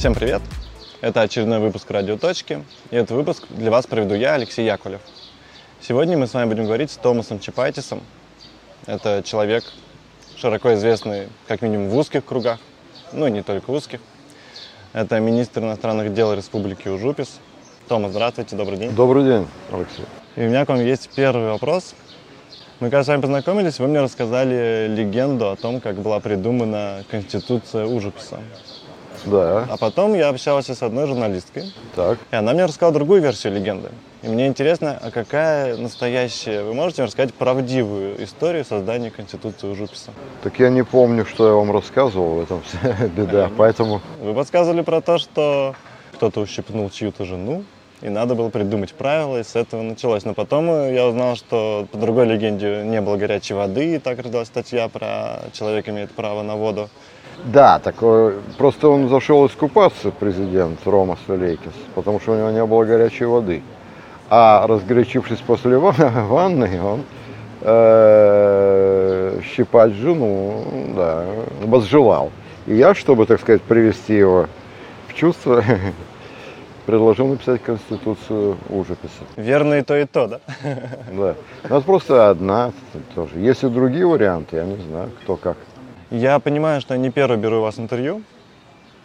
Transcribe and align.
Всем 0.00 0.14
привет! 0.14 0.40
Это 1.02 1.20
очередной 1.20 1.58
выпуск 1.58 1.90
«Радиоточки», 1.90 2.64
и 2.90 2.96
этот 2.96 3.10
выпуск 3.10 3.44
для 3.50 3.70
вас 3.70 3.86
проведу 3.86 4.14
я, 4.14 4.32
Алексей 4.32 4.64
Яковлев. 4.64 5.02
Сегодня 5.82 6.16
мы 6.16 6.26
с 6.26 6.32
вами 6.32 6.48
будем 6.48 6.64
говорить 6.64 6.90
с 6.90 6.96
Томасом 6.96 7.38
Чапайтисом. 7.38 8.00
Это 8.86 9.22
человек, 9.22 9.62
широко 10.36 10.72
известный 10.72 11.28
как 11.46 11.60
минимум 11.60 11.90
в 11.90 11.98
узких 11.98 12.24
кругах, 12.24 12.60
ну 13.12 13.26
и 13.26 13.30
не 13.30 13.42
только 13.42 13.68
узких. 13.68 14.00
Это 14.94 15.20
министр 15.20 15.64
иностранных 15.64 16.14
дел 16.14 16.32
Республики 16.32 16.88
Ужупис. 16.88 17.38
Томас, 17.86 18.12
здравствуйте, 18.12 18.56
добрый 18.56 18.78
день. 18.78 18.92
Добрый 18.92 19.22
день, 19.22 19.46
Алексей. 19.70 20.06
И 20.34 20.40
у 20.40 20.48
меня 20.48 20.64
к 20.64 20.70
вам 20.70 20.82
есть 20.82 21.10
первый 21.14 21.50
вопрос. 21.50 21.94
Мы 22.80 22.88
когда 22.88 23.04
с 23.04 23.08
вами 23.08 23.20
познакомились, 23.20 23.78
вы 23.78 23.88
мне 23.88 24.00
рассказали 24.00 24.86
легенду 24.88 25.50
о 25.50 25.56
том, 25.56 25.78
как 25.78 25.96
была 25.96 26.20
придумана 26.20 27.04
Конституция 27.10 27.84
Ужуписа. 27.84 28.40
Да, 29.24 29.66
А 29.70 29.76
потом 29.76 30.14
я 30.14 30.28
общался 30.28 30.74
с 30.74 30.82
одной 30.82 31.06
журналисткой, 31.06 31.72
так. 31.94 32.18
и 32.30 32.36
она 32.36 32.52
мне 32.52 32.64
рассказала 32.64 32.94
другую 32.94 33.20
версию 33.22 33.54
легенды. 33.54 33.88
И 34.22 34.28
мне 34.28 34.46
интересно, 34.46 34.98
а 35.02 35.10
какая 35.10 35.76
настоящая, 35.76 36.62
вы 36.62 36.74
можете 36.74 37.04
рассказать 37.04 37.32
правдивую 37.34 38.22
историю 38.22 38.64
создания 38.64 39.10
Конституции 39.10 39.66
Ужуписа? 39.66 40.10
Так 40.42 40.58
я 40.58 40.68
не 40.68 40.82
помню, 40.84 41.24
что 41.24 41.46
я 41.48 41.54
вам 41.54 41.72
рассказывал, 41.72 42.34
в 42.34 42.42
этом 42.42 42.62
вся 42.62 43.06
беда. 43.16 43.50
Поэтому, 43.56 44.00
Вы 44.20 44.34
подсказывали 44.34 44.82
про 44.82 45.00
то, 45.00 45.18
что 45.18 45.74
кто-то 46.14 46.40
ущипнул 46.40 46.90
чью-то 46.90 47.24
жену, 47.24 47.64
и 48.02 48.08
надо 48.10 48.34
было 48.34 48.48
придумать 48.50 48.92
правила, 48.94 49.38
и 49.38 49.42
с 49.44 49.56
этого 49.56 49.82
началось. 49.82 50.24
Но 50.24 50.34
потом 50.34 50.66
я 50.92 51.06
узнал, 51.06 51.36
что 51.36 51.86
по 51.90 51.98
другой 51.98 52.26
легенде 52.26 52.82
не 52.84 53.00
было 53.00 53.16
горячей 53.16 53.54
воды, 53.54 53.94
и 53.94 53.98
так 53.98 54.18
родилась 54.18 54.48
статья 54.48 54.88
про 54.88 55.40
«Человек 55.52 55.88
имеет 55.88 56.10
право 56.10 56.42
на 56.42 56.56
воду». 56.56 56.88
Да, 57.44 57.78
такое, 57.78 58.34
просто 58.58 58.88
он 58.88 59.08
зашел 59.08 59.46
искупаться, 59.46 60.10
президент 60.10 60.78
Рома 60.84 61.16
Солейкис, 61.26 61.72
потому 61.94 62.20
что 62.20 62.32
у 62.32 62.36
него 62.36 62.50
не 62.50 62.64
было 62.64 62.84
горячей 62.84 63.24
воды. 63.24 63.62
А 64.28 64.66
разгорячившись 64.66 65.40
после 65.40 65.78
ва- 65.78 65.94
ванны, 66.28 66.80
он 66.82 67.02
э, 67.62 69.40
щипать 69.54 69.92
жену, 69.92 70.64
да, 70.94 71.24
возжелал. 71.62 72.30
И 72.66 72.74
я, 72.74 72.94
чтобы, 72.94 73.26
так 73.26 73.40
сказать, 73.40 73.62
привести 73.62 74.14
его 74.14 74.46
в 75.08 75.14
чувство, 75.14 75.64
предложил 76.86 77.26
написать 77.26 77.62
Конституцию 77.62 78.56
ужеписа. 78.68 79.24
Верно 79.36 79.74
и 79.74 79.82
то, 79.82 79.96
и 79.96 80.04
то, 80.04 80.26
да? 80.26 80.40
Да. 81.10 81.34
У 81.68 81.72
нас 81.72 81.82
просто 81.82 82.30
одна 82.30 82.72
тоже. 83.14 83.38
Есть 83.38 83.64
и 83.64 83.68
другие 83.68 84.06
варианты, 84.06 84.56
я 84.56 84.64
не 84.64 84.76
знаю, 84.76 85.10
кто 85.22 85.36
как. 85.36 85.56
Я 86.10 86.40
понимаю, 86.40 86.80
что 86.80 86.94
я 86.94 86.98
не 86.98 87.10
первый 87.10 87.38
беру 87.38 87.58
у 87.58 87.62
вас 87.62 87.78
интервью, 87.78 88.22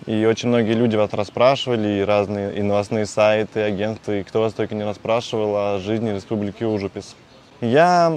и 0.07 0.25
очень 0.25 0.49
многие 0.49 0.73
люди 0.73 0.95
вас 0.95 1.13
расспрашивали, 1.13 1.99
и 1.99 2.03
разные 2.03 2.55
и 2.55 2.63
новостные 2.63 3.05
сайты, 3.05 3.59
и 3.59 3.63
агентства, 3.63 4.11
и 4.11 4.23
кто 4.23 4.41
вас 4.41 4.53
только 4.53 4.73
не 4.73 4.83
расспрашивал 4.83 5.55
о 5.55 5.77
жизни 5.77 6.09
Республики 6.09 6.63
Ужупис. 6.63 7.15
Я 7.61 8.11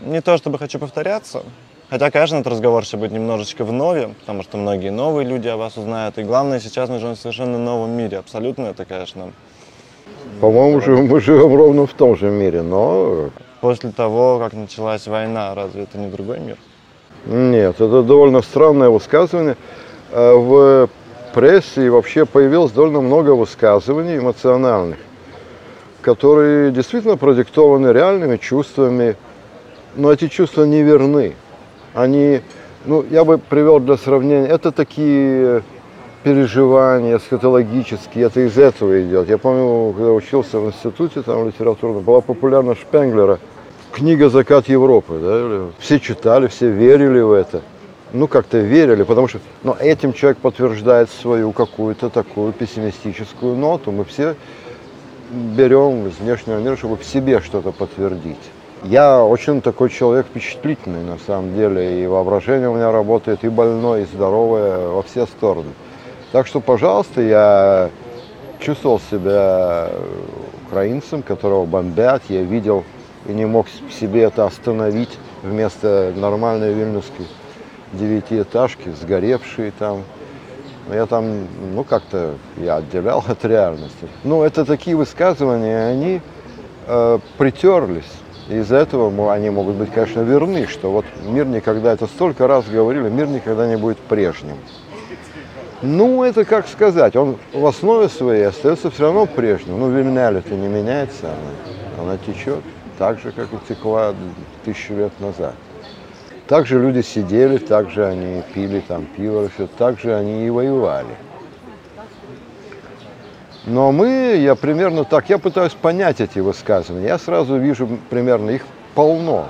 не 0.00 0.22
то 0.22 0.38
чтобы 0.38 0.58
хочу 0.58 0.78
повторяться, 0.78 1.42
хотя, 1.90 2.10
конечно, 2.10 2.36
этот 2.36 2.52
разговор 2.52 2.86
сейчас 2.86 3.00
будет 3.00 3.12
немножечко 3.12 3.62
в 3.62 3.72
нове, 3.72 4.14
потому 4.20 4.42
что 4.42 4.56
многие 4.56 4.90
новые 4.90 5.28
люди 5.28 5.48
о 5.48 5.58
вас 5.58 5.76
узнают, 5.76 6.16
и 6.16 6.22
главное, 6.22 6.60
сейчас 6.60 6.88
мы 6.88 6.98
живем 6.98 7.16
в 7.16 7.18
совершенно 7.18 7.58
новом 7.58 7.90
мире, 7.90 8.16
абсолютно 8.18 8.68
это, 8.68 8.86
конечно, 8.86 9.32
По-моему, 10.40 10.80
живем- 10.80 11.08
мы 11.08 11.20
живем 11.20 11.54
ровно 11.54 11.86
в 11.86 11.92
том 11.92 12.16
же 12.16 12.30
мире, 12.30 12.62
но 12.62 13.28
после 13.60 13.90
того, 13.90 14.38
как 14.38 14.54
началась 14.54 15.06
война, 15.06 15.54
разве 15.54 15.82
это 15.82 15.98
не 15.98 16.08
другой 16.08 16.40
мир? 16.40 16.56
Нет, 17.26 17.74
это 17.76 18.02
довольно 18.02 18.42
странное 18.42 18.88
высказывание. 18.88 19.56
Э, 20.10 20.34
В 20.34 20.88
прессе 21.34 21.86
и 21.86 21.88
вообще 21.88 22.26
появилось 22.26 22.72
довольно 22.72 23.00
много 23.00 23.30
высказываний 23.30 24.18
эмоциональных, 24.18 24.98
которые 26.00 26.72
действительно 26.72 27.16
продиктованы 27.16 27.92
реальными 27.92 28.36
чувствами, 28.36 29.16
но 29.96 30.12
эти 30.12 30.28
чувства 30.28 30.64
не 30.64 30.82
верны. 30.82 31.34
Они, 31.94 32.40
ну, 32.84 33.04
я 33.10 33.24
бы 33.24 33.38
привел 33.38 33.80
для 33.80 33.96
сравнения, 33.96 34.48
это 34.48 34.72
такие 34.72 35.62
переживания 36.22 37.16
эсхатологические, 37.16 38.26
это 38.26 38.40
из 38.40 38.58
этого 38.58 39.02
идет. 39.02 39.28
Я 39.28 39.38
помню, 39.38 39.92
когда 39.92 40.12
учился 40.12 40.58
в 40.58 40.66
институте 40.66 41.22
там 41.22 41.46
литературном, 41.46 42.02
была 42.02 42.20
популярна 42.20 42.74
Шпенглера 42.74 43.38
книга 43.92 44.28
«Закат 44.28 44.68
Европы». 44.68 45.18
да, 45.20 45.72
Все 45.78 46.00
читали, 46.00 46.46
все 46.48 46.70
верили 46.70 47.20
в 47.20 47.32
это. 47.32 47.62
Ну, 48.12 48.26
как-то 48.26 48.58
верили, 48.58 49.04
потому 49.04 49.28
что 49.28 49.38
но 49.62 49.76
этим 49.78 50.12
человек 50.12 50.38
подтверждает 50.38 51.10
свою 51.10 51.52
какую-то 51.52 52.10
такую 52.10 52.52
пессимистическую 52.52 53.54
ноту. 53.56 53.92
Мы 53.92 54.04
все 54.04 54.34
берем 55.30 56.08
из 56.08 56.18
внешнего 56.18 56.58
мира, 56.58 56.76
чтобы 56.76 56.96
в 56.96 57.04
себе 57.04 57.40
что-то 57.40 57.70
подтвердить. 57.70 58.50
Я 58.82 59.22
очень 59.22 59.60
такой 59.60 59.90
человек 59.90 60.26
впечатлительный, 60.26 61.04
на 61.04 61.18
самом 61.18 61.54
деле, 61.54 62.02
и 62.02 62.06
воображение 62.06 62.68
у 62.68 62.74
меня 62.74 62.90
работает 62.90 63.44
и 63.44 63.48
больное, 63.48 64.02
и 64.02 64.06
здоровое 64.06 64.88
во 64.88 65.02
все 65.02 65.26
стороны. 65.26 65.70
Так 66.32 66.46
что, 66.46 66.60
пожалуйста, 66.60 67.20
я 67.20 67.90
чувствовал 68.58 69.00
себя 69.10 69.90
украинцем, 70.66 71.22
которого 71.22 71.66
бомбят, 71.66 72.22
я 72.28 72.42
видел 72.42 72.84
и 73.26 73.32
не 73.32 73.46
мог 73.46 73.66
себе 73.90 74.22
это 74.22 74.46
остановить 74.46 75.18
вместо 75.42 76.12
нормальной 76.16 76.72
вильнюсской 76.72 77.26
девятиэтажки, 77.92 78.90
сгоревшей 79.00 79.72
там. 79.78 80.02
Я 80.92 81.06
там, 81.06 81.46
ну, 81.74 81.84
как-то 81.84 82.34
я 82.56 82.76
отделял 82.76 83.22
от 83.28 83.44
реальности. 83.44 84.08
Ну, 84.24 84.42
это 84.42 84.64
такие 84.64 84.96
высказывания, 84.96 85.86
они 85.86 86.20
э, 86.86 87.18
притерлись. 87.38 88.10
Из-за 88.48 88.76
этого 88.76 89.10
мо- 89.10 89.32
они 89.32 89.50
могут 89.50 89.76
быть, 89.76 89.92
конечно, 89.92 90.22
верны, 90.22 90.66
что 90.66 90.90
вот 90.90 91.04
мир 91.24 91.46
никогда, 91.46 91.92
это 91.92 92.06
столько 92.06 92.48
раз 92.48 92.64
говорили, 92.66 93.08
мир 93.08 93.28
никогда 93.28 93.68
не 93.68 93.76
будет 93.76 93.98
прежним. 93.98 94.56
Ну, 95.82 96.24
это 96.24 96.44
как 96.44 96.66
сказать, 96.66 97.14
он 97.14 97.36
в 97.52 97.64
основе 97.64 98.08
своей 98.08 98.48
остается 98.48 98.90
все 98.90 99.04
равно 99.04 99.26
прежним. 99.26 99.78
Ну, 99.78 99.90
Вильняль-то 99.90 100.54
не 100.54 100.66
меняется, 100.66 101.26
она, 101.96 102.02
она 102.12 102.18
течет 102.18 102.62
так 103.00 103.18
же, 103.18 103.32
как 103.32 103.48
и 103.50 103.56
текла 103.66 104.14
тысячу 104.62 104.92
лет 104.92 105.18
назад. 105.20 105.54
Так 106.46 106.66
же 106.66 106.78
люди 106.78 107.00
сидели, 107.00 107.56
так 107.56 107.88
же 107.88 108.04
они 108.04 108.42
пили 108.52 108.80
там 108.86 109.06
пиво, 109.06 109.48
все, 109.48 109.66
так 109.78 109.98
же 109.98 110.14
они 110.14 110.46
и 110.46 110.50
воевали. 110.50 111.16
Но 113.64 113.90
мы, 113.90 114.36
я 114.36 114.54
примерно 114.54 115.04
так, 115.04 115.30
я 115.30 115.38
пытаюсь 115.38 115.72
понять 115.72 116.20
эти 116.20 116.40
высказывания. 116.40 117.06
Я 117.06 117.18
сразу 117.18 117.56
вижу 117.56 117.88
примерно, 118.10 118.50
их 118.50 118.66
полно 118.94 119.48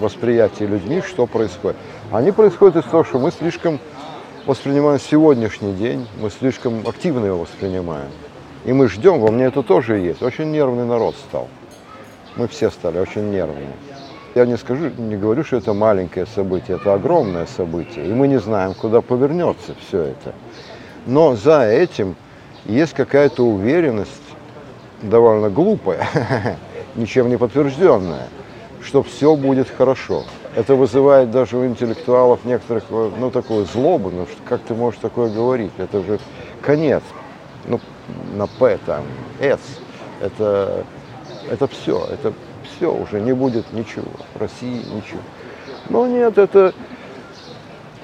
восприятие 0.00 0.66
людьми, 0.66 1.02
что 1.02 1.26
происходит. 1.28 1.76
Они 2.10 2.32
происходят 2.32 2.84
из 2.84 2.90
того, 2.90 3.04
что 3.04 3.20
мы 3.20 3.30
слишком 3.30 3.78
воспринимаем 4.44 4.98
сегодняшний 4.98 5.72
день, 5.72 6.04
мы 6.20 6.30
слишком 6.30 6.84
активно 6.84 7.26
его 7.26 7.38
воспринимаем. 7.38 8.10
И 8.64 8.72
мы 8.72 8.88
ждем, 8.88 9.20
во 9.20 9.30
мне 9.30 9.44
это 9.44 9.62
тоже 9.62 9.98
есть. 9.98 10.20
Очень 10.20 10.50
нервный 10.50 10.84
народ 10.84 11.14
стал. 11.14 11.48
Мы 12.40 12.48
все 12.48 12.70
стали 12.70 12.98
очень 12.98 13.30
нервными. 13.30 13.74
Я 14.34 14.46
не 14.46 14.56
скажу, 14.56 14.88
не 14.96 15.18
говорю, 15.18 15.44
что 15.44 15.58
это 15.58 15.74
маленькое 15.74 16.24
событие, 16.24 16.78
это 16.78 16.94
огромное 16.94 17.44
событие. 17.44 18.06
И 18.06 18.14
мы 18.14 18.28
не 18.28 18.40
знаем, 18.40 18.72
куда 18.72 19.02
повернется 19.02 19.74
все 19.78 20.04
это. 20.04 20.32
Но 21.04 21.36
за 21.36 21.64
этим 21.64 22.16
есть 22.64 22.94
какая-то 22.94 23.44
уверенность, 23.44 24.22
довольно 25.02 25.50
глупая, 25.50 26.06
ничем 26.96 27.28
не 27.28 27.36
подтвержденная, 27.36 28.28
что 28.82 29.02
все 29.02 29.36
будет 29.36 29.68
хорошо. 29.68 30.24
Это 30.56 30.76
вызывает 30.76 31.30
даже 31.30 31.58
у 31.58 31.66
интеллектуалов 31.66 32.46
некоторых, 32.46 32.84
э, 32.88 33.10
ну, 33.18 33.30
такую 33.30 33.66
злобу, 33.66 34.08
ну, 34.08 34.24
что 34.24 34.42
как 34.48 34.62
ты 34.62 34.72
можешь 34.72 34.98
такое 34.98 35.28
говорить? 35.28 35.72
Это 35.76 36.02
же 36.02 36.18
конец. 36.62 37.02
Ну, 37.66 37.80
на 38.32 38.46
П 38.46 38.78
там, 38.86 39.04
С. 39.40 39.60
Это, 40.22 40.86
это 41.48 41.66
все, 41.68 42.06
это 42.10 42.32
все, 42.62 42.92
уже 42.92 43.20
не 43.20 43.32
будет 43.32 43.72
ничего. 43.72 44.10
В 44.34 44.40
России 44.40 44.84
ничего. 44.94 45.20
Но 45.88 46.06
нет, 46.06 46.38
это, 46.38 46.72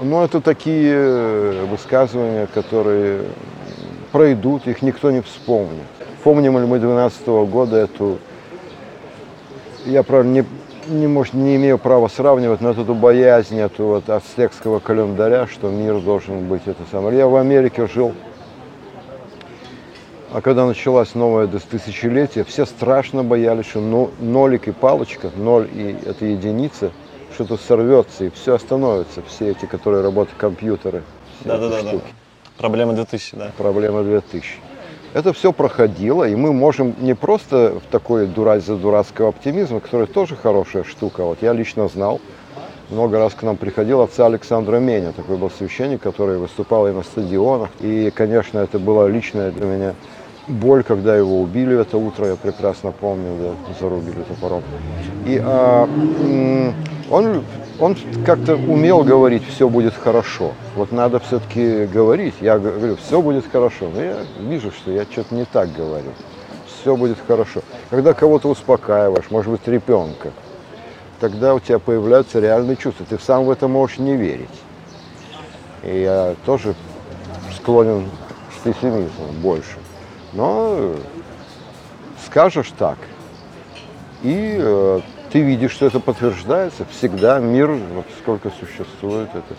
ну, 0.00 0.22
это 0.24 0.40
такие 0.40 0.94
э, 0.94 1.66
высказывания, 1.70 2.46
которые 2.46 3.22
пройдут, 4.12 4.66
их 4.66 4.82
никто 4.82 5.10
не 5.10 5.20
вспомнит. 5.20 5.84
Помним 6.24 6.58
ли 6.58 6.66
мы 6.66 6.78
12 6.78 7.26
года 7.26 7.76
эту, 7.76 8.18
я, 9.84 10.02
правда, 10.02 10.28
не, 10.28 10.44
не, 10.88 11.06
может, 11.06 11.34
не 11.34 11.56
имею 11.56 11.78
права 11.78 12.08
сравнивать, 12.08 12.60
но 12.60 12.70
эту 12.70 12.94
боязнь 12.94 13.58
эту 13.58 13.84
вот 13.84 14.08
ацтекского 14.10 14.80
календаря, 14.80 15.46
что 15.46 15.68
мир 15.68 16.00
должен 16.00 16.48
быть 16.48 16.62
это 16.66 16.82
самое. 16.90 17.18
Я 17.18 17.26
в 17.26 17.36
Америке 17.36 17.86
жил, 17.86 18.12
а 20.36 20.42
когда 20.42 20.66
началось 20.66 21.14
новое 21.14 21.46
тысячелетие, 21.46 22.44
все 22.44 22.66
страшно 22.66 23.24
боялись, 23.24 23.64
что 23.64 23.80
но- 23.80 24.10
нолик 24.20 24.68
и 24.68 24.70
палочка, 24.70 25.30
ноль 25.34 25.66
и 25.72 25.96
это 26.04 26.26
единица, 26.26 26.92
что-то 27.32 27.56
сорвется 27.56 28.26
и 28.26 28.28
все 28.28 28.56
остановится, 28.56 29.22
все 29.22 29.52
эти, 29.52 29.64
которые 29.64 30.02
работают 30.02 30.36
компьютеры. 30.36 31.04
Да-да-да-да. 31.42 31.88
штуки. 31.88 32.12
Проблема 32.58 32.92
2000, 32.92 33.34
да. 33.34 33.52
проблема 33.56 34.02
2000. 34.02 34.58
Это 35.14 35.32
все 35.32 35.54
проходило, 35.54 36.28
и 36.28 36.34
мы 36.34 36.52
можем 36.52 36.94
не 37.00 37.14
просто 37.14 37.80
в 37.82 37.90
такой 37.90 38.26
дурать 38.26 38.62
за 38.62 38.76
дурацкого 38.76 39.30
оптимизма, 39.30 39.80
который 39.80 40.06
тоже 40.06 40.36
хорошая 40.36 40.84
штука. 40.84 41.24
Вот 41.24 41.38
я 41.40 41.54
лично 41.54 41.88
знал, 41.88 42.20
много 42.90 43.18
раз 43.18 43.32
к 43.32 43.42
нам 43.42 43.56
приходил 43.56 44.02
отца 44.02 44.26
Александра 44.26 44.80
Меня, 44.80 45.12
такой 45.12 45.38
был 45.38 45.50
священник, 45.50 46.02
который 46.02 46.36
выступал 46.36 46.86
и 46.88 46.92
на 46.92 47.04
стадионах. 47.04 47.70
И, 47.80 48.12
конечно, 48.14 48.58
это 48.58 48.78
была 48.78 49.08
личная 49.08 49.50
для 49.50 49.64
меня 49.64 49.94
боль, 50.48 50.82
когда 50.82 51.16
его 51.16 51.40
убили 51.40 51.78
это 51.80 51.98
утро, 51.98 52.28
я 52.28 52.36
прекрасно 52.36 52.92
помню, 52.92 53.36
да, 53.40 53.74
зарубили 53.80 54.22
топором. 54.22 54.62
И 55.24 55.40
а, 55.42 55.88
он, 57.10 57.44
он 57.80 57.96
как-то 58.24 58.54
умел 58.54 59.02
говорить, 59.02 59.42
все 59.48 59.68
будет 59.68 59.94
хорошо. 59.94 60.52
Вот 60.74 60.92
надо 60.92 61.18
все-таки 61.20 61.86
говорить. 61.86 62.34
Я 62.40 62.58
говорю, 62.58 62.96
все 62.96 63.20
будет 63.20 63.44
хорошо. 63.50 63.90
Но 63.92 64.02
я 64.02 64.16
вижу, 64.40 64.70
что 64.70 64.90
я 64.90 65.04
что-то 65.04 65.34
не 65.34 65.44
так 65.44 65.72
говорю. 65.72 66.10
Все 66.66 66.96
будет 66.96 67.18
хорошо. 67.26 67.62
Когда 67.90 68.14
кого-то 68.14 68.48
успокаиваешь, 68.48 69.30
может 69.30 69.50
быть, 69.50 69.66
ребенка, 69.66 70.30
тогда 71.20 71.54
у 71.54 71.60
тебя 71.60 71.78
появляются 71.78 72.38
реальные 72.40 72.76
чувства. 72.76 73.06
Ты 73.08 73.18
сам 73.18 73.44
в 73.44 73.50
это 73.50 73.66
можешь 73.68 73.98
не 73.98 74.16
верить. 74.16 74.48
И 75.82 76.02
я 76.02 76.34
тоже 76.44 76.74
склонен 77.56 78.08
к 78.50 78.62
пессимизму 78.62 79.32
больше. 79.42 79.76
Но 80.36 80.92
скажешь 82.26 82.72
так, 82.78 82.98
и 84.22 84.56
э, 84.58 85.00
ты 85.32 85.40
видишь, 85.40 85.72
что 85.72 85.86
это 85.86 85.98
подтверждается. 85.98 86.84
Всегда 86.90 87.38
мир, 87.38 87.68
вот 87.94 88.04
сколько 88.20 88.50
существует 88.50 89.30
это. 89.30 89.54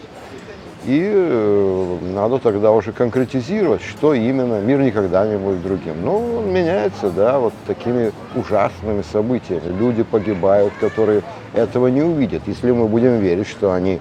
И 0.85 1.01
э, 1.03 1.97
надо 2.13 2.37
тогда 2.37 2.71
уже 2.71 2.91
конкретизировать, 2.91 3.81
что 3.81 4.13
именно. 4.13 4.61
Мир 4.61 4.79
никогда 4.79 5.27
не 5.27 5.37
будет 5.37 5.63
другим. 5.63 5.95
Ну, 6.05 6.37
он 6.37 6.53
меняется, 6.53 7.09
да, 7.09 7.39
вот 7.39 7.53
такими 7.65 8.11
ужасными 8.35 9.01
событиями. 9.11 9.75
Люди 9.79 10.03
погибают, 10.03 10.73
которые 10.79 11.23
этого 11.53 11.87
не 11.87 12.03
увидят. 12.03 12.43
Если 12.45 12.71
мы 12.71 12.87
будем 12.87 13.19
верить, 13.19 13.47
что 13.47 13.73
они 13.73 13.99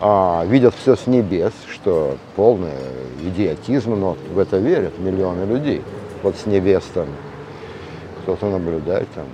а, 0.00 0.44
видят 0.44 0.74
все 0.74 0.96
с 0.96 1.06
небес, 1.06 1.52
что 1.72 2.16
полный 2.36 2.70
идиотизм, 3.22 3.98
но 3.98 4.16
в 4.32 4.38
это 4.38 4.58
верят 4.58 4.98
миллионы 4.98 5.44
людей. 5.44 5.82
Вот 6.22 6.36
с 6.36 6.46
небес 6.46 6.84
там 6.94 7.06
кто-то 8.22 8.46
наблюдает, 8.46 9.08
там 9.14 9.24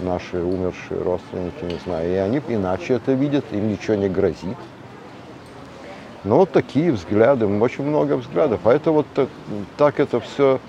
наши 0.00 0.38
умершие 0.38 1.02
родственники, 1.02 1.64
не 1.64 1.78
знаю, 1.84 2.10
и 2.10 2.16
они 2.16 2.40
иначе 2.48 2.94
это 2.94 3.12
видят, 3.12 3.44
им 3.52 3.68
ничего 3.70 3.96
не 3.96 4.08
грозит. 4.08 4.56
Но 6.24 6.38
вот 6.38 6.52
такие 6.52 6.92
взгляды, 6.92 7.46
очень 7.46 7.84
много 7.84 8.16
взглядов. 8.16 8.60
А 8.64 8.72
это 8.72 8.92
вот 8.92 9.06
так, 9.14 9.28
так 9.76 9.98
это 9.98 10.20
все, 10.20 10.60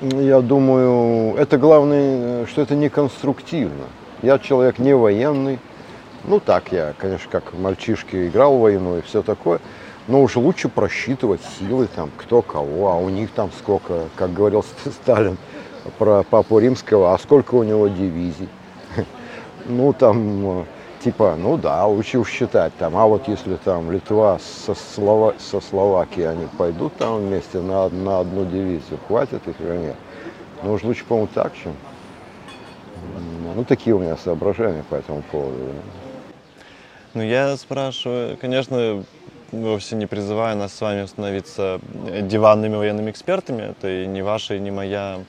я 0.00 0.40
думаю, 0.40 1.36
это 1.36 1.58
главное, 1.58 2.46
что 2.46 2.62
это 2.62 2.74
не 2.74 2.88
конструктивно. 2.88 3.84
Я 4.22 4.38
человек 4.38 4.78
не 4.78 4.96
военный, 4.96 5.58
ну 6.24 6.40
так 6.40 6.72
я, 6.72 6.94
конечно, 6.98 7.30
как 7.30 7.52
мальчишки 7.54 8.28
играл 8.28 8.56
в 8.56 8.60
войну 8.60 8.98
и 8.98 9.02
все 9.02 9.22
такое, 9.22 9.60
но 10.08 10.22
уж 10.22 10.36
лучше 10.36 10.68
просчитывать 10.68 11.40
силы, 11.58 11.86
там, 11.94 12.10
кто 12.16 12.42
кого, 12.42 12.90
а 12.90 12.96
у 12.96 13.08
них 13.08 13.30
там 13.30 13.50
сколько, 13.52 14.04
как 14.16 14.32
говорил 14.32 14.64
Сталин 14.84 15.36
про 15.98 16.22
папу 16.22 16.58
римского, 16.58 17.14
а 17.14 17.18
сколько 17.18 17.54
у 17.54 17.62
него 17.62 17.88
дивизий. 17.88 18.48
Ну 19.70 19.92
там, 19.92 20.64
типа, 21.04 21.36
ну 21.36 21.58
да, 21.58 21.86
уж 21.86 22.06
считать 22.06 22.72
там, 22.78 22.96
а 22.96 23.04
вот 23.06 23.28
если 23.28 23.56
там 23.56 23.92
Литва 23.92 24.38
со, 24.38 24.74
Слова, 24.74 25.34
со 25.38 25.60
Словакией, 25.60 26.30
они 26.30 26.46
пойдут 26.56 26.96
там 26.96 27.18
вместе 27.18 27.60
на, 27.60 27.90
на 27.90 28.20
одну 28.20 28.46
дивизию, 28.46 28.98
хватит 29.06 29.46
их 29.46 29.60
или 29.60 29.76
нет? 29.76 29.96
Ну 30.62 30.72
уж 30.72 30.84
лучше, 30.84 31.04
по-моему, 31.04 31.28
так, 31.34 31.52
чем... 31.54 31.74
Ну, 33.54 33.64
такие 33.64 33.94
у 33.94 33.98
меня 33.98 34.16
соображения 34.16 34.84
по 34.88 34.94
этому 34.94 35.22
поводу. 35.30 35.56
да. 35.58 36.07
Ну, 37.14 37.22
я 37.22 37.56
спрашиваю, 37.56 38.36
конечно, 38.36 39.04
вовсе 39.52 39.96
не 39.96 40.06
призываю 40.06 40.56
нас 40.56 40.74
с 40.74 40.80
вами 40.80 41.06
становиться 41.06 41.80
диванными 42.22 42.76
военными 42.76 43.10
экспертами. 43.10 43.70
Это 43.70 43.88
и 43.88 44.06
не 44.06 44.22
ваша, 44.22 44.54
и 44.54 44.60
не 44.60 44.70
моя 44.70 45.20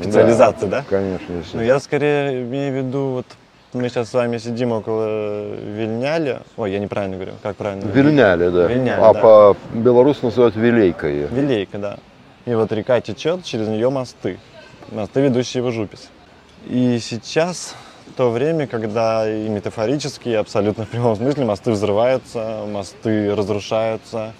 специализация, 0.00 0.68
да? 0.68 0.84
Конечно, 0.88 1.32
если... 1.32 1.56
Ну, 1.56 1.62
я 1.62 1.80
скорее 1.80 2.42
имею 2.42 2.72
в 2.72 2.76
виду, 2.76 3.06
вот 3.08 3.26
мы 3.72 3.88
сейчас 3.88 4.10
с 4.10 4.14
вами 4.14 4.38
сидим 4.38 4.72
около 4.72 5.54
Вильняля. 5.54 6.42
Ой, 6.56 6.72
я 6.72 6.78
неправильно 6.78 7.16
говорю. 7.16 7.32
Как 7.42 7.56
правильно? 7.56 7.86
Вильняли, 7.86 8.48
да. 8.48 8.66
Вильняли, 8.66 9.00
а 9.00 9.12
да. 9.12 9.20
по 9.20 9.56
белорус 9.74 10.22
называют 10.22 10.56
Вилейкой. 10.56 11.26
Вилейка, 11.26 11.78
да. 11.78 11.98
И 12.44 12.54
вот 12.54 12.70
река 12.72 13.00
течет, 13.00 13.44
через 13.44 13.68
нее 13.68 13.90
мосты. 13.90 14.38
Мосты, 14.92 15.20
ведущие 15.20 15.62
в 15.62 15.72
Жупис. 15.72 16.08
И 16.66 16.98
сейчас 17.00 17.74
то 18.16 18.30
время, 18.30 18.66
когда 18.66 19.28
и 19.28 19.48
метафорически, 19.48 20.30
и 20.30 20.34
абсолютно 20.34 20.84
в 20.86 20.88
прямом 20.88 21.16
смысле 21.16 21.44
мосты 21.44 21.72
взрываются, 21.72 22.64
мосты 22.66 23.34
разрушаются. 23.34 24.32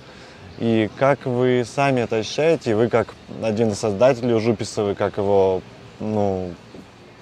И 0.58 0.88
как 0.98 1.26
вы 1.26 1.64
сами 1.66 2.00
это 2.00 2.16
ощущаете, 2.16 2.74
вы 2.74 2.88
как 2.88 3.14
один 3.42 3.70
из 3.70 3.78
создателей 3.78 4.38
Жуписа, 4.40 4.84
вы 4.84 4.94
как 4.94 5.18
его, 5.18 5.60
ну, 6.00 6.54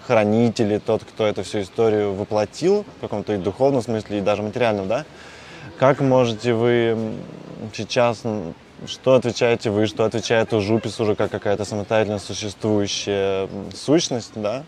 хранители, 0.06 0.78
тот, 0.78 1.02
кто 1.02 1.26
эту 1.26 1.42
всю 1.42 1.62
историю 1.62 2.14
воплотил 2.14 2.84
в 2.98 3.00
каком-то 3.00 3.34
и 3.34 3.38
духовном 3.38 3.82
смысле, 3.82 4.18
и 4.18 4.20
даже 4.20 4.42
материальном, 4.42 4.86
да? 4.86 5.04
Как 5.78 6.00
можете 6.00 6.52
вы 6.52 6.96
сейчас, 7.72 8.22
что 8.86 9.14
отвечаете 9.14 9.70
вы, 9.70 9.86
что 9.86 10.04
отвечает 10.04 10.50
Жупис 10.52 11.00
уже 11.00 11.16
как 11.16 11.30
какая-то 11.30 11.64
самостоятельно 11.64 12.18
существующая 12.18 13.48
сущность, 13.74 14.32
да? 14.36 14.62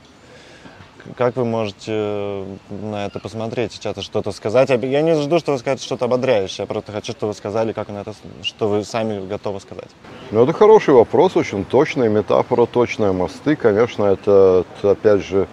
Как 1.15 1.37
вы 1.37 1.45
можете 1.45 1.93
э, 1.93 2.45
на 2.71 3.07
это 3.07 3.21
посмотреть 3.21 3.73
сейчас, 3.73 3.99
что-то 4.01 4.33
сказать? 4.33 4.71
Я 4.71 5.03
не 5.03 5.15
жду, 5.15 5.39
что 5.39 5.53
вы 5.53 5.59
скажете 5.59 5.85
что-то 5.85 6.07
ободряющее, 6.07 6.65
я 6.65 6.67
просто 6.67 6.93
хочу, 6.93 7.13
чтобы 7.13 7.33
вы 7.33 7.35
сказали, 7.35 7.73
как 7.73 7.89
на 7.89 7.99
это, 7.99 8.15
что 8.43 8.69
вы 8.69 8.85
сами 8.85 9.27
готовы 9.27 9.61
сказать. 9.61 9.89
Ну, 10.31 10.43
это 10.43 10.53
хороший 10.53 10.95
вопрос, 10.95 11.37
очень 11.37 11.65
точная 11.65 12.09
метафора, 12.09 12.67
точные 12.67 13.13
мосты. 13.13 13.57
Конечно, 13.57 14.05
это, 14.05 14.65
опять 14.83 15.23
же, 15.23 15.47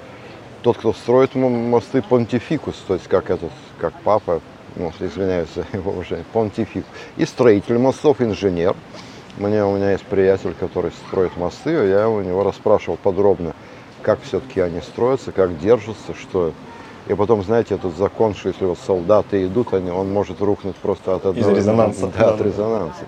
тот, 0.64 0.78
кто 0.78 0.94
строит 0.94 1.36
мосты, 1.36 2.02
понтификус, 2.02 2.76
то 2.88 2.96
есть 2.96 3.08
как 3.08 3.30
этот, 3.30 3.52
как 3.80 3.94
папа, 4.04 4.42
ну, 4.76 4.92
извиняюсь 5.00 5.50
за 5.54 5.66
его 5.74 5.92
уже, 5.92 6.24
понтифик. 6.34 6.86
И 7.18 7.26
строитель 7.26 7.78
мостов, 7.78 8.22
инженер. 8.22 8.76
Мне, 9.38 9.66
у 9.66 9.76
меня 9.76 9.92
есть 9.92 10.04
приятель, 10.04 10.54
который 10.60 10.92
строит 10.92 11.36
мосты, 11.38 11.72
я 11.72 12.08
у 12.08 12.22
него 12.22 12.44
расспрашивал 12.44 12.98
подробно, 13.02 13.54
как 14.04 14.22
все-таки 14.22 14.60
они 14.60 14.82
строятся, 14.82 15.32
как 15.32 15.58
держатся, 15.60 16.14
что... 16.14 16.52
И 17.08 17.14
потом, 17.16 17.44
знаете, 17.44 17.76
этот 17.76 17.98
закон, 17.98 18.34
что 18.34 18.50
если 18.50 18.66
вот 18.66 18.78
солдаты 18.86 19.46
идут, 19.46 19.74
они, 19.74 19.90
он 19.92 20.14
может 20.14 20.40
рухнуть 20.42 20.76
просто 20.76 21.16
от 21.16 21.26
одного... 21.26 21.56
резонанса. 21.56 22.12
Да, 22.18 22.30
от 22.30 22.42
резонанса. 22.42 23.06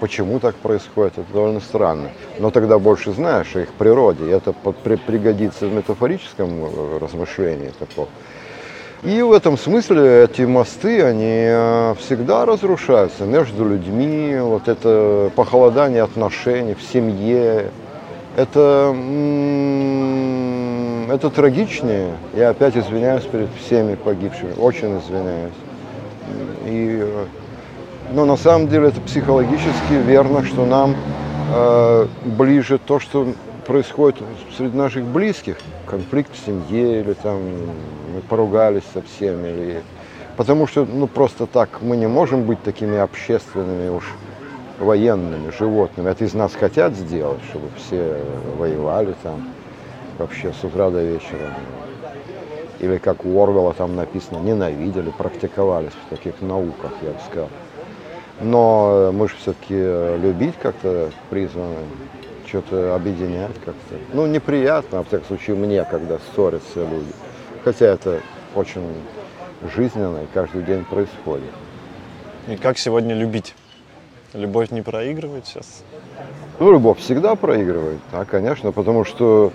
Почему 0.00 0.40
так 0.40 0.56
происходит, 0.56 1.18
это 1.18 1.32
довольно 1.32 1.60
странно. 1.60 2.08
Но 2.38 2.50
тогда 2.50 2.78
больше 2.78 3.12
знаешь 3.12 3.54
о 3.54 3.60
их 3.60 3.68
природе, 3.74 4.24
и 4.24 4.28
это 4.30 4.52
при- 4.52 4.96
пригодится 4.96 5.66
в 5.66 5.74
метафорическом 5.74 6.48
э, 6.64 6.98
размышлении 6.98 7.70
таком. 7.78 8.08
И 9.02 9.22
в 9.22 9.32
этом 9.32 9.56
смысле 9.56 10.24
эти 10.24 10.42
мосты, 10.42 11.02
они 11.02 11.44
э, 11.46 11.94
всегда 11.98 12.44
разрушаются 12.44 13.24
между 13.24 13.64
людьми, 13.64 14.36
вот 14.40 14.68
это 14.68 15.30
похолодание 15.36 16.02
отношений 16.02 16.74
в 16.74 16.82
семье, 16.82 17.70
это, 18.40 18.94
это 21.12 21.30
трагичнее. 21.30 22.14
Я 22.34 22.50
опять 22.50 22.76
извиняюсь 22.76 23.24
перед 23.24 23.48
всеми 23.54 23.94
погибшими, 23.94 24.52
очень 24.58 24.98
извиняюсь. 24.98 25.52
И, 26.66 27.06
но 28.12 28.24
на 28.24 28.36
самом 28.36 28.68
деле 28.68 28.88
это 28.88 29.00
психологически 29.00 29.92
верно, 30.06 30.44
что 30.44 30.64
нам 30.64 30.96
э, 31.54 32.06
ближе 32.24 32.78
то, 32.78 32.98
что 32.98 33.34
происходит 33.66 34.22
среди 34.56 34.76
наших 34.76 35.04
близких, 35.04 35.56
конфликт 35.86 36.30
в 36.34 36.46
семье 36.46 37.00
или 37.00 37.12
там 37.12 37.40
мы 38.14 38.20
поругались 38.28 38.82
со 38.94 39.02
всеми, 39.02 39.48
или... 39.48 39.82
потому 40.36 40.66
что 40.66 40.84
ну 40.84 41.06
просто 41.06 41.46
так 41.46 41.80
мы 41.82 41.96
не 41.96 42.08
можем 42.08 42.44
быть 42.44 42.62
такими 42.62 42.98
общественными 42.98 43.90
уж 43.90 44.04
военными 44.80 45.50
животными. 45.56 46.10
Это 46.10 46.24
из 46.24 46.34
нас 46.34 46.54
хотят 46.54 46.94
сделать, 46.94 47.40
чтобы 47.50 47.68
все 47.76 48.16
воевали 48.56 49.14
там 49.22 49.50
вообще 50.18 50.52
с 50.52 50.64
утра 50.64 50.90
до 50.90 51.02
вечера. 51.02 51.54
Или 52.80 52.96
как 52.96 53.26
у 53.26 53.42
Орвела 53.42 53.74
там 53.74 53.94
написано, 53.94 54.38
ненавидели, 54.38 55.10
практиковались 55.10 55.92
в 56.06 56.08
таких 56.08 56.40
науках, 56.40 56.92
я 57.02 57.10
бы 57.10 57.18
сказал. 57.30 57.48
Но 58.40 58.92
э, 58.94 59.10
мы 59.12 59.28
же 59.28 59.36
все-таки 59.36 59.74
любить 59.74 60.54
как-то 60.60 61.10
призваны, 61.28 61.76
что-то 62.46 62.94
объединять 62.94 63.54
как-то. 63.64 63.96
Ну, 64.14 64.26
неприятно, 64.26 64.98
во 64.98 65.04
всяком 65.04 65.26
случае, 65.26 65.56
мне, 65.56 65.84
когда 65.84 66.18
ссорятся 66.34 66.80
люди. 66.80 67.12
Хотя 67.64 67.86
это 67.86 68.22
очень 68.54 68.82
жизненно 69.76 70.22
и 70.22 70.26
каждый 70.32 70.62
день 70.62 70.84
происходит. 70.84 71.52
И 72.48 72.56
как 72.56 72.78
сегодня 72.78 73.14
любить? 73.14 73.54
Любовь 74.34 74.70
не 74.70 74.82
проигрывает 74.82 75.46
сейчас? 75.46 75.82
Ну, 76.60 76.70
любовь 76.70 76.98
всегда 76.98 77.34
проигрывает, 77.34 77.98
да, 78.12 78.24
конечно, 78.24 78.70
потому 78.70 79.04
что 79.04 79.50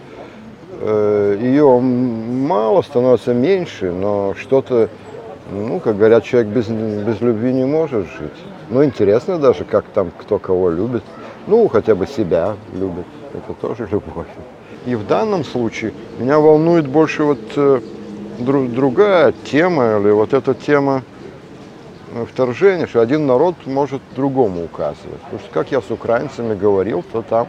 э, 0.81 1.37
ее 1.39 1.79
мало 1.79 2.81
становится 2.81 3.33
меньше, 3.33 3.91
но 3.91 4.33
что-то, 4.37 4.89
ну, 5.51 5.79
как 5.79 5.97
говорят, 5.97 6.25
человек 6.25 6.51
без, 6.51 6.67
без 6.67 7.21
любви 7.21 7.53
не 7.53 7.65
может 7.65 8.05
жить. 8.07 8.33
Ну, 8.69 8.83
интересно 8.83 9.37
даже, 9.37 9.63
как 9.63 9.85
там 9.85 10.11
кто 10.17 10.39
кого 10.39 10.69
любит. 10.69 11.03
Ну, 11.47 11.67
хотя 11.67 11.95
бы 11.95 12.07
себя 12.07 12.55
любит. 12.73 13.05
Это 13.33 13.53
тоже 13.53 13.87
любовь. 13.91 14.27
И 14.85 14.95
в 14.95 15.07
данном 15.07 15.45
случае 15.45 15.93
меня 16.19 16.39
волнует 16.39 16.87
больше 16.87 17.23
вот 17.23 17.39
э, 17.55 17.79
дру- 18.39 18.67
другая 18.67 19.33
тема, 19.45 19.99
или 19.99 20.11
вот 20.11 20.33
эта 20.33 20.53
тема 20.53 21.03
вторжения, 22.23 22.87
что 22.87 23.01
один 23.01 23.25
народ 23.27 23.55
может 23.65 24.01
другому 24.15 24.63
указывать. 24.63 25.19
Потому 25.23 25.39
что, 25.39 25.49
как 25.51 25.71
я 25.71 25.81
с 25.81 25.91
украинцами 25.91 26.55
говорил, 26.55 27.03
то 27.03 27.21
там, 27.21 27.47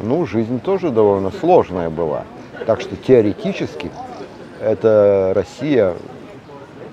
ну, 0.00 0.26
жизнь 0.26 0.58
тоже 0.60 0.90
довольно 0.90 1.30
сложная 1.30 1.90
была. 1.90 2.24
Так 2.66 2.80
что 2.80 2.96
теоретически 2.96 3.90
это 4.60 5.32
Россия, 5.34 5.94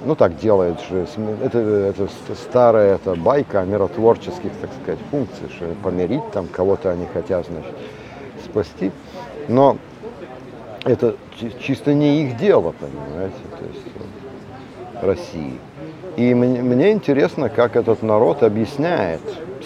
ну, 0.06 0.16
так 0.16 0.38
делает 0.38 0.80
же, 0.82 1.08
это, 1.44 1.60
это 1.60 2.08
старая 2.36 2.96
это 2.96 3.16
байка 3.16 3.62
о 3.62 3.66
миротворческих, 3.66 4.52
так 4.62 4.70
сказать, 4.82 5.00
функций, 5.10 5.50
что 5.56 5.66
помирить 5.82 6.30
там 6.32 6.48
кого-то 6.48 6.92
они 6.92 7.08
хотят, 7.12 7.48
значит, 7.48 7.74
спасти. 8.44 8.92
Но 9.48 9.78
это 10.84 11.16
чи- 11.40 11.54
чисто 11.60 11.94
не 11.94 12.24
их 12.24 12.38
дело, 12.38 12.74
понимаете, 12.80 13.36
то 13.58 13.66
есть 13.66 13.86
России. 15.02 15.60
И 16.18 16.34
мне, 16.34 16.92
интересно, 16.92 17.50
как 17.50 17.76
этот 17.76 18.02
народ 18.04 18.44
объясняет 18.44 19.22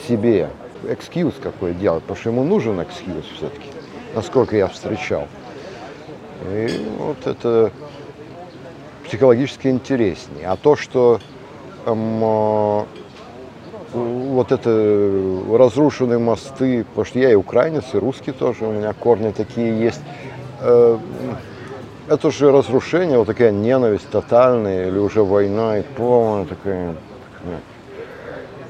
себе, 0.07 0.49
экскьюз 0.87 1.33
какой 1.41 1.73
делать, 1.73 2.03
потому 2.03 2.17
что 2.19 2.29
ему 2.29 2.43
нужен 2.43 2.81
экскьюз 2.81 3.25
все-таки, 3.35 3.67
насколько 4.13 4.55
я 4.55 4.67
встречал. 4.67 5.27
И 6.51 6.85
вот 6.99 7.25
это 7.25 7.71
психологически 9.05 9.67
интереснее. 9.67 10.47
А 10.47 10.57
то, 10.57 10.75
что 10.75 11.19
эм, 11.85 12.23
э, 12.23 12.83
вот 13.93 14.51
это 14.51 15.21
разрушенные 15.51 16.19
мосты, 16.19 16.83
потому 16.83 17.05
что 17.05 17.19
я 17.19 17.31
и 17.31 17.35
украинец, 17.35 17.85
и 17.93 17.97
русский 17.97 18.31
тоже, 18.31 18.65
у 18.65 18.71
меня 18.71 18.93
корни 18.93 19.31
такие 19.31 19.79
есть. 19.79 20.01
Э, 20.61 20.97
Это 22.07 22.29
же 22.29 22.51
разрушение, 22.51 23.17
вот 23.17 23.25
такая 23.25 23.51
ненависть 23.51 24.07
тотальная, 24.11 24.89
или 24.89 24.99
уже 24.99 25.23
война 25.23 25.79
и 25.79 25.81
полная 25.81 26.45
такая. 26.45 26.95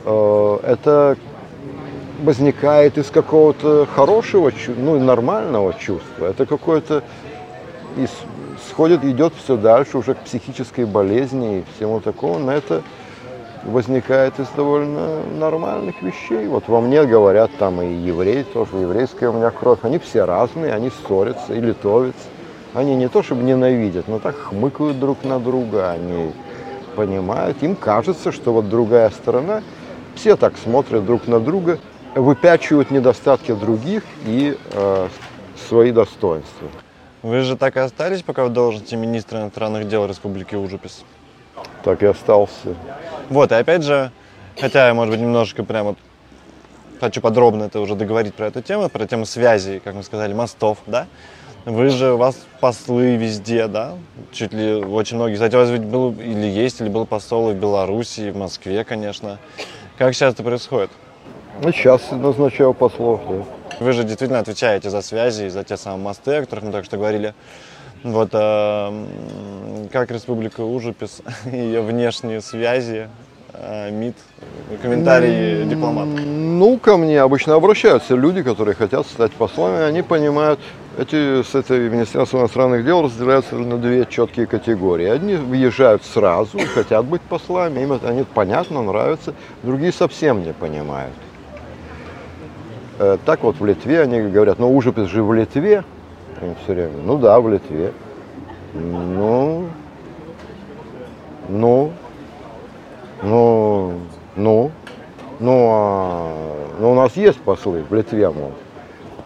э, 0.06 0.60
Это 0.63 1.18
возникает 2.24 2.98
из 2.98 3.10
какого-то 3.10 3.88
хорошего, 3.94 4.54
ну, 4.77 4.98
нормального 5.00 5.74
чувства. 5.74 6.27
Это 6.27 6.46
какое-то 6.46 7.04
сходит, 8.70 9.04
идет 9.04 9.34
все 9.36 9.58
дальше 9.58 9.98
уже 9.98 10.13
к 10.13 10.20
психической 10.20 10.86
болезни 10.86 11.60
и 11.60 11.63
всему 11.75 12.00
такому, 12.00 12.39
но 12.39 12.54
это 12.54 12.84
возникает 13.65 14.39
из 14.39 14.48
довольно 14.56 15.24
нормальных 15.38 16.01
вещей. 16.01 16.48
Вот 16.48 16.68
во 16.68 16.80
мне 16.80 17.04
говорят 17.04 17.51
там 17.60 17.82
и 17.82 17.94
евреи 17.94 18.44
тоже, 18.44 18.77
еврейская 18.77 19.27
у 19.27 19.34
меня 19.34 19.51
кровь, 19.51 19.80
они 19.82 20.00
все 20.00 20.24
разные, 20.24 20.74
они 20.74 20.89
ссорятся 20.89 21.54
и 21.54 21.60
литовец. 21.60 22.15
Они 22.75 22.94
не 22.96 23.08
то 23.08 23.24
чтобы 23.24 23.44
ненавидят, 23.44 24.10
но 24.10 24.20
так 24.20 24.36
хмыкают 24.36 25.00
друг 25.00 25.24
на 25.24 25.39
друга, 25.39 25.91
они 25.91 26.34
понимают, 26.98 27.63
им 27.63 27.74
кажется, 27.74 28.34
что 28.34 28.51
вот 28.51 28.70
другая 28.70 29.10
сторона, 29.12 29.63
все 30.15 30.36
так 30.36 30.58
смотрят 30.58 31.05
друг 31.05 31.25
на 31.27 31.39
друга, 31.39 31.79
выпячивают 32.15 32.91
недостатки 32.91 33.53
других 33.53 34.03
и 34.25 34.58
э, 34.74 35.08
свои 35.70 35.91
достоинства. 35.91 36.67
Вы 37.22 37.41
же 37.41 37.55
так 37.55 37.77
и 37.77 37.79
остались, 37.79 38.24
пока 38.24 38.44
в 38.44 38.51
должности 38.51 38.96
министра 38.96 39.39
иностранных 39.39 39.88
дел 39.88 40.05
Республики 40.05 40.55
Ужупис? 40.55 41.05
Так 41.84 42.03
и 42.03 42.05
остался. 42.05 42.75
Вот, 43.29 43.53
и 43.53 43.55
опять 43.55 43.84
же, 43.84 44.12
хотя 44.60 44.88
я, 44.88 44.94
может 44.94 45.13
быть, 45.13 45.22
немножечко 45.22 45.63
прям 45.63 45.86
вот 45.88 45.98
хочу 47.00 47.22
подробно 47.22 47.63
это 47.63 47.79
уже 47.79 47.96
договорить 47.96 48.36
про 48.36 48.48
эту 48.48 48.62
тему, 48.62 48.89
про 48.89 49.08
тему 49.08 49.25
связи, 49.25 49.82
как 49.84 49.96
мы 49.96 50.03
сказали, 50.03 50.34
мостов, 50.34 50.79
да? 50.88 51.08
Вы 51.65 51.89
же, 51.89 52.13
у 52.13 52.17
вас 52.17 52.38
послы 52.60 53.15
везде, 53.15 53.67
да? 53.67 53.95
Чуть 54.31 54.53
ли 54.53 54.75
очень 54.75 55.15
многие. 55.15 55.34
Кстати, 55.34 55.55
у 55.55 55.57
вас 55.57 55.72
ведь 55.72 55.81
был 55.81 56.12
или 56.12 56.45
есть, 56.45 56.79
или 56.79 56.89
был 56.89 57.07
посол 57.07 57.50
и 57.50 57.53
в 57.53 57.57
Беларуси, 57.57 58.22
и 58.22 58.29
в 58.29 58.38
Москве, 58.38 58.84
конечно. 58.84 59.39
Как 59.98 60.13
сейчас 60.13 60.36
это 60.36 60.43
происходит? 60.43 60.91
Ну, 61.63 61.72
сейчас 61.72 62.12
назначаю 62.12 62.75
послов, 62.75 63.22
да. 63.27 63.45
Вы 63.79 63.93
же 63.93 64.03
действительно 64.03 64.39
отвечаете 64.39 64.91
за 64.91 65.01
связи, 65.01 65.48
за 65.48 65.63
те 65.63 65.75
самые 65.75 66.03
мосты, 66.03 66.36
о 66.36 66.41
которых 66.41 66.65
мы 66.65 66.72
только 66.72 66.86
что 66.86 66.98
говорили. 66.98 67.34
Вот 68.03 68.29
м, 68.36 69.89
как 69.91 70.12
Республика 70.12 70.62
Ужупис, 70.62 71.24
ее 71.51 71.81
внешние 71.81 72.41
связи, 72.41 73.10
МИД, 73.91 74.15
комментарии 74.81 75.63
дипломатов. 75.65 76.19
Ну, 76.25 76.77
ко 76.77 76.97
мне 76.97 77.21
обычно 77.21 77.55
обращаются 77.55 78.15
люди, 78.15 78.43
которые 78.43 78.75
хотят 78.75 79.05
стать 79.05 79.31
послами, 79.33 79.83
они 79.83 80.01
понимают, 80.01 80.59
эти 80.97 81.43
с 81.43 81.53
этой 81.55 81.89
Министерство 81.89 82.39
иностранных 82.39 82.85
дел 82.85 83.03
разделяются 83.03 83.55
на 83.55 83.77
две 83.77 84.05
четкие 84.05 84.47
категории. 84.47 85.07
Одни 85.07 85.35
въезжают 85.35 86.03
сразу, 86.03 86.57
хотят 86.74 87.05
быть 87.05 87.21
послами, 87.21 87.81
им 87.81 87.93
это 87.93 88.09
они 88.09 88.24
понятно, 88.24 88.81
нравится, 88.81 89.33
другие 89.63 89.91
совсем 89.91 90.43
не 90.43 90.53
понимают. 90.53 91.13
Э, 93.00 93.17
Так 93.25 93.43
вот 93.43 93.59
в 93.59 93.65
Литве 93.65 94.01
они 94.01 94.21
говорят, 94.21 94.59
ну 94.59 94.75
Ужипис 94.75 95.07
же 95.07 95.21
в 95.24 95.33
Литве, 95.33 95.83
Они 96.41 96.55
все 96.63 96.74
время, 96.74 96.93
ну 97.03 97.17
да, 97.17 97.39
в 97.39 97.50
Литве. 97.50 97.91
Ну, 98.74 99.67
ну, 101.50 101.91
ну, 103.25 103.94
ну, 104.36 104.72
ну, 105.39 105.70
а, 105.72 106.67
ну, 106.79 106.91
у 106.91 106.96
нас 106.96 107.17
есть 107.17 107.39
послы 107.41 107.84
в 107.84 107.94
Литве, 107.94 108.29
мол. 108.29 108.51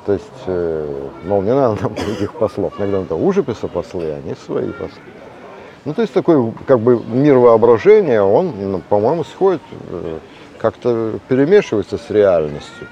То 0.06 0.14
есть, 0.14 0.26
э, 0.48 1.10
мол, 1.26 1.42
не 1.42 1.54
надо 1.54 1.82
нам 1.84 1.94
других 1.94 2.34
послов. 2.40 2.74
Иногда 2.80 3.02
это 3.02 3.16
ужиписа 3.16 3.68
послы, 3.68 4.06
а 4.06 4.22
они 4.24 4.36
свои 4.46 4.72
послы. 4.72 5.02
Ну, 5.86 5.94
то 5.94 6.02
есть 6.02 6.14
такой, 6.14 6.54
как 6.66 6.80
бы, 6.80 7.02
мир 7.04 7.38
воображения, 7.38 8.22
он, 8.22 8.54
ну, 8.60 8.80
по-моему, 8.80 9.24
сходит, 9.24 9.62
э, 9.90 10.20
как-то 10.58 11.20
перемешивается 11.28 11.98
с 11.98 12.10
реальностью. 12.10 12.88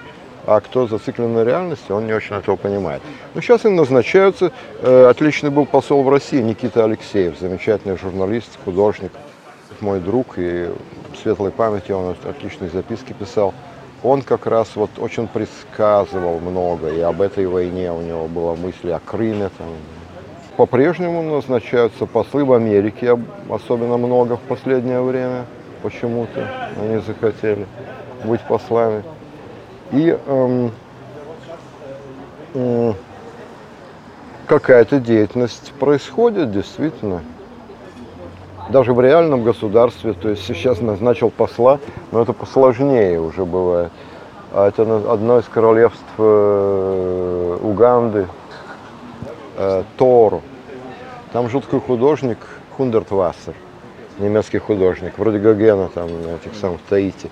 А 0.45 0.61
кто 0.61 0.87
зациклен 0.87 1.33
на 1.33 1.43
реальности, 1.43 1.91
он 1.91 2.05
не 2.05 2.13
очень 2.13 2.35
этого 2.35 2.55
понимает. 2.55 3.01
Ну, 3.33 3.41
сейчас 3.41 3.65
им 3.65 3.75
назначаются. 3.75 4.51
Э, 4.81 5.07
отличный 5.09 5.49
был 5.49 5.65
посол 5.65 6.03
в 6.03 6.09
России 6.09 6.41
Никита 6.41 6.83
Алексеев, 6.83 7.39
замечательный 7.39 7.97
журналист, 7.97 8.49
художник, 8.63 9.11
мой 9.81 9.99
друг, 9.99 10.35
и 10.37 10.69
светлой 11.21 11.51
памяти 11.51 11.91
он 11.91 12.15
отличные 12.23 12.69
записки 12.69 13.13
писал. 13.13 13.53
Он 14.03 14.21
как 14.21 14.45
раз 14.45 14.75
вот 14.75 14.91
очень 14.99 15.27
предсказывал 15.27 16.39
много, 16.39 16.89
и 16.89 16.99
об 17.01 17.21
этой 17.21 17.47
войне 17.47 17.91
у 17.91 18.01
него 18.01 18.27
была 18.27 18.55
мысль 18.55 18.91
о 18.91 18.99
Крыме. 18.99 19.49
Там. 19.57 19.67
По-прежнему 20.55 21.21
назначаются 21.23 22.05
послы 22.05 22.45
в 22.45 22.53
Америке, 22.53 23.11
об- 23.11 23.25
особенно 23.49 23.97
много 23.97 24.37
в 24.37 24.41
последнее 24.41 25.01
время, 25.01 25.45
почему-то 25.81 26.47
они 26.79 26.97
захотели 26.99 27.67
быть 28.23 28.41
послами. 28.41 29.03
И 29.91 30.17
эм, 30.27 30.71
м, 32.55 32.95
какая-то 34.47 34.99
деятельность 34.99 35.73
происходит 35.79 36.51
действительно 36.51 37.21
даже 38.69 38.93
в 38.93 39.01
реальном 39.01 39.43
государстве, 39.43 40.13
то 40.13 40.29
есть 40.29 40.45
сейчас 40.45 40.81
назначил 40.81 41.29
посла, 41.29 41.79
но 42.11 42.21
это 42.21 42.33
посложнее 42.33 43.19
уже 43.19 43.45
бывает. 43.45 43.91
А 44.51 44.67
это 44.67 44.83
одно 45.11 45.39
из 45.39 45.45
королевств 45.45 46.03
э, 46.17 47.57
Уганды, 47.61 48.27
э, 49.57 49.83
Тору. 49.97 50.41
Там 51.33 51.49
жил 51.49 51.61
такой 51.61 51.81
художник 51.81 52.37
Хундертвассер, 52.75 53.53
немецкий 54.19 54.59
художник, 54.59 55.17
вроде 55.17 55.39
Гогена 55.39 55.89
там 55.93 56.07
на 56.07 56.35
этих 56.35 56.55
самых 56.59 56.81
Таити. 56.89 57.29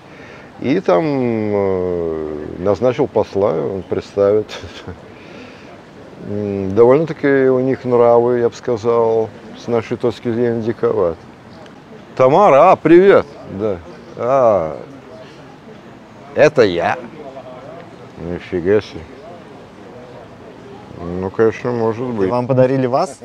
И 0.62 0.80
там 0.80 1.04
э, 1.06 2.46
назначил 2.60 3.08
посла, 3.08 3.54
он 3.54 3.84
представит. 3.84 4.48
Довольно-таки 6.27 7.50
у 7.50 7.60
них 7.60 7.84
нравы, 7.86 8.39
я 8.39 8.50
бы 8.50 8.56
сказал, 8.56 9.30
с 9.57 9.67
нашей 9.67 9.97
точки 9.97 10.31
зрения 10.31 10.62
диковат. 10.62 11.17
Тамара, 12.15 12.71
а, 12.71 12.75
привет. 12.75 13.25
Да. 13.59 13.77
А, 14.17 14.77
это 16.35 16.63
я. 16.63 16.97
Нифига 18.17 18.81
себе. 18.81 19.01
Ну, 20.97 21.29
конечно, 21.29 21.71
может 21.71 22.05
быть. 22.07 22.29
Вам 22.29 22.47
подарили 22.47 22.88
вас? 22.88 23.19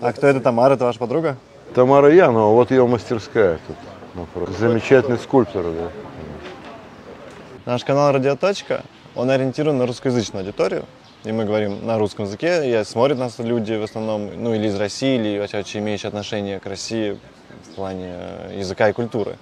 А 0.00 0.12
кто 0.12 0.26
это 0.26 0.40
Тамара? 0.40 0.74
Это 0.74 0.84
ваша 0.84 0.98
подруга? 0.98 1.36
Тамара 1.74 2.12
Янова, 2.12 2.52
вот 2.52 2.70
ее 2.70 2.86
мастерская 2.86 3.58
тут. 3.66 3.76
напротив. 4.14 4.56
Замечательный 4.58 5.18
скульптор, 5.18 5.64
да. 5.64 5.90
Наш 7.64 7.84
канал 7.84 8.12
«Радиоточка», 8.12 8.82
он 9.14 9.30
ориентирован 9.30 9.78
на 9.78 9.86
русскоязычную 9.86 10.42
аудиторию. 10.42 10.84
И 11.24 11.30
мы 11.30 11.44
говорим 11.44 11.86
на 11.86 11.98
русском 11.98 12.24
языке, 12.24 12.80
и 12.80 12.84
смотрят 12.84 13.16
нас 13.16 13.38
люди 13.38 13.74
в 13.74 13.84
основном, 13.84 14.30
ну, 14.42 14.54
или 14.54 14.66
из 14.66 14.76
России, 14.76 15.14
или, 15.14 15.38
во 15.38 15.46
всяком 15.46 15.64
случае, 15.64 15.82
имеющие 15.82 16.08
отношение 16.08 16.58
к 16.58 16.66
России 16.66 17.16
в 17.64 17.74
плане 17.76 18.14
языка 18.56 18.88
и 18.88 18.92
культуры. 18.92 19.36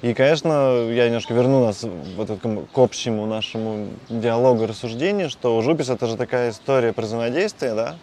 И, 0.00 0.14
конечно, 0.14 0.88
я 0.90 1.06
немножко 1.06 1.32
верну 1.32 1.64
нас 1.64 1.84
вот 2.16 2.28
к 2.72 2.78
общему 2.78 3.26
нашему 3.26 3.88
диалогу 4.08 4.66
рассуждению, 4.66 5.30
что 5.30 5.60
жупис 5.62 5.90
это 5.90 6.06
же 6.08 6.16
такая 6.16 6.50
история 6.50 6.92
про 6.92 7.02
взаимодействие, 7.02 7.74
да, 7.74 7.96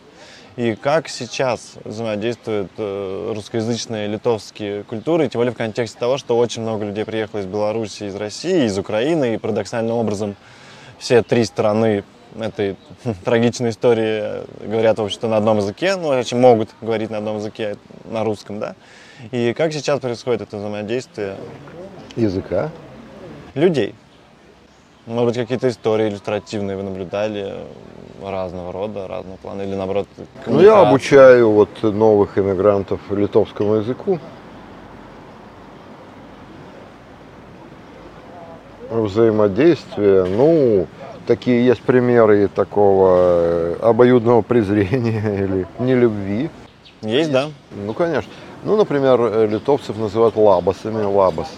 и 0.55 0.75
как 0.75 1.09
сейчас 1.09 1.73
взаимодействуют 1.83 2.71
э, 2.77 3.31
русскоязычные 3.35 4.07
литовские 4.07 4.83
культуры, 4.83 5.27
тем 5.27 5.39
более 5.39 5.53
в 5.53 5.57
контексте 5.57 5.97
того, 5.99 6.17
что 6.17 6.37
очень 6.37 6.61
много 6.61 6.85
людей 6.85 7.03
приехало 7.03 7.41
из 7.41 7.45
Беларуси, 7.45 8.03
из 8.03 8.15
России, 8.15 8.65
из 8.65 8.77
Украины, 8.77 9.33
и 9.33 9.37
парадоксальным 9.37 9.95
образом 9.95 10.35
все 10.99 11.21
три 11.21 11.43
страны 11.43 12.03
этой 12.37 12.75
трагичной 13.25 13.69
истории 13.69 14.43
говорят, 14.65 14.99
в 14.99 15.03
общем-то, 15.03 15.27
на 15.27 15.37
одном 15.37 15.57
языке, 15.57 15.95
ну, 15.95 16.09
очень 16.09 16.39
могут 16.39 16.69
говорить 16.81 17.09
на 17.09 17.17
одном 17.17 17.37
языке, 17.37 17.77
на 18.05 18.23
русском, 18.23 18.59
да. 18.59 18.75
И 19.31 19.53
как 19.53 19.73
сейчас 19.73 19.99
происходит 19.99 20.41
это 20.41 20.57
взаимодействие 20.57 21.35
Языка? 22.15 22.69
людей? 23.53 23.95
Может 25.05 25.25
быть, 25.25 25.35
какие-то 25.37 25.69
истории 25.69 26.09
иллюстративные 26.09 26.77
вы 26.77 26.83
наблюдали 26.83 27.55
разного 28.23 28.71
рода, 28.71 29.07
разного 29.07 29.37
плана, 29.37 29.61
или 29.63 29.75
наоборот, 29.75 30.07
Ну, 30.45 30.61
я 30.61 30.81
обучаю 30.81 31.51
вот 31.51 31.69
новых 31.81 32.37
иммигрантов 32.37 32.99
литовскому 33.09 33.75
языку. 33.75 34.19
Взаимодействие, 38.89 40.25
ну, 40.25 40.87
такие 41.29 41.63
есть 41.63 41.81
примеры 41.81 42.47
такого 42.47 43.09
э, 43.19 43.75
обоюдного 43.83 44.41
презрения 44.41 45.43
или 45.43 45.67
нелюбви. 45.77 46.49
Есть, 47.03 47.31
да? 47.31 47.49
Ну, 47.85 47.93
конечно. 47.93 48.31
Ну, 48.63 48.75
например, 48.75 49.21
э, 49.21 49.45
литовцев 49.45 49.95
называют 49.99 50.35
лабасами, 50.35 51.03
лабас, 51.03 51.51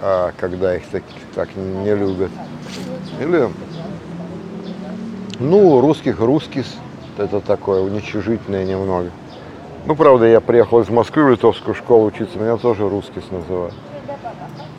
а, 0.00 0.32
когда 0.36 0.74
их 0.74 0.82
так, 0.88 1.04
так 1.32 1.48
не 1.54 1.94
любят. 1.94 2.32
Или, 3.20 3.48
ну, 5.38 5.80
русских 5.80 6.18
русскис, 6.18 6.74
это 7.18 7.40
такое 7.40 7.82
уничижительное 7.82 8.64
немного. 8.64 9.10
Ну, 9.86 9.94
правда, 9.94 10.26
я 10.26 10.40
приехал 10.40 10.80
из 10.80 10.88
Москвы 10.88 11.22
в 11.22 11.30
литовскую 11.30 11.76
школу 11.76 12.06
учиться, 12.06 12.36
меня 12.36 12.56
тоже 12.56 12.88
русскис 12.88 13.22
называют. 13.30 13.74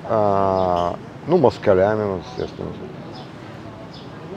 А, 0.10 0.98
ну, 1.26 1.38
москалями, 1.38 2.22
естественно. 2.36 2.68
А, 2.68 3.01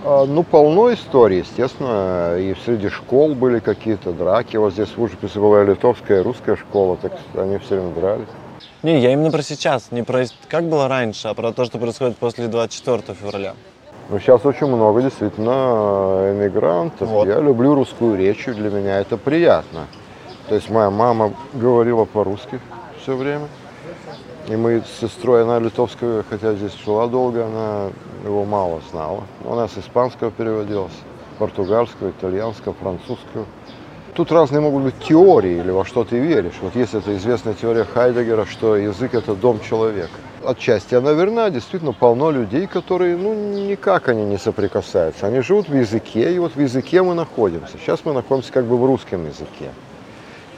Ну, 0.05 0.43
полно 0.43 0.93
историй, 0.93 1.39
естественно, 1.39 2.37
и 2.37 2.55
среди 2.63 2.91
школ 2.91 3.35
были 3.35 3.59
какие-то 3.59 4.13
драки. 4.13 4.59
Вот 4.59 4.75
здесь 4.75 4.91
в 4.95 5.01
Ужиписе 5.01 5.41
была 5.41 5.65
литовская, 5.65 6.21
и 6.21 6.23
русская 6.23 6.57
школа, 6.57 6.99
так 7.01 7.13
они 7.35 7.57
все 7.57 7.77
время 7.77 7.95
дрались. 7.95 8.29
Не, 8.83 9.01
я 9.01 9.15
именно 9.15 9.31
про 9.31 9.43
сейчас, 9.43 9.91
не 9.93 10.03
про 10.03 10.27
как 10.49 10.65
было 10.65 10.89
раньше, 10.89 11.29
а 11.29 11.35
про 11.35 11.53
то, 11.53 11.65
что 11.65 11.79
происходит 11.79 12.19
после 12.19 12.49
24 12.49 13.15
февраля. 13.19 13.55
Но 14.11 14.19
сейчас 14.19 14.45
очень 14.45 14.67
много 14.67 15.01
действительно 15.01 16.31
эмигрантов. 16.33 17.09
Вот. 17.09 17.27
Я 17.27 17.41
люблю 17.41 17.75
русскую 17.75 18.19
речь, 18.19 18.47
и 18.47 18.53
для 18.53 18.69
меня 18.69 19.01
это 19.01 19.17
приятно. 19.17 19.87
То 20.51 20.55
есть 20.55 20.69
моя 20.69 20.91
мама 20.91 21.33
говорила 21.55 22.05
по-русски 22.05 22.61
все 23.01 23.17
время. 23.17 23.49
И 24.49 24.57
мы 24.57 24.83
с 24.83 25.01
сестрой, 25.01 25.43
она 25.43 25.59
литовская, 25.59 26.23
хотя 26.29 26.55
здесь 26.55 26.75
жила 26.85 27.07
долго, 27.07 27.47
она 27.47 27.91
его 28.25 28.45
мало 28.45 28.83
знала. 28.91 29.23
Она 29.49 29.69
с 29.69 29.79
испанского 29.79 30.31
переводилась, 30.31 30.93
португальского, 31.39 32.11
итальянского, 32.11 32.75
французского. 32.75 33.47
Тут 34.15 34.31
разные 34.31 34.61
могут 34.61 34.83
быть 34.85 34.99
теории 35.01 35.59
или 35.59 35.71
во 35.71 35.87
что 35.87 36.05
ты 36.05 36.19
веришь. 36.19 36.55
Вот 36.61 36.77
есть 36.77 36.95
эта 36.95 37.17
известная 37.17 37.55
теория 37.55 37.85
Хайдегера, 37.85 38.45
что 38.45 38.77
язык– 38.77 39.13
это 39.15 39.35
дом 39.35 39.61
человека. 39.61 40.13
Отчасти 40.45 40.95
она 40.95 41.13
верна, 41.13 41.49
действительно 41.49 41.93
полно 41.93 42.31
людей, 42.31 42.67
которые, 42.67 43.17
ну, 43.17 43.35
никак 43.35 44.09
они 44.09 44.25
не 44.25 44.37
соприкасаются. 44.37 45.27
Они 45.27 45.41
живут 45.41 45.69
в 45.71 45.75
языке, 45.75 46.33
и 46.33 46.39
вот 46.39 46.55
в 46.55 46.61
языке 46.61 47.03
мы 47.03 47.15
находимся. 47.15 47.79
Сейчас 47.79 48.05
мы 48.05 48.13
находимся 48.13 48.53
как 48.53 48.67
бы 48.67 48.77
в 48.77 48.85
русском 48.85 49.27
языке. 49.27 49.71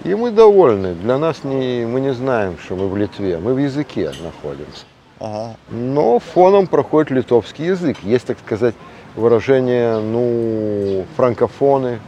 И 0.04 0.14
мы 0.14 0.30
довольны. 0.30 0.94
Для 0.94 1.18
нас 1.18 1.44
не, 1.44 1.86
мы 1.86 2.00
не 2.00 2.12
знаем, 2.12 2.56
что 2.58 2.76
мы 2.76 2.88
в 2.88 2.96
Литве. 2.96 3.38
Мы 3.38 3.54
в 3.54 3.58
языке 3.58 4.12
находимся. 4.22 4.84
Ага. 5.18 5.56
Но 5.70 6.18
фоном 6.18 6.66
проходит 6.66 7.10
литовский 7.10 7.66
язык. 7.66 7.98
Есть, 8.02 8.26
так 8.26 8.38
сказать, 8.38 8.74
выражение, 9.14 9.98
ну, 9.98 11.06
франкофоны, 11.16 12.00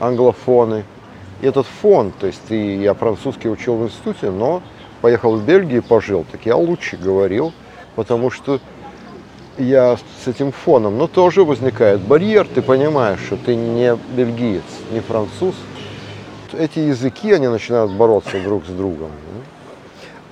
англофоны. 0.00 0.84
И 1.40 1.46
этот 1.46 1.66
фон, 1.66 2.12
то 2.18 2.26
есть 2.26 2.40
ты, 2.48 2.76
я 2.76 2.94
французский 2.94 3.48
учил 3.48 3.76
в 3.76 3.84
институте, 3.84 4.30
но 4.30 4.62
поехал 5.00 5.36
в 5.36 5.44
Бельгию 5.44 5.78
и 5.78 5.84
пожил, 5.84 6.26
так 6.30 6.44
я 6.44 6.56
лучше 6.56 6.98
говорил, 6.98 7.54
потому 7.96 8.30
что 8.30 8.60
я 9.56 9.96
с 9.96 10.28
этим 10.28 10.52
фоном, 10.52 10.98
но 10.98 11.06
тоже 11.06 11.44
возникает 11.44 12.00
барьер, 12.00 12.46
ты 12.46 12.60
понимаешь, 12.62 13.20
что 13.20 13.36
ты 13.36 13.54
не 13.54 13.96
бельгиец, 14.14 14.62
не 14.90 15.00
француз. 15.00 15.54
Эти 16.52 16.80
языки, 16.80 17.32
они 17.32 17.48
начинают 17.48 17.92
бороться 17.92 18.40
друг 18.42 18.64
с 18.64 18.70
другом. 18.70 19.10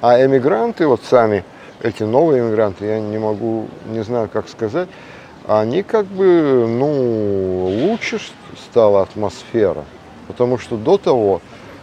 А 0.00 0.24
эмигранты, 0.24 0.86
вот 0.86 1.00
сами, 1.04 1.44
эти 1.82 2.02
новые 2.02 2.42
эмигранты, 2.42 2.86
я 2.86 3.00
не 3.00 3.18
могу, 3.18 3.66
не 3.86 4.02
знаю, 4.02 4.28
как 4.32 4.48
сказать, 4.48 4.88
они 5.46 5.82
как 5.82 6.06
бы, 6.06 6.66
ну, 6.68 7.86
лучше 7.86 8.20
стала 8.56 9.02
атмосфера. 9.02 9.84
Потому 10.26 10.58
что 10.58 10.76
до 10.76 10.98
того 10.98 11.40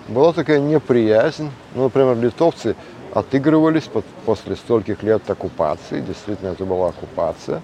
была 0.08 0.34
такая 0.34 0.60
неприязнь. 0.60 1.50
Ну, 1.74 1.86
например, 1.86 2.18
литовцы 2.18 2.76
отыгрывались 3.14 3.84
под- 3.84 4.06
после 4.26 4.56
стольких 4.56 5.02
лет 5.02 5.30
оккупации, 5.30 6.02
действительно, 6.02 6.50
это 6.50 6.66
была 6.66 6.90
оккупация. 6.90 7.62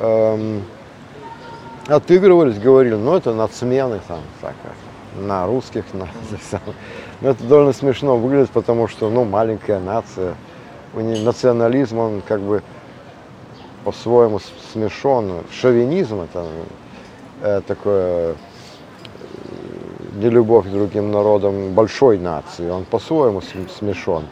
Эм, 0.00 0.64
отыгрывались, 1.86 2.58
говорили, 2.58 2.94
ну, 2.94 3.16
это 3.16 3.32
нацмены 3.32 4.00
там, 4.08 4.20
так, 4.40 4.54
на 5.16 5.46
русских, 5.46 5.84
на. 5.92 6.08
Но 7.20 7.30
это 7.30 7.44
довольно 7.44 7.72
смешно 7.72 8.16
выглядит, 8.16 8.50
потому 8.50 8.88
что, 8.88 9.08
ну, 9.10 9.24
маленькая 9.24 9.80
нация, 9.80 10.34
у 10.94 11.00
них 11.00 11.24
национализм, 11.24 11.98
он 11.98 12.22
как 12.26 12.40
бы 12.40 12.62
по-своему 13.84 14.40
смешон. 14.72 15.42
Шовинизм 15.52 16.20
это 16.20 16.46
э, 17.42 17.60
такое 17.66 18.32
э, 18.32 18.34
нелюбовь 20.14 20.66
к 20.66 20.70
другим 20.70 21.10
народам 21.10 21.72
большой 21.74 22.18
нации, 22.18 22.68
он 22.68 22.84
по-своему 22.84 23.40
см- 23.40 23.70
смешон. 23.70 24.24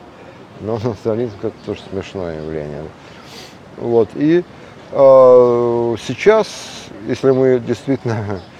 Но 0.60 0.78
национализм 0.84 1.34
это 1.42 1.54
тоже 1.66 1.80
смешное 1.90 2.36
явление. 2.36 2.84
Вот. 3.76 4.08
И 4.14 4.44
э, 4.92 5.96
сейчас, 6.06 6.48
если 7.06 7.30
мы 7.30 7.60
действительно 7.60 8.40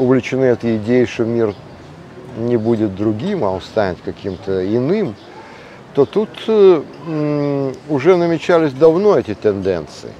увлечены 0.00 0.44
этой 0.44 0.76
идеей, 0.78 1.06
что 1.06 1.24
мир 1.24 1.54
не 2.38 2.56
будет 2.56 2.94
другим, 2.94 3.44
а 3.44 3.50
он 3.50 3.60
станет 3.60 3.98
каким-то 4.04 4.64
иным, 4.64 5.14
то 5.94 6.06
тут 6.06 6.30
э, 6.46 7.72
уже 7.88 8.16
намечались 8.16 8.72
давно 8.72 9.18
эти 9.18 9.34
тенденции. 9.34 10.10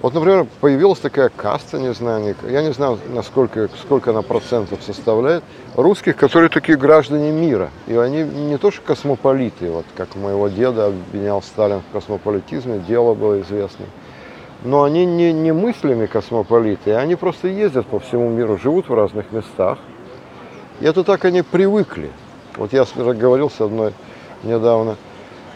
Вот, 0.00 0.14
например, 0.14 0.46
появилась 0.60 1.00
такая 1.00 1.28
каста, 1.28 1.78
не 1.78 1.92
знаю, 1.92 2.36
я 2.48 2.62
не 2.62 2.72
знаю, 2.72 3.00
насколько, 3.08 3.68
сколько 3.80 4.10
она 4.10 4.22
процентов 4.22 4.78
составляет, 4.84 5.42
русских, 5.74 6.16
которые 6.16 6.50
такие 6.50 6.78
граждане 6.78 7.32
мира. 7.32 7.70
И 7.88 7.96
они 7.96 8.22
не 8.22 8.58
то 8.58 8.70
что 8.70 8.80
космополиты, 8.82 9.68
вот 9.70 9.86
как 9.96 10.14
моего 10.14 10.46
деда 10.46 10.86
обвинял 10.86 11.42
Сталин 11.42 11.80
в 11.80 11.92
космополитизме, 11.92 12.78
дело 12.86 13.14
было 13.14 13.40
известно. 13.40 13.86
Но 14.64 14.82
они 14.82 15.06
не, 15.06 15.32
не 15.32 15.52
мыслями 15.52 16.06
космополиты, 16.06 16.94
они 16.94 17.14
просто 17.14 17.48
ездят 17.48 17.86
по 17.86 18.00
всему 18.00 18.28
миру, 18.28 18.58
живут 18.58 18.88
в 18.88 18.94
разных 18.94 19.30
местах. 19.30 19.78
И 20.80 20.84
это 20.84 21.04
так 21.04 21.24
они 21.24 21.42
привыкли. 21.42 22.10
Вот 22.56 22.72
я 22.72 22.84
говорил 22.96 23.50
с 23.50 23.60
одной 23.60 23.92
недавно 24.42 24.96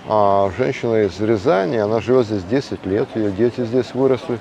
а, 0.08 0.50
женщина 0.56 1.02
из 1.04 1.20
Рязани, 1.20 1.76
она 1.76 2.00
живет 2.00 2.26
здесь 2.26 2.44
10 2.44 2.86
лет, 2.86 3.08
ее 3.14 3.30
дети 3.30 3.64
здесь 3.64 3.94
выросли. 3.94 4.38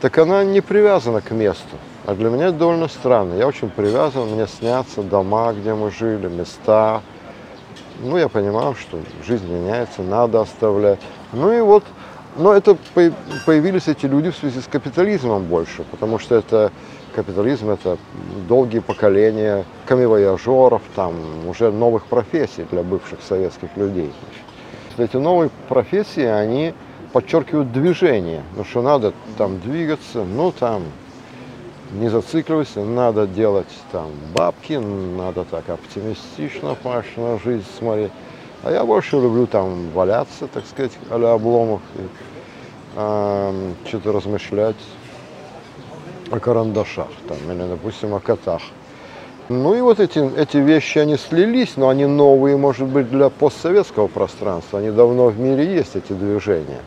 Так 0.00 0.18
она 0.18 0.42
не 0.42 0.60
привязана 0.60 1.20
к 1.20 1.30
месту. 1.30 1.76
А 2.04 2.14
для 2.14 2.30
меня 2.30 2.48
это 2.48 2.58
довольно 2.58 2.88
странно. 2.88 3.34
Я 3.34 3.46
очень 3.46 3.70
привязан, 3.70 4.28
мне 4.30 4.46
снятся 4.46 5.02
дома, 5.02 5.52
где 5.52 5.72
мы 5.74 5.90
жили, 5.90 6.28
места. 6.28 7.00
Ну, 8.00 8.16
я 8.16 8.28
понимаю, 8.28 8.74
что 8.74 8.98
жизнь 9.24 9.46
меняется, 9.46 10.02
надо 10.02 10.40
оставлять. 10.40 10.98
Ну 11.32 11.52
и 11.52 11.60
вот, 11.60 11.84
но 12.36 12.52
это 12.52 12.76
по- 12.94 13.12
появились 13.46 13.88
эти 13.88 14.06
люди 14.06 14.30
в 14.30 14.36
связи 14.36 14.60
с 14.60 14.66
капитализмом 14.66 15.44
больше, 15.44 15.84
потому 15.90 16.18
что 16.18 16.34
это 16.34 16.72
капитализм, 17.14 17.70
это 17.70 17.98
долгие 18.48 18.78
поколения 18.80 19.64
камевояжеров, 19.86 20.82
там 20.94 21.14
уже 21.46 21.70
новых 21.70 22.06
профессий 22.06 22.64
для 22.70 22.82
бывших 22.82 23.20
советских 23.22 23.76
людей. 23.76 24.12
Эти 24.96 25.16
новые 25.16 25.50
профессии, 25.68 26.24
они 26.24 26.74
подчеркивают 27.12 27.72
движение, 27.72 28.42
ну 28.56 28.64
что 28.64 28.82
надо 28.82 29.12
там 29.36 29.60
двигаться, 29.60 30.24
ну 30.24 30.52
там 30.52 30.82
не 31.92 32.08
зацикливайся, 32.08 32.80
надо 32.84 33.26
делать 33.26 33.68
там 33.90 34.10
бабки, 34.34 34.74
надо 34.74 35.44
так 35.44 35.68
оптимистично 35.68 36.74
Паш, 36.82 37.04
на 37.16 37.38
жизнь 37.38 37.66
смотреть. 37.78 38.12
А 38.64 38.70
я 38.70 38.84
больше 38.84 39.16
люблю 39.16 39.46
там 39.46 39.90
валяться, 39.90 40.46
так 40.46 40.64
сказать, 40.66 40.92
а-ля 41.10 41.32
Обломов, 41.32 41.80
и, 41.96 42.02
а, 42.96 43.52
что-то 43.86 44.12
размышлять 44.12 44.76
о 46.30 46.38
карандашах 46.38 47.08
там, 47.26 47.38
или, 47.50 47.68
допустим, 47.68 48.14
о 48.14 48.20
котах. 48.20 48.62
Ну 49.48 49.74
и 49.74 49.80
вот 49.80 49.98
эти, 49.98 50.20
эти 50.38 50.58
вещи, 50.58 50.98
они 50.98 51.16
слились, 51.16 51.76
но 51.76 51.88
они 51.88 52.06
новые, 52.06 52.56
может 52.56 52.86
быть, 52.86 53.10
для 53.10 53.28
постсоветского 53.28 54.06
пространства. 54.06 54.78
Они 54.78 54.90
давно 54.90 55.26
в 55.26 55.38
мире 55.38 55.74
есть, 55.74 55.96
эти 55.96 56.12
движения. 56.12 56.80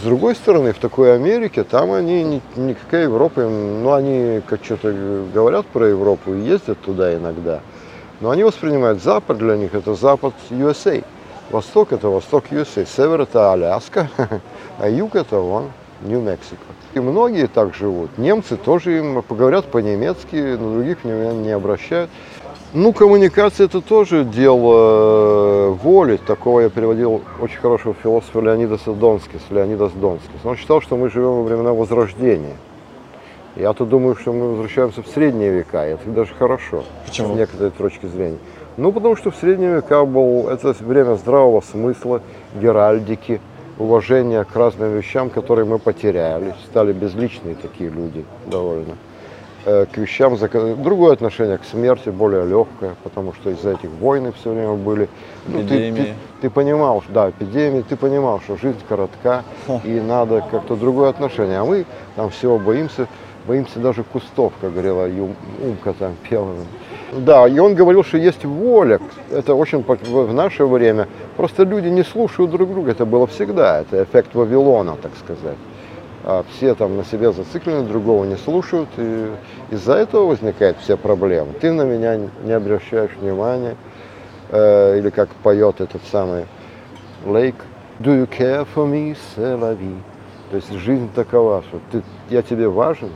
С 0.00 0.04
другой 0.04 0.34
стороны, 0.34 0.72
в 0.72 0.78
такой 0.78 1.14
Америке, 1.14 1.62
там 1.62 1.92
они, 1.92 2.24
ни- 2.24 2.42
никакая 2.56 3.04
Европа, 3.04 3.42
ну 3.42 3.92
они 3.92 4.40
как 4.48 4.64
что-то 4.64 4.92
говорят 5.32 5.66
про 5.66 5.86
Европу 5.86 6.34
и 6.34 6.40
ездят 6.40 6.80
туда 6.80 7.14
иногда, 7.14 7.60
но 8.20 8.30
они 8.30 8.44
воспринимают 8.44 9.02
Запад 9.02 9.38
для 9.38 9.56
них, 9.56 9.74
это 9.74 9.94
Запад 9.94 10.34
USA. 10.50 11.04
Восток 11.50 11.92
это 11.92 12.08
Восток 12.08 12.44
USA, 12.50 12.86
Север 12.86 13.22
это 13.22 13.52
Аляска, 13.52 14.08
а 14.78 14.88
юг 14.88 15.14
это 15.14 15.38
вон 15.38 15.70
Нью-Мексико. 16.02 16.62
И 16.94 17.00
многие 17.00 17.46
так 17.46 17.74
живут. 17.74 18.16
Немцы 18.18 18.56
тоже 18.56 18.98
им 18.98 19.22
поговорят 19.22 19.66
по-немецки, 19.66 20.36
на 20.36 20.74
других 20.74 21.04
внимания 21.04 21.34
не 21.34 21.50
обращают. 21.50 22.10
Ну, 22.72 22.92
коммуникация 22.92 23.66
это 23.66 23.80
тоже 23.80 24.24
дело 24.24 24.74
э, 24.74 25.68
воли. 25.80 26.16
Такого 26.16 26.60
я 26.60 26.70
переводил 26.70 27.22
очень 27.40 27.58
хорошего 27.60 27.94
философа 28.02 28.40
Леонидаса 28.40 28.92
Донскис, 28.92 29.42
Леонидас 29.50 29.92
Донскис. 29.92 30.40
Он 30.42 30.56
считал, 30.56 30.80
что 30.80 30.96
мы 30.96 31.08
живем 31.08 31.36
во 31.36 31.42
времена 31.44 31.72
Возрождения. 31.72 32.56
Я-то 33.56 33.84
думаю, 33.84 34.16
что 34.16 34.32
мы 34.32 34.50
возвращаемся 34.50 35.02
в 35.02 35.06
средние 35.06 35.50
века, 35.52 35.86
и 35.88 35.92
это 35.92 36.08
даже 36.10 36.34
хорошо. 36.34 36.82
Почему? 37.06 37.34
С 37.34 37.38
некоторой 37.38 37.70
точки 37.70 38.06
зрения. 38.06 38.38
Ну, 38.76 38.90
потому 38.90 39.14
что 39.16 39.30
в 39.30 39.36
средние 39.36 39.76
века 39.76 40.04
был, 40.04 40.48
это 40.48 40.74
время 40.80 41.14
здравого 41.14 41.60
смысла, 41.60 42.20
геральдики, 42.60 43.40
уважения 43.78 44.42
к 44.44 44.56
разным 44.56 44.92
вещам, 44.96 45.30
которые 45.30 45.64
мы 45.66 45.78
потеряли. 45.78 46.54
Стали 46.66 46.92
безличные 46.92 47.54
такие 47.54 47.90
люди 47.90 48.24
довольно. 48.46 48.96
Э, 49.66 49.86
К 49.86 49.96
вещам, 49.98 50.36
другое 50.82 51.12
отношение 51.12 51.56
к 51.58 51.64
смерти, 51.64 52.08
более 52.10 52.44
легкое, 52.44 52.96
потому 53.04 53.32
что 53.32 53.50
из-за 53.50 53.70
этих 53.72 53.88
войны 54.00 54.32
все 54.32 54.50
время 54.52 54.74
были. 54.74 55.08
Ну, 55.46 55.60
ты- 55.60 55.68
ты, 56.04 56.14
ты 56.42 56.50
понимал, 56.50 57.02
да, 57.08 57.30
эпидемии, 57.30 57.82
ты 57.88 57.96
понимал, 57.96 58.40
что 58.40 58.56
жизнь 58.56 58.80
коротка, 58.88 59.42
и 59.84 60.00
надо 60.00 60.42
как-то 60.50 60.74
другое 60.76 61.08
отношение. 61.10 61.60
А 61.60 61.64
мы 61.64 61.86
там 62.16 62.28
всего 62.30 62.58
боимся, 62.58 63.06
боимся 63.46 63.78
даже 63.78 64.02
кустов, 64.04 64.52
как 64.60 64.72
говорила 64.72 65.06
Ю- 65.06 65.34
Умка 65.62 65.92
там 65.92 66.14
пела. 66.28 66.54
Да, 67.12 67.46
и 67.46 67.58
он 67.58 67.74
говорил, 67.74 68.02
что 68.02 68.18
есть 68.18 68.44
воля. 68.44 69.00
Это 69.30 69.54
очень 69.54 69.82
в 69.82 70.32
наше 70.32 70.64
время. 70.64 71.08
Просто 71.36 71.64
люди 71.64 71.88
не 71.88 72.02
слушают 72.02 72.50
друг 72.50 72.70
друга. 72.70 72.90
Это 72.90 73.06
было 73.06 73.26
всегда. 73.26 73.80
Это 73.80 74.02
эффект 74.02 74.34
Вавилона, 74.34 74.96
так 75.00 75.12
сказать. 75.16 75.56
А 76.24 76.44
все 76.50 76.74
там 76.74 76.96
на 76.96 77.04
себе 77.04 77.32
зациклены, 77.32 77.86
другого 77.86 78.24
не 78.24 78.36
слушают. 78.36 78.88
И 78.96 79.28
из-за 79.70 79.94
этого 79.94 80.26
возникают 80.26 80.78
все 80.78 80.96
проблемы. 80.96 81.52
Ты 81.60 81.72
на 81.72 81.82
меня 81.82 82.18
не 82.44 82.52
обращаешь 82.52 83.10
внимания. 83.20 83.76
Э, 84.50 84.98
или 84.98 85.10
как 85.10 85.28
поет 85.42 85.80
этот 85.80 86.02
самый 86.10 86.46
Лейк. 87.24 87.56
Do 88.00 88.10
you 88.10 88.26
care 88.28 88.66
for 88.74 88.86
me, 88.86 89.16
vie? 89.36 89.96
То 90.50 90.56
есть 90.56 90.72
жизнь 90.72 91.08
такова, 91.14 91.62
что 91.68 91.80
ты, 91.90 92.02
я 92.28 92.42
тебе 92.42 92.68
важен. 92.68 93.10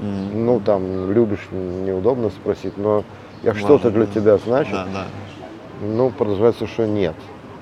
Ну, 0.00 0.60
там, 0.60 1.12
любишь, 1.12 1.46
неудобно 1.50 2.30
спросить, 2.30 2.76
но 2.76 3.04
я 3.42 3.54
что-то 3.54 3.90
для 3.90 4.06
тебя 4.06 4.38
значит. 4.38 4.72
Да, 4.72 4.86
да. 4.92 5.06
Ну, 5.80 6.10
подразумевается, 6.10 6.66
что 6.66 6.86
нет. 6.86 7.14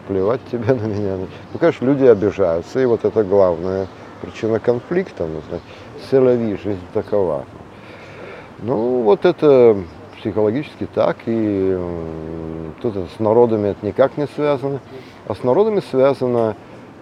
Плевать 0.09 0.41
тебе 0.51 0.75
на 0.75 0.87
меня. 0.87 1.17
Ну, 1.53 1.59
конечно, 1.59 1.85
люди 1.87 2.05
обижаются, 2.05 2.81
и 2.81 2.85
вот 2.85 3.05
это 3.05 3.25
главная 3.25 3.87
причина 4.23 4.59
конфликта. 4.59 5.27
Ну, 5.27 5.41
«C'est 6.11 6.63
жизнь 6.63 6.81
такова. 6.93 7.45
Ну, 8.59 9.03
вот 9.03 9.25
это 9.25 9.77
психологически 10.19 10.87
так, 10.95 11.17
и 11.27 11.79
тут 12.83 12.97
с 13.17 13.19
народами 13.19 13.69
это 13.69 13.87
никак 13.87 14.17
не 14.17 14.27
связано. 14.27 14.81
А 15.27 15.35
с 15.35 15.43
народами 15.43 15.81
связано 15.91 16.57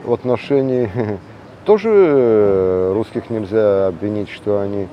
в 0.05 0.13
отношении... 0.13 0.91
Тоже 1.65 1.89
э, 1.89 2.93
русских 2.93 3.31
нельзя 3.31 3.87
обвинить, 3.87 4.29
что 4.29 4.61
они 4.61 4.87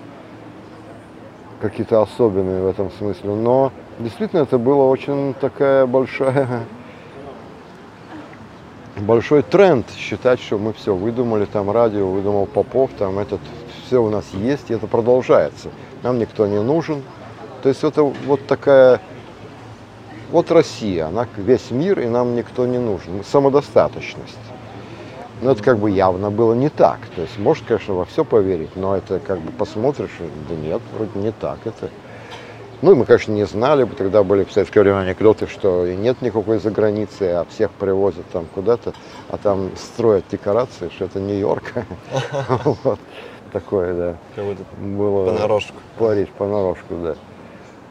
какие-то 1.61 2.01
особенные 2.01 2.61
в 2.61 2.67
этом 2.67 2.91
смысле. 2.91 3.35
Но 3.35 3.71
действительно 3.99 4.41
это 4.41 4.57
было 4.57 4.83
очень 4.83 5.33
такая 5.39 5.85
большая 5.85 6.65
большой 8.97 9.41
тренд 9.41 9.85
считать, 9.95 10.41
что 10.41 10.57
мы 10.57 10.73
все 10.73 10.95
выдумали, 10.95 11.45
там 11.45 11.71
радио 11.71 12.07
выдумал 12.07 12.45
Попов, 12.45 12.91
там 12.97 13.19
этот 13.19 13.39
все 13.85 14.01
у 14.01 14.09
нас 14.09 14.25
есть, 14.33 14.69
и 14.69 14.73
это 14.73 14.87
продолжается. 14.87 15.69
Нам 16.03 16.19
никто 16.19 16.47
не 16.47 16.61
нужен. 16.61 17.03
То 17.63 17.69
есть 17.69 17.83
это 17.83 18.03
вот 18.03 18.45
такая 18.47 19.01
вот 20.31 20.49
Россия, 20.51 21.07
она 21.07 21.27
весь 21.35 21.71
мир, 21.71 21.99
и 21.99 22.07
нам 22.07 22.35
никто 22.35 22.65
не 22.65 22.79
нужен. 22.79 23.23
Самодостаточность. 23.29 24.37
Но 25.41 25.51
это 25.51 25.63
как 25.63 25.79
бы 25.79 25.89
явно 25.89 26.29
было 26.29 26.53
не 26.53 26.69
так. 26.69 26.99
То 27.15 27.21
есть 27.23 27.37
можешь, 27.39 27.63
конечно, 27.67 27.95
во 27.95 28.05
все 28.05 28.23
поверить, 28.23 28.75
но 28.75 28.95
это 28.95 29.19
как 29.19 29.39
бы 29.39 29.51
посмотришь, 29.51 30.11
да 30.47 30.55
нет, 30.55 30.81
вроде 30.93 31.19
не 31.19 31.31
так. 31.31 31.59
Это 31.65 31.89
ну, 32.81 32.93
и 32.93 32.95
мы, 32.95 33.05
конечно, 33.05 33.31
не 33.31 33.45
знали, 33.45 33.85
тогда 33.85 34.23
были 34.23 34.43
в 34.43 34.51
советское 34.51 34.81
время 34.81 34.99
анекдоты, 34.99 35.45
что 35.45 35.85
и 35.85 35.95
нет 35.95 36.19
никакой 36.23 36.57
заграницы, 36.57 37.23
а 37.29 37.45
всех 37.45 37.69
привозят 37.71 38.25
там 38.31 38.47
куда-то, 38.55 38.93
а 39.29 39.37
там 39.37 39.69
строят 39.75 40.25
декорации, 40.31 40.89
что 40.89 41.05
это 41.05 41.19
Нью-Йорк. 41.19 41.73
Такое, 43.53 43.93
да, 43.93 44.43
было. 44.79 45.25
понарошку. 45.25 45.75
Париж, 45.99 46.29
понарошку, 46.35 46.95
да. 47.03 47.15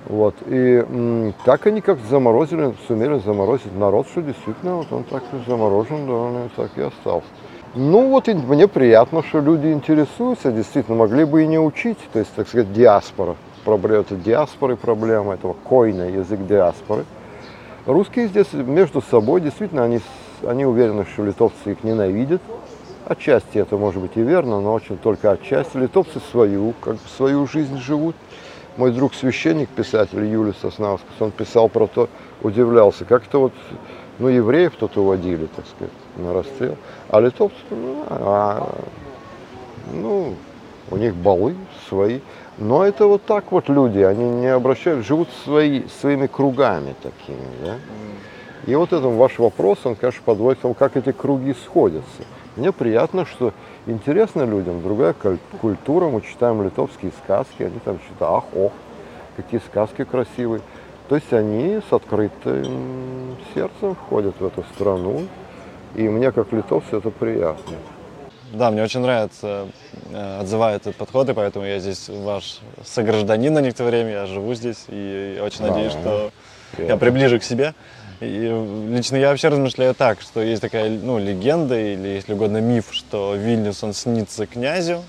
Вот, 0.06 0.34
и 0.46 0.84
м, 0.88 1.34
так 1.44 1.66
они 1.66 1.80
как 1.80 1.98
заморозили, 2.08 2.74
сумели 2.88 3.18
заморозить 3.18 3.76
народ, 3.76 4.06
что 4.08 4.22
действительно 4.22 4.76
вот 4.76 4.92
он 4.92 5.04
так 5.04 5.22
и 5.32 5.48
заморожен, 5.48 6.06
да, 6.06 6.12
он 6.12 6.46
и 6.46 6.48
так 6.56 6.70
и 6.76 6.82
остался. 6.82 7.26
Ну 7.74 8.08
вот 8.08 8.28
и 8.28 8.34
мне 8.34 8.66
приятно, 8.66 9.22
что 9.22 9.40
люди 9.40 9.68
интересуются, 9.68 10.50
действительно, 10.50 10.96
могли 10.96 11.24
бы 11.24 11.44
и 11.44 11.46
не 11.46 11.58
учить, 11.60 11.98
то 12.12 12.18
есть, 12.18 12.32
так 12.34 12.48
сказать, 12.48 12.72
диаспора, 12.72 13.36
проблема, 13.64 14.00
это 14.00 14.16
диаспоры 14.16 14.74
проблема, 14.74 15.34
этого 15.34 15.52
койна, 15.52 16.08
язык 16.08 16.44
диаспоры. 16.46 17.04
Русские 17.86 18.26
здесь 18.28 18.52
между 18.52 19.00
собой, 19.02 19.40
действительно, 19.40 19.84
они, 19.84 20.00
они 20.46 20.64
уверены, 20.64 21.06
что 21.12 21.24
литовцы 21.24 21.72
их 21.72 21.84
ненавидят. 21.84 22.42
Отчасти 23.06 23.58
это 23.58 23.76
может 23.76 24.00
быть 24.00 24.12
и 24.16 24.22
верно, 24.22 24.60
но 24.60 24.72
очень 24.72 24.98
только 24.98 25.32
отчасти. 25.32 25.76
Литовцы 25.76 26.20
свою, 26.30 26.74
как 26.80 26.94
бы 26.94 27.00
свою 27.16 27.46
жизнь 27.46 27.78
живут. 27.78 28.14
Мой 28.76 28.92
друг 28.92 29.14
священник, 29.14 29.68
писатель 29.68 30.24
Юлий 30.24 30.54
Соснаускас, 30.60 31.14
он 31.18 31.32
писал 31.32 31.68
про 31.68 31.86
то, 31.86 32.08
удивлялся, 32.42 33.04
как-то 33.04 33.40
вот, 33.40 33.52
ну, 34.18 34.28
евреев 34.28 34.74
тут 34.78 34.96
уводили, 34.96 35.46
так 35.46 35.66
сказать, 35.66 35.92
на 36.16 36.32
расстрел, 36.32 36.76
а 37.08 37.20
литовцы, 37.20 37.56
ну, 37.70 38.04
а, 38.08 38.74
ну, 39.92 40.34
у 40.90 40.96
них 40.96 41.14
балы 41.14 41.56
свои. 41.88 42.20
Но 42.58 42.84
это 42.84 43.06
вот 43.06 43.24
так 43.24 43.52
вот 43.52 43.68
люди, 43.68 44.00
они 44.00 44.24
не 44.24 44.48
обращают, 44.48 45.06
живут 45.06 45.28
свои, 45.44 45.82
своими 46.00 46.26
кругами 46.26 46.94
такими, 47.02 47.48
да. 47.64 47.76
И 48.66 48.74
вот 48.74 48.92
этот 48.92 49.12
ваш 49.14 49.38
вопрос, 49.38 49.78
он, 49.84 49.96
конечно, 49.96 50.20
подводит 50.24 50.58
к 50.58 50.62
тому, 50.62 50.74
как 50.74 50.96
эти 50.96 51.12
круги 51.12 51.54
сходятся. 51.64 52.22
Мне 52.56 52.72
приятно, 52.72 53.24
что 53.24 53.54
интересно 53.86 54.42
людям, 54.42 54.82
другая 54.82 55.12
куль- 55.12 55.38
культура, 55.60 56.08
мы 56.08 56.20
читаем 56.22 56.62
литовские 56.62 57.12
сказки, 57.24 57.62
они 57.62 57.78
там 57.84 57.98
читают, 57.98 58.44
ах, 58.44 58.44
ох, 58.56 58.72
какие 59.36 59.60
сказки 59.60 60.04
красивые. 60.04 60.62
То 61.08 61.16
есть 61.16 61.32
они 61.32 61.80
с 61.88 61.92
открытым 61.92 63.36
сердцем 63.54 63.94
входят 63.96 64.34
в 64.38 64.46
эту 64.46 64.62
страну, 64.74 65.26
и 65.96 66.08
мне, 66.08 66.30
как 66.30 66.52
литовцу, 66.52 66.98
это 66.98 67.10
приятно. 67.10 67.76
Да, 68.52 68.70
мне 68.70 68.82
очень 68.82 69.00
нравится, 69.00 69.68
э, 70.12 70.40
отзывает 70.40 70.82
этот 70.82 70.96
подход, 70.96 71.28
и 71.28 71.32
поэтому 71.34 71.64
я 71.64 71.78
здесь 71.78 72.08
ваш 72.08 72.60
согражданин 72.84 73.52
на 73.52 73.60
некоторое 73.60 73.90
время, 73.90 74.10
я 74.10 74.26
живу 74.26 74.54
здесь, 74.54 74.84
и 74.88 75.40
очень 75.44 75.60
Да. 75.64 75.68
надеюсь, 75.68 75.92
что 75.92 76.30
я 76.78 76.96
приближу 76.96 77.38
к 77.38 77.44
себе. 77.44 77.74
И 78.20 78.86
лично 78.90 79.16
я 79.16 79.30
вообще 79.30 79.48
размышляю 79.48 79.94
так, 79.94 80.20
что 80.20 80.42
есть 80.42 80.60
такая 80.60 80.90
ну, 80.90 81.18
легенда, 81.18 81.78
или, 81.80 82.08
если 82.08 82.34
угодно, 82.34 82.58
миф, 82.58 82.86
что 82.90 83.34
Вильнюс, 83.34 83.82
он 83.82 83.94
снится 83.94 84.46
князю, 84.46 85.02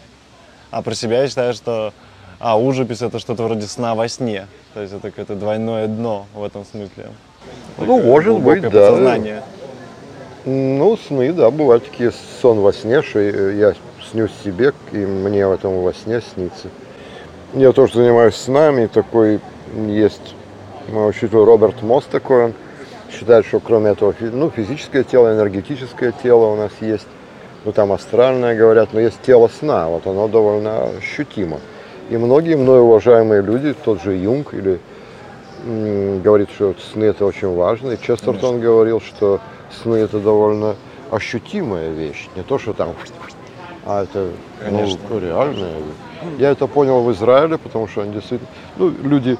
а 0.72 0.82
про 0.82 0.94
себя 0.96 1.22
я 1.22 1.28
считаю, 1.28 1.54
что 1.54 1.94
а, 2.40 2.58
ужепись 2.58 3.02
это 3.02 3.20
что-то 3.20 3.44
вроде 3.44 3.68
сна 3.68 3.96
во 3.96 4.08
сне. 4.08 4.48
То 4.74 4.82
есть 4.82 4.94
это 4.94 5.10
какое-то 5.10 5.36
двойное 5.36 5.88
дно 5.88 6.26
в 6.34 6.44
этом 6.44 6.64
смысле. 6.64 7.08
Ну, 7.78 7.86
Такое 7.86 8.04
может 8.04 8.40
быть, 8.40 8.62
да. 8.62 8.70
подсознание. 8.70 9.44
Ну, 10.46 10.98
сны, 10.98 11.34
да, 11.34 11.52
бывают 11.52 11.86
такие 11.86 12.14
сон 12.42 12.62
во 12.62 12.72
сне, 12.72 13.02
что 13.02 13.20
я 13.20 13.74
снюсь 14.10 14.32
себе, 14.44 14.74
и 14.92 14.98
мне 14.98 15.46
в 15.46 15.52
этом 15.52 15.82
во 15.82 15.94
сне 15.94 16.22
снится. 16.34 16.70
Я 17.54 17.74
тоже 17.74 17.96
занимаюсь 17.96 18.36
снами, 18.36 18.88
такой 18.88 19.42
есть 19.88 20.36
мой 20.88 21.10
учитель 21.10 21.44
Роберт 21.44 21.82
Мосс 21.82 22.06
такой, 22.06 22.46
он 22.46 22.54
считает, 23.12 23.46
что 23.46 23.60
кроме 23.60 23.92
этого, 23.92 24.14
ну, 24.20 24.50
физическое 24.50 25.04
тело, 25.04 25.34
энергетическое 25.34 26.14
тело 26.24 26.48
у 26.48 26.56
нас 26.56 26.72
есть, 26.82 27.08
ну, 27.66 27.72
там 27.72 27.92
астральное, 27.92 28.56
говорят, 28.56 28.90
но 28.94 29.00
есть 29.00 29.22
тело 29.22 29.48
сна, 29.48 29.88
вот 29.88 30.08
оно 30.08 30.28
довольно 30.28 30.90
ощутимо. 30.98 31.60
И 32.10 32.18
многие 32.18 32.56
мной 32.56 32.82
уважаемые 32.82 33.42
люди, 33.42 33.74
тот 33.74 34.02
же 34.02 34.16
Юнг 34.16 34.54
или 34.54 34.80
говорит, 35.64 36.50
что 36.56 36.74
сны 36.92 37.06
это 37.06 37.26
очень 37.26 37.54
важно. 37.54 37.92
И 37.92 38.02
Честертон 38.02 38.60
говорил, 38.60 39.00
что 39.00 39.40
сны 39.82 39.98
это 39.98 40.20
довольно 40.20 40.76
ощутимая 41.12 41.92
вещь, 41.92 42.28
не 42.36 42.44
то, 42.44 42.58
что 42.58 42.74
там, 42.74 42.96
а 43.86 44.04
это 44.04 44.30
ну, 44.70 44.78
Конечно. 44.78 45.20
реальная. 45.20 45.74
Я 46.38 46.52
это 46.52 46.68
понял 46.68 47.02
в 47.02 47.12
Израиле, 47.12 47.58
потому 47.58 47.88
что 47.88 48.02
они 48.02 48.14
действительно, 48.14 48.50
ну, 48.78 48.94
люди 49.04 49.38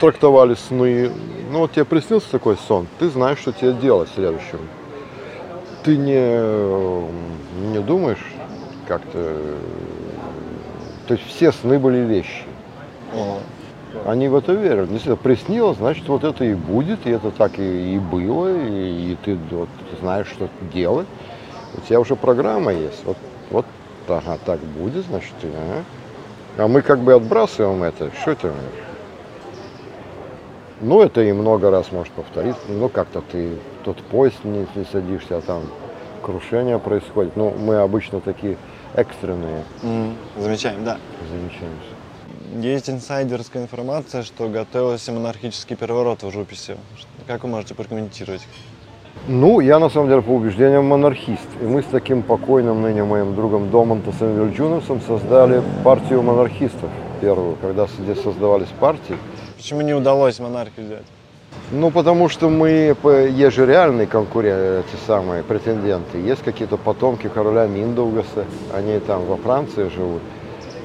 трактовали 0.00 0.54
сны. 0.54 1.10
Ну, 1.50 1.60
вот 1.60 1.72
тебе 1.72 1.84
приснился 1.84 2.30
такой 2.30 2.56
сон, 2.56 2.86
ты 2.98 3.08
знаешь, 3.08 3.38
что 3.38 3.52
тебе 3.52 3.72
делать 3.72 4.08
следующим. 4.14 4.58
Ты 5.84 5.96
не, 5.96 7.70
не 7.70 7.78
думаешь 7.78 8.24
как-то... 8.88 9.18
э, 9.18 9.56
То 11.06 11.14
есть 11.14 11.26
все 11.26 11.52
сны 11.52 11.78
были 11.78 11.98
вещи. 11.98 12.42
Они 14.04 14.28
в 14.28 14.34
это 14.34 14.52
верят. 14.52 14.90
Если 14.90 15.12
это 15.12 15.22
приснилось, 15.22 15.78
значит, 15.78 16.06
вот 16.08 16.24
это 16.24 16.44
и 16.44 16.54
будет, 16.54 17.06
и 17.06 17.10
это 17.10 17.30
так 17.30 17.58
и, 17.58 17.94
и 17.94 17.98
было, 17.98 18.48
и, 18.52 19.12
и 19.12 19.16
ты 19.24 19.38
вот 19.50 19.68
знаешь, 20.00 20.26
что 20.26 20.48
делать. 20.74 21.06
У 21.76 21.80
тебя 21.80 22.00
уже 22.00 22.16
программа 22.16 22.72
есть. 22.72 23.04
Вот, 23.04 23.16
вот 23.50 23.66
ага, 24.08 24.38
так 24.44 24.60
будет, 24.60 25.06
значит, 25.06 25.34
и, 25.42 25.46
ага. 25.46 25.84
А 26.58 26.68
мы 26.68 26.82
как 26.82 27.00
бы 27.00 27.14
отбрасываем 27.14 27.82
это. 27.82 28.10
Что 28.20 28.32
это? 28.32 28.52
Ну, 30.80 31.00
это 31.02 31.22
и 31.22 31.32
много 31.32 31.70
раз 31.70 31.90
может 31.90 32.12
повториться. 32.12 32.60
Ну, 32.68 32.88
как-то 32.88 33.22
ты 33.22 33.50
тот 33.84 33.96
поезд 33.98 34.36
не, 34.44 34.66
не 34.74 34.84
садишься, 34.92 35.38
а 35.38 35.40
там 35.40 35.62
крушение 36.22 36.78
происходит. 36.78 37.36
Ну, 37.36 37.50
мы 37.50 37.76
обычно 37.76 38.20
такие 38.20 38.56
экстренные 38.94 39.62
М, 39.82 40.14
Замечаем, 40.38 40.84
да. 40.84 40.98
замечаемся. 41.30 42.66
Есть 42.68 42.90
инсайдерская 42.90 43.62
информация, 43.62 44.22
что 44.22 44.48
готовился 44.48 45.12
монархический 45.12 45.76
переворот 45.76 46.22
в 46.22 46.30
Жуписе. 46.30 46.76
Как 47.26 47.42
вы 47.42 47.48
можете 47.48 47.74
прокомментировать? 47.74 48.46
Ну, 49.28 49.60
я 49.60 49.78
на 49.78 49.88
самом 49.88 50.08
деле 50.08 50.22
по 50.22 50.30
убеждениям 50.30 50.86
монархист. 50.86 51.46
И 51.60 51.64
мы 51.64 51.82
с 51.82 51.86
таким 51.86 52.22
покойным 52.22 52.82
ныне 52.82 53.02
моим 53.02 53.34
другом 53.34 53.70
Домонтасом 53.70 54.36
Вильджуновсом 54.36 55.00
создали 55.00 55.62
партию 55.82 56.22
монархистов 56.22 56.90
первую, 57.20 57.56
когда 57.62 57.86
здесь 57.86 58.22
создавались 58.22 58.68
партии. 58.78 59.16
Почему 59.56 59.80
не 59.80 59.94
удалось 59.94 60.38
монархию 60.38 60.86
взять? 60.86 61.06
Ну, 61.72 61.90
потому 61.90 62.28
что 62.28 62.48
мы, 62.48 62.94
есть 63.30 63.56
же 63.56 63.66
реальные 63.66 64.06
конкуренты, 64.06 64.84
эти 64.86 65.00
самые 65.06 65.42
претенденты. 65.42 66.18
Есть 66.18 66.42
какие-то 66.42 66.76
потомки 66.76 67.28
короля 67.28 67.66
Миндаугаса, 67.66 68.44
они 68.74 68.98
там 69.00 69.24
во 69.24 69.36
Франции 69.36 69.88
живут. 69.88 70.22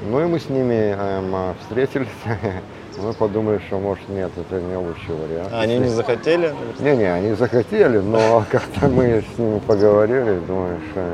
Ну 0.09 0.21
и 0.21 0.25
мы 0.25 0.39
с 0.39 0.49
ними 0.49 0.95
эм, 0.97 1.35
а, 1.35 1.55
встретились. 1.61 2.07
Мы 2.97 3.13
подумали, 3.13 3.59
что 3.67 3.79
может 3.79 4.07
нет, 4.09 4.31
это 4.35 4.61
не 4.61 4.75
лучший 4.75 5.15
вариант. 5.15 5.49
А 5.51 5.61
они 5.61 5.79
не 5.79 5.87
захотели? 5.87 6.53
Не-не, 6.79 7.11
они 7.11 7.33
захотели, 7.33 7.99
но 7.99 8.43
как-то 8.51 8.89
мы 8.89 9.23
с 9.23 9.39
ними 9.39 9.59
поговорили, 9.59 10.39
думаю, 10.45 10.77
что 10.91 11.05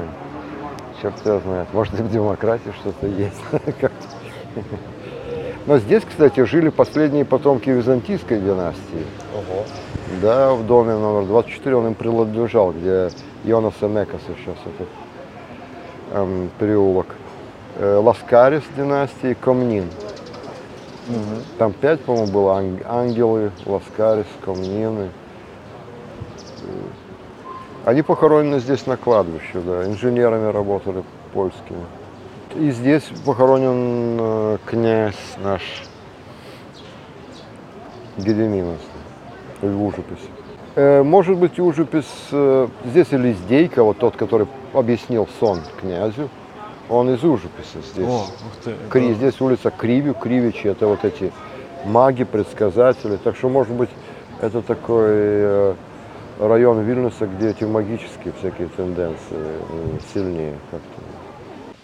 черт 1.02 1.26
его 1.26 1.40
знает, 1.40 1.68
может 1.74 1.98
и 2.00 2.04
в 2.04 2.12
демократии 2.12 2.74
что-то 2.82 3.08
есть. 3.08 3.38
Но 5.68 5.78
здесь, 5.80 6.04
кстати, 6.08 6.46
жили 6.46 6.70
последние 6.70 7.26
потомки 7.26 7.70
византийской 7.70 8.40
династии. 8.40 9.06
Ого. 9.36 9.64
Да, 10.22 10.54
в 10.54 10.66
доме 10.66 10.94
номер 10.94 11.28
24 11.28 11.76
он 11.76 11.88
им 11.88 11.94
принадлежал, 11.94 12.72
где 12.72 13.12
Йонаса 13.44 13.88
Мекаса 13.88 14.24
сейчас 14.38 14.56
этот 14.66 14.88
эм, 16.14 16.50
переулок. 16.58 17.08
Э, 17.80 17.98
Ласкарис 17.98 18.64
династии, 18.78 19.34
Комнин. 19.34 19.90
Там 21.58 21.74
пять, 21.74 22.02
по-моему, 22.02 22.32
было 22.32 22.58
ан- 22.58 22.80
ангелы, 22.86 23.52
Ласкарис, 23.66 24.26
Комнины. 24.46 25.10
Э, 26.64 26.68
Они 27.90 28.02
похоронены 28.04 28.60
здесь 28.60 28.86
на 28.88 28.96
кладбище, 28.96 29.60
да, 29.66 29.86
инженерами 29.86 30.50
работали 30.52 31.04
польскими. 31.34 31.80
И 32.56 32.72
здесь 32.72 33.04
похоронен 33.26 34.18
э, 34.20 34.58
князь 34.66 35.16
наш 35.44 35.62
Гедеминовский 38.18 38.88
в 39.62 39.84
Ужеписи. 39.84 40.30
Э, 40.76 41.04
Может 41.04 41.38
быть, 41.38 41.60
Ужепис, 41.60 42.06
э, 42.32 42.68
здесь 42.86 43.08
и 43.12 43.18
Лиздейка, 43.18 43.84
вот 43.84 43.98
тот, 44.00 44.16
который 44.16 44.48
объяснил 44.74 45.28
сон 45.40 45.60
князю, 45.80 46.30
он 46.90 47.10
из 47.14 47.24
Ужеписа 47.24 47.80
здесь. 47.94 48.08
О, 48.08 48.26
ты. 48.64 48.74
Кри- 48.90 49.14
здесь 49.14 49.40
улица 49.42 49.70
Кривю, 49.70 50.14
Кривичи, 50.16 50.68
это 50.68 50.88
вот 50.88 51.04
эти 51.06 51.32
маги, 51.86 52.24
предсказатели. 52.24 53.18
Так 53.18 53.36
что, 53.36 53.50
может 53.50 53.74
быть, 53.74 53.90
это 54.42 54.62
такой 54.62 55.76
район 56.40 56.82
Вильнюса, 56.82 57.28
где 57.28 57.50
эти 57.50 57.66
магические 57.66 58.34
всякие 58.40 58.68
тенденции 58.70 59.38
сильнее 60.14 60.56
как-то. 60.72 60.97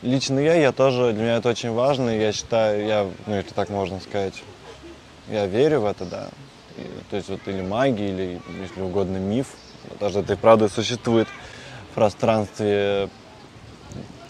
Лично 0.04 0.38
я, 0.38 0.56
я 0.56 0.74
тоже, 0.74 1.14
для 1.14 1.24
меня 1.24 1.38
это 1.38 1.48
очень 1.48 1.72
важно. 1.72 2.10
Я 2.10 2.34
считаю, 2.34 2.86
я, 2.86 3.08
ну, 3.26 3.36
если 3.36 3.54
так 3.54 3.70
можно 3.70 4.02
сказать, 4.02 4.44
я 5.30 5.46
верю 5.46 5.80
в 5.80 5.86
это, 5.86 6.04
да. 6.04 6.28
И, 6.76 6.82
то 7.10 7.16
есть 7.16 7.30
вот 7.30 7.40
или 7.46 7.62
магия, 7.62 8.10
или, 8.10 8.42
если 8.62 8.82
угодно, 8.82 9.16
миф. 9.16 9.48
Даже 10.02 10.20
это 10.20 10.34
и 10.34 10.36
правда 10.36 10.68
существует 10.68 11.30
в 11.92 11.96
пространстве 11.96 13.08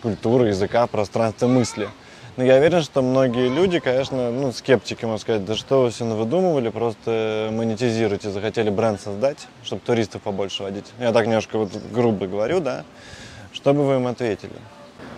культуры, 0.03 0.49
языка, 0.49 0.85
пространстве 0.85 1.47
мысли. 1.47 1.89
Но 2.37 2.43
я 2.43 2.57
уверен, 2.57 2.83
что 2.83 3.01
многие 3.01 3.47
люди, 3.47 3.79
конечно, 3.79 4.29
ну, 4.29 4.51
скептики, 4.51 5.05
можно 5.05 5.19
сказать, 5.19 5.43
да 5.43 5.55
что 5.55 5.81
вы 5.81 5.89
все 5.89 6.05
выдумывали, 6.05 6.69
просто 6.69 7.49
монетизируйте, 7.51 8.29
захотели 8.29 8.69
бренд 8.69 9.01
создать, 9.01 9.47
чтобы 9.63 9.81
туристов 9.81 10.21
побольше 10.21 10.61
водить. 10.61 10.85
Я 10.99 11.11
так 11.13 11.25
немножко 11.25 11.57
вот 11.57 11.71
грубо 11.91 12.27
говорю, 12.27 12.59
да. 12.59 12.83
Что 13.51 13.73
бы 13.73 13.87
вы 13.87 13.95
им 13.95 14.05
ответили? 14.05 14.53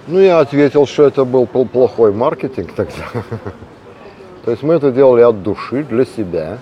Ну, 0.08 0.20
я 0.20 0.40
ответил, 0.40 0.86
что 0.86 1.04
это 1.04 1.26
был 1.26 1.46
пл- 1.46 1.68
плохой 1.68 2.14
маркетинг 2.14 2.74
тогда. 2.76 3.06
То 4.46 4.52
есть 4.52 4.62
мы 4.62 4.76
это 4.76 4.92
делали 4.92 5.22
от 5.22 5.42
души, 5.42 5.84
для 5.84 6.06
себя, 6.06 6.60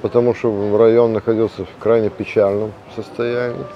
потому 0.00 0.34
что 0.34 0.78
район 0.78 1.12
находился 1.12 1.66
в 1.66 1.82
крайне 1.82 2.08
печальном 2.08 2.72
состоянии. 2.96 3.66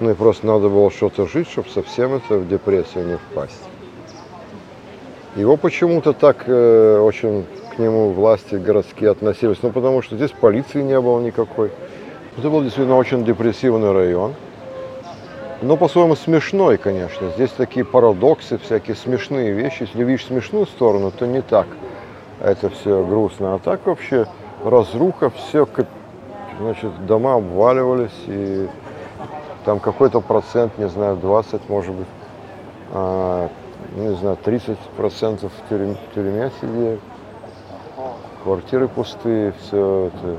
Ну 0.00 0.10
и 0.10 0.14
просто 0.14 0.46
надо 0.46 0.70
было 0.70 0.90
что-то 0.90 1.26
жить, 1.26 1.50
чтобы 1.50 1.68
совсем 1.68 2.14
это 2.14 2.38
в 2.38 2.48
депрессию 2.48 3.06
не 3.06 3.16
впасть. 3.18 3.62
Его 5.36 5.58
почему-то 5.58 6.14
так 6.14 6.44
э, 6.46 7.00
очень 7.00 7.44
к 7.76 7.78
нему 7.78 8.12
власти 8.12 8.54
городские 8.54 9.10
относились, 9.10 9.58
ну 9.60 9.70
потому 9.70 10.00
что 10.00 10.16
здесь 10.16 10.30
полиции 10.30 10.80
не 10.80 10.98
было 10.98 11.20
никакой. 11.20 11.70
Это 12.38 12.48
был 12.48 12.62
действительно 12.62 12.96
очень 12.96 13.26
депрессивный 13.26 13.92
район. 13.92 14.34
Но 15.60 15.76
по-своему 15.76 16.14
смешной, 16.14 16.78
конечно. 16.78 17.30
Здесь 17.30 17.50
такие 17.50 17.84
парадоксы, 17.84 18.58
всякие 18.58 18.94
смешные 18.94 19.52
вещи. 19.52 19.82
Если 19.82 20.04
видишь 20.04 20.26
смешную 20.26 20.66
сторону, 20.66 21.10
то 21.10 21.26
не 21.26 21.42
так. 21.42 21.66
Это 22.40 22.70
все 22.70 23.04
грустно. 23.04 23.54
А 23.54 23.58
так 23.58 23.84
вообще 23.84 24.26
разруха, 24.64 25.30
все, 25.30 25.66
значит, 26.60 27.06
дома 27.06 27.34
обваливались, 27.34 28.12
и 28.26 28.68
там 29.64 29.80
какой-то 29.80 30.20
процент, 30.20 30.78
не 30.78 30.88
знаю, 30.88 31.16
20, 31.16 31.68
может 31.68 31.94
быть, 31.94 32.06
а, 32.92 33.48
не 33.96 34.14
знаю, 34.14 34.36
30 34.36 34.78
процентов 34.96 35.50
в 35.52 35.68
тюрьме, 35.68 35.94
в 35.94 36.14
тюрьме 36.14 36.52
сидели. 36.60 37.00
Квартиры 38.44 38.86
пустые, 38.86 39.52
все 39.60 40.06
это 40.06 40.36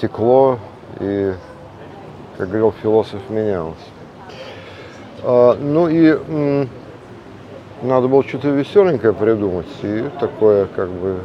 текло 0.00 0.58
и 1.00 1.32
как 2.36 2.48
говорил 2.48 2.74
философ, 2.82 3.20
менялось. 3.28 3.74
А, 5.22 5.56
ну 5.60 5.88
и 5.88 6.66
надо 7.82 8.08
было 8.08 8.22
что-то 8.24 8.48
веселенькое 8.48 9.12
придумать 9.12 9.66
и 9.82 10.04
такое 10.20 10.66
как 10.66 10.88
бы 10.88 11.18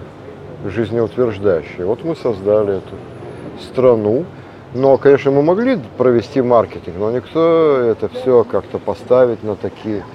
жизнеутверждающее. 0.65 1.85
Вот 1.85 2.03
мы 2.03 2.15
создали 2.15 2.77
эту 2.77 2.95
страну. 3.61 4.25
Но, 4.73 4.97
конечно, 4.97 5.31
мы 5.31 5.41
могли 5.41 5.77
провести 5.97 6.41
маркетинг, 6.41 6.95
но 6.97 7.11
никто 7.11 7.77
это 7.77 8.07
все 8.07 8.45
как-то 8.45 8.79
поставить 8.79 9.43
на 9.43 9.57
такие. 9.57 10.05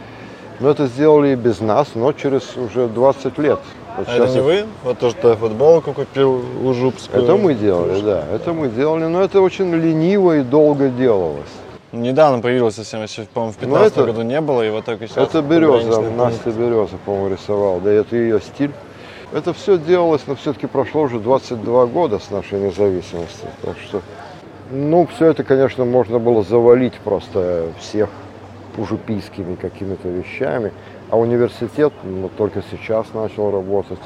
Но 0.60 0.70
это 0.70 0.86
сделали 0.86 1.32
и 1.32 1.34
без 1.34 1.60
нас, 1.60 1.88
но 1.94 2.12
через 2.12 2.56
уже 2.56 2.86
20 2.88 3.36
лет. 3.36 3.60
Вот 3.96 4.08
А 4.08 4.16
это 4.16 4.28
не 4.28 4.40
вы? 4.40 4.64
Вот 4.84 4.98
то, 4.98 5.10
что 5.10 5.30
я 5.30 5.36
футболку 5.36 5.92
купил 5.92 6.42
у 6.62 6.72
Жупскую. 6.74 7.22
это 7.24 7.36
мы 7.36 7.54
делали, 7.54 8.00
да, 8.00 8.24
это 8.32 8.52
мы 8.52 8.68
делали, 8.68 9.04
но 9.04 9.22
это 9.22 9.40
очень 9.40 9.72
лениво 9.74 10.38
и 10.38 10.42
долго 10.42 10.88
делалось. 10.88 11.48
Недавно 11.92 12.42
появилось 12.42 12.74
совсем, 12.74 13.02
еще, 13.02 13.22
по-моему, 13.32 13.52
в 13.54 13.56
Ну, 13.62 13.68
15 13.68 13.92
это- 13.96 14.04
году 14.06 14.22
не 14.22 14.40
было, 14.40 14.62
и 14.66 14.70
вот 14.70 14.84
только 14.84 15.06
сейчас. 15.06 15.28
Это 15.28 15.40
береза. 15.40 16.00
Настя 16.02 16.50
Береза, 16.50 16.96
по-моему, 17.06 17.28
рисовал. 17.34 17.80
Да, 17.80 17.90
это 17.90 18.16
ее 18.16 18.40
стиль. 18.40 18.72
Это 19.32 19.54
все 19.54 19.78
делалось, 19.78 20.22
но 20.26 20.34
все-таки 20.34 20.66
прошло 20.66 21.02
уже 21.02 21.18
22 21.18 21.86
года 21.86 22.18
с 22.18 22.30
нашей 22.30 22.60
независимости. 22.60 23.46
Так 23.62 23.76
что, 23.82 24.02
ну, 24.70 25.08
все 25.16 25.26
это, 25.26 25.42
конечно, 25.42 25.84
можно 25.84 26.18
было 26.18 26.42
завалить 26.42 26.94
просто 27.02 27.68
всех 27.80 28.10
ужупийскими 28.76 29.54
какими-то 29.54 30.08
вещами. 30.08 30.72
А 31.08 31.16
университет 31.16 31.92
ну, 32.02 32.28
только 32.36 32.62
сейчас 32.70 33.06
начал 33.14 33.50
работать. 33.52 34.00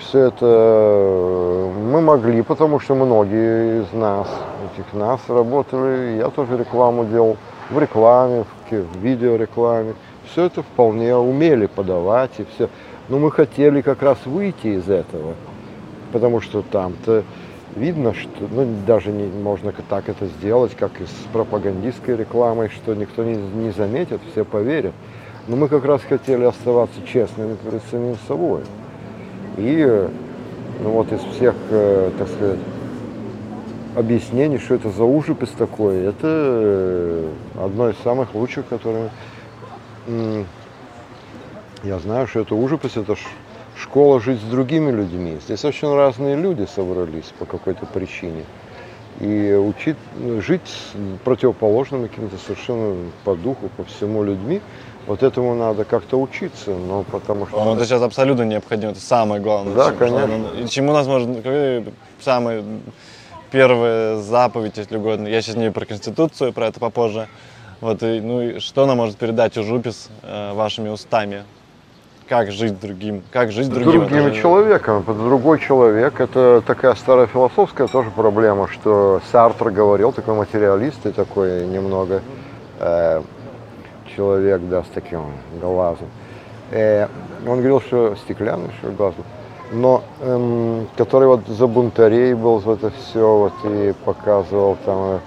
Все 0.00 0.26
это 0.26 0.46
э, 0.46 1.72
мы 1.92 2.00
могли, 2.00 2.42
потому 2.42 2.80
что 2.80 2.94
многие 2.94 3.82
из 3.82 3.92
нас, 3.92 4.28
этих 4.72 4.92
нас 4.92 5.20
работали, 5.28 6.16
я 6.18 6.28
тоже 6.30 6.58
рекламу 6.58 7.04
делал, 7.04 7.36
в 7.70 7.78
рекламе, 7.78 8.44
в 8.44 8.70
в 8.70 8.96
видеорекламе. 8.98 9.94
Все 10.30 10.46
это 10.46 10.62
вполне 10.62 11.14
умели 11.16 11.66
подавать 11.66 12.32
и 12.38 12.46
все. 12.54 12.68
Но 13.08 13.18
мы 13.18 13.30
хотели 13.30 13.80
как 13.80 14.02
раз 14.02 14.18
выйти 14.24 14.68
из 14.78 14.88
этого, 14.88 15.34
потому 16.12 16.40
что 16.40 16.62
там-то 16.62 17.22
видно, 17.76 18.14
что 18.14 18.30
ну, 18.50 18.66
даже 18.86 19.12
не 19.12 19.26
можно 19.26 19.72
так 19.88 20.08
это 20.08 20.26
сделать, 20.26 20.74
как 20.74 21.00
и 21.00 21.04
с 21.04 21.26
пропагандистской 21.32 22.16
рекламой, 22.16 22.70
что 22.70 22.94
никто 22.94 23.22
не, 23.22 23.36
не 23.36 23.70
заметит, 23.70 24.20
все 24.32 24.44
поверят. 24.44 24.94
Но 25.46 25.56
мы 25.56 25.68
как 25.68 25.84
раз 25.84 26.02
хотели 26.02 26.44
оставаться 26.44 26.98
честными 27.06 27.54
перед 27.54 27.82
самим 27.90 28.16
собой. 28.26 28.62
И 29.56 30.08
ну 30.82 30.90
вот 30.90 31.12
из 31.12 31.20
всех, 31.20 31.54
э, 31.70 32.10
так 32.18 32.28
сказать, 32.28 32.58
объяснений, 33.94 34.58
что 34.58 34.74
это 34.74 34.90
за 34.90 35.04
ужипис 35.04 35.50
такой, 35.50 35.98
это 35.98 36.18
э, 36.24 37.28
одно 37.58 37.90
из 37.90 37.96
самых 37.98 38.34
лучших, 38.34 38.66
которые 38.66 39.10
я 41.82 41.98
знаю, 41.98 42.26
что 42.26 42.40
это 42.40 42.54
ужипис, 42.54 42.96
это 42.96 43.16
ш- 43.16 43.28
школа 43.80 44.20
жить 44.20 44.40
с 44.40 44.44
другими 44.44 44.90
людьми. 44.90 45.38
Здесь 45.44 45.64
очень 45.64 45.94
разные 45.94 46.36
люди 46.36 46.66
собрались 46.74 47.32
по 47.38 47.44
какой-то 47.44 47.86
причине. 47.86 48.44
И 49.20 49.54
учить, 49.54 49.96
ну, 50.16 50.42
жить 50.42 50.60
с 50.66 50.94
противоположными 51.24 52.08
какими-то 52.08 52.36
совершенно 52.36 52.96
по 53.24 53.34
духу, 53.34 53.70
по 53.76 53.84
всему 53.84 54.22
людьми, 54.22 54.60
вот 55.06 55.22
этому 55.22 55.54
надо 55.54 55.84
как-то 55.84 56.20
учиться, 56.20 56.72
но 56.72 57.02
потому 57.04 57.46
что... 57.46 57.56
По-моему, 57.56 57.76
это 57.76 57.86
сейчас 57.86 58.02
абсолютно 58.02 58.42
необходимо, 58.42 58.92
это 58.92 59.00
самое 59.00 59.40
главное. 59.40 59.74
Да, 59.74 59.86
Чем- 59.86 59.96
конечно. 59.96 60.46
И 60.58 60.68
чему 60.68 60.92
нас 60.92 61.06
может, 61.06 61.28
самая 62.20 62.62
первая 63.50 64.16
заповедь, 64.16 64.76
если 64.76 64.96
угодно. 64.96 65.28
Я 65.28 65.40
сейчас 65.40 65.56
не 65.56 65.70
про 65.70 65.86
Конституцию, 65.86 66.52
про 66.52 66.66
это 66.66 66.80
попозже. 66.80 67.28
Вот, 67.80 68.02
и, 68.02 68.20
ну 68.20 68.42
и 68.42 68.58
что 68.58 68.86
нам 68.86 68.98
может 68.98 69.16
передать 69.16 69.56
Ужупис 69.56 70.08
э, 70.22 70.52
вашими 70.54 70.88
устами? 70.88 71.44
Как 72.28 72.50
жить 72.50 72.80
другим? 72.80 73.22
Как 73.30 73.52
жить 73.52 73.66
с 73.66 73.68
другим? 73.68 74.02
Это 74.02 74.32
человеком. 74.32 75.04
Другой 75.06 75.60
человек, 75.60 76.20
это 76.20 76.60
такая 76.66 76.96
старая 76.96 77.28
философская 77.28 77.86
тоже 77.86 78.10
проблема, 78.10 78.66
что 78.66 79.20
Сартр 79.30 79.70
говорил, 79.70 80.12
такой 80.12 80.34
материалист 80.34 81.06
и 81.06 81.12
такой 81.12 81.64
немного 81.66 82.22
э, 82.80 83.22
человек, 84.16 84.60
да, 84.62 84.82
с 84.82 84.86
таким 84.92 85.20
глазом. 85.60 86.08
Э, 86.72 87.06
он 87.46 87.58
говорил, 87.58 87.80
что 87.80 88.16
стеклянный, 88.16 88.70
что 88.80 88.90
глаз 88.90 89.14
был. 89.14 89.24
но 89.70 90.02
эм, 90.20 90.88
который 90.96 91.28
вот 91.28 91.46
за 91.46 91.68
бунтарей 91.68 92.34
был, 92.34 92.58
вот 92.58 92.82
это 92.82 92.92
все, 92.96 93.38
вот 93.38 93.52
и 93.64 93.94
показывал 94.04 94.76
там. 94.84 94.98
э. 94.98 95.18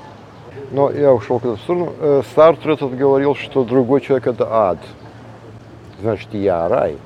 Но 0.72 0.92
я 0.92 1.14
ушел 1.14 1.40
куда-то 1.40 1.60
в 1.60 1.64
сторону. 1.64 1.94
Э, 2.00 2.24
Сартр 2.36 2.72
этот 2.72 2.98
говорил, 2.98 3.36
что 3.36 3.64
другой 3.64 4.02
человек 4.02 4.28
это 4.28 4.48
ад. 4.52 4.80
Значит, 6.02 6.34
я 6.34 6.68
рай. 6.68 6.98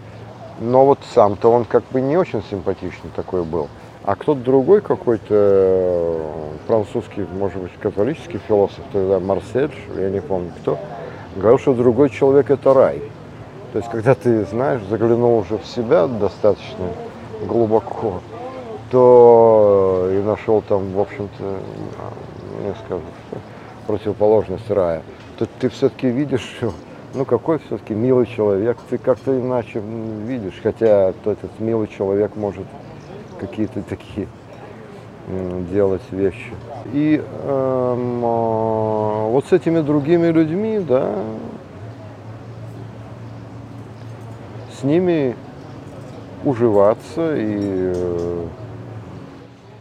Но 0.59 0.85
вот 0.85 0.99
сам-то 1.13 1.51
он 1.51 1.65
как 1.65 1.83
бы 1.91 2.01
не 2.01 2.15
очень 2.15 2.43
симпатичный 2.49 3.09
такой 3.15 3.43
был. 3.43 3.67
А 4.03 4.15
кто-то 4.15 4.41
другой 4.41 4.81
какой-то 4.81 5.25
э, 5.29 6.21
французский, 6.67 7.25
может 7.39 7.61
быть, 7.61 7.71
католический 7.79 8.39
философ, 8.47 8.83
тогда 8.91 9.19
Марсель, 9.19 9.71
я 9.97 10.09
не 10.09 10.21
помню 10.21 10.51
кто, 10.61 10.77
говорил, 11.37 11.57
что 11.57 11.73
другой 11.73 12.09
человек 12.09 12.51
это 12.51 12.73
рай. 12.73 13.01
То 13.71 13.79
есть, 13.79 13.89
когда 13.89 14.13
ты 14.13 14.45
знаешь, 14.45 14.81
заглянул 14.89 15.39
уже 15.39 15.57
в 15.57 15.65
себя 15.65 16.07
достаточно 16.07 16.89
глубоко, 17.47 18.21
то 18.91 20.09
и 20.11 20.21
нашел 20.21 20.61
там, 20.61 20.91
в 20.91 20.99
общем-то, 20.99 21.43
не 22.63 22.75
скажу, 22.85 23.01
что 23.29 23.39
противоположность 23.87 24.69
рая, 24.69 25.01
то 25.37 25.47
ты 25.59 25.69
все-таки 25.69 26.09
видишь, 26.09 26.59
ну 27.13 27.25
какой 27.25 27.59
все-таки 27.59 27.93
милый 27.93 28.25
человек, 28.25 28.77
ты 28.89 28.97
как-то 28.97 29.39
иначе 29.39 29.79
видишь, 29.79 30.59
хотя 30.61 31.13
то 31.23 31.31
этот 31.31 31.59
милый 31.59 31.87
человек 31.87 32.35
может 32.35 32.65
какие-то 33.39 33.81
такие 33.83 34.27
делать 35.71 36.01
вещи. 36.11 36.53
И 36.91 37.23
эм, 37.43 38.21
а, 38.25 39.27
вот 39.29 39.45
с 39.45 39.53
этими 39.53 39.79
другими 39.79 40.27
людьми, 40.27 40.79
да, 40.79 41.15
с 44.77 44.83
ними 44.83 45.35
уживаться 46.43 47.37
и 47.37 47.93
э, 47.95 48.45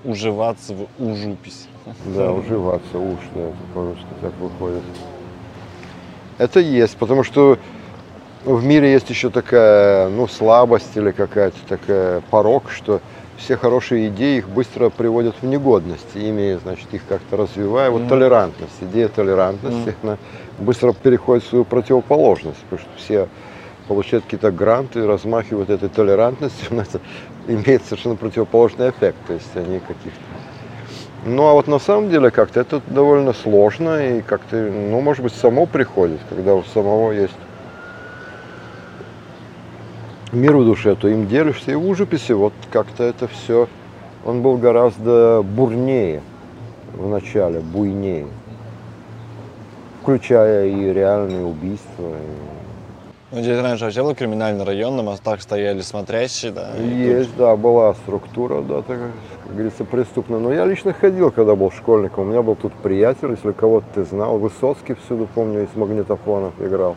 Уживаться 0.05 0.75
в 0.75 1.03
ужупись. 1.03 1.69
да, 2.07 2.33
уживаться, 2.33 2.99
уж, 2.99 3.19
да, 3.35 3.41
это 3.41 3.57
по-русски 3.75 4.07
так 4.21 4.33
выходит. 4.41 4.83
Это 6.39 6.61
есть, 6.61 6.97
потому 6.97 7.23
что 7.25 7.59
в 8.45 8.65
мире 8.65 8.93
есть 8.93 9.09
еще 9.11 9.31
такая, 9.31 10.09
ну, 10.09 10.27
слабость 10.27 10.97
или 10.97 11.13
какая-то 11.13 11.59
такая 11.69 12.23
порог, 12.23 12.71
что 12.71 13.03
все 13.37 13.57
хорошие 13.57 14.09
идеи 14.09 14.39
их 14.39 14.49
быстро 14.49 14.91
приводят 14.91 15.37
в 15.41 15.47
негодность, 15.47 16.17
ими, 16.17 16.59
значит, 16.61 16.93
их 16.93 17.05
как-то 17.07 17.37
развивая. 17.37 17.91
Вот 17.91 18.01
Мгм. 18.01 18.09
толерантность, 18.09 18.83
идея 18.83 19.09
толерантности, 19.09 19.97
она 20.03 20.19
быстро 20.59 20.93
переходит 20.93 21.45
в 21.45 21.49
свою 21.49 21.65
противоположность, 21.65 22.65
потому 22.65 22.81
что 22.81 22.91
все 22.97 23.29
получают 23.87 24.25
какие-то 24.25 24.51
гранты, 24.51 25.07
размахивают 25.07 25.71
этой 25.71 25.89
толерантностью, 25.89 26.69
но 26.75 26.83
это 26.83 27.01
имеет 27.47 27.85
совершенно 27.85 28.17
противоположный 28.17 28.91
эффект, 28.91 29.21
то 29.27 29.35
есть 29.35 29.57
они 29.57 29.81
каких-то 29.81 30.42
ну 31.25 31.47
а 31.47 31.53
вот 31.53 31.69
на 31.69 31.79
самом 31.79 32.11
деле 32.11 32.31
как-то 32.31 32.61
это 32.61 32.81
довольно 32.89 33.33
сложно 33.33 34.19
и 34.19 34.23
как-то, 34.23 34.57
ну 34.57 35.01
может 35.01 35.23
быть, 35.23 35.35
само 35.35 35.67
приходит, 35.67 36.21
когда 36.29 36.55
у 36.55 36.63
самого 36.65 37.13
есть 37.13 37.35
мир 40.33 40.57
в 40.57 40.65
душе, 40.65 40.97
то 40.97 41.09
им 41.09 41.29
делишься 41.29 41.73
и 41.73 41.75
в 41.75 41.89
ужиписи 41.89 42.33
вот 42.33 42.53
как-то 42.71 43.05
это 43.05 43.29
все, 43.29 43.69
он 44.25 44.43
был 44.43 44.57
гораздо 44.57 45.43
бурнее 45.43 46.23
в 46.95 47.09
начале, 47.09 47.61
буйнее, 47.61 48.27
включая 50.01 50.67
и 50.67 50.93
реальные 50.93 51.45
убийства. 51.45 52.09
и- 52.09 52.52
Ну, 53.33 53.41
здесь 53.41 53.59
раньше 53.63 53.85
вообще 53.85 54.03
был 54.03 54.15
криминальный 54.15 54.63
район, 54.63 54.95
на 54.95 55.03
мостах 55.03 55.41
стояли 55.41 55.81
смотрящие, 55.81 56.53
да. 56.53 56.77
и 56.77 56.83
тут 56.83 56.87
Есть, 56.87 57.35
да, 57.37 57.57
была 57.57 57.95
структура, 57.95 58.61
да, 58.61 58.83
так, 58.83 58.99
как 59.45 59.53
говорится, 59.53 59.85
преступная. 59.85 60.39
Но 60.39 60.53
я 60.53 60.67
лично 60.67 60.93
ходил, 60.93 61.31
когда 61.31 61.55
был 61.55 61.71
школьником. 61.71 62.25
У 62.25 62.27
меня 62.31 62.43
был 62.43 62.57
тут 62.57 62.75
приятель, 62.75 63.31
если 63.31 63.53
кого-то 63.53 63.87
ты 63.95 64.05
знал. 64.05 64.37
Высоцкий 64.39 64.93
всюду, 64.93 65.27
помню, 65.35 65.63
из 65.63 65.75
магнитофонов 65.75 66.53
играл. 66.61 66.95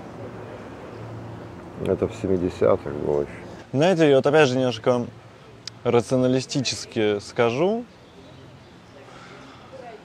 Это 1.86 2.10
в 2.10 2.12
70-х 2.22 2.90
было 3.06 3.22
еще. 3.22 3.32
Знаете, 3.72 4.12
и 4.12 4.14
вот 4.14 4.28
опять 4.28 4.50
же 4.50 4.58
немножко 4.58 5.06
рационалистически 5.86 7.20
скажу. 7.20 7.86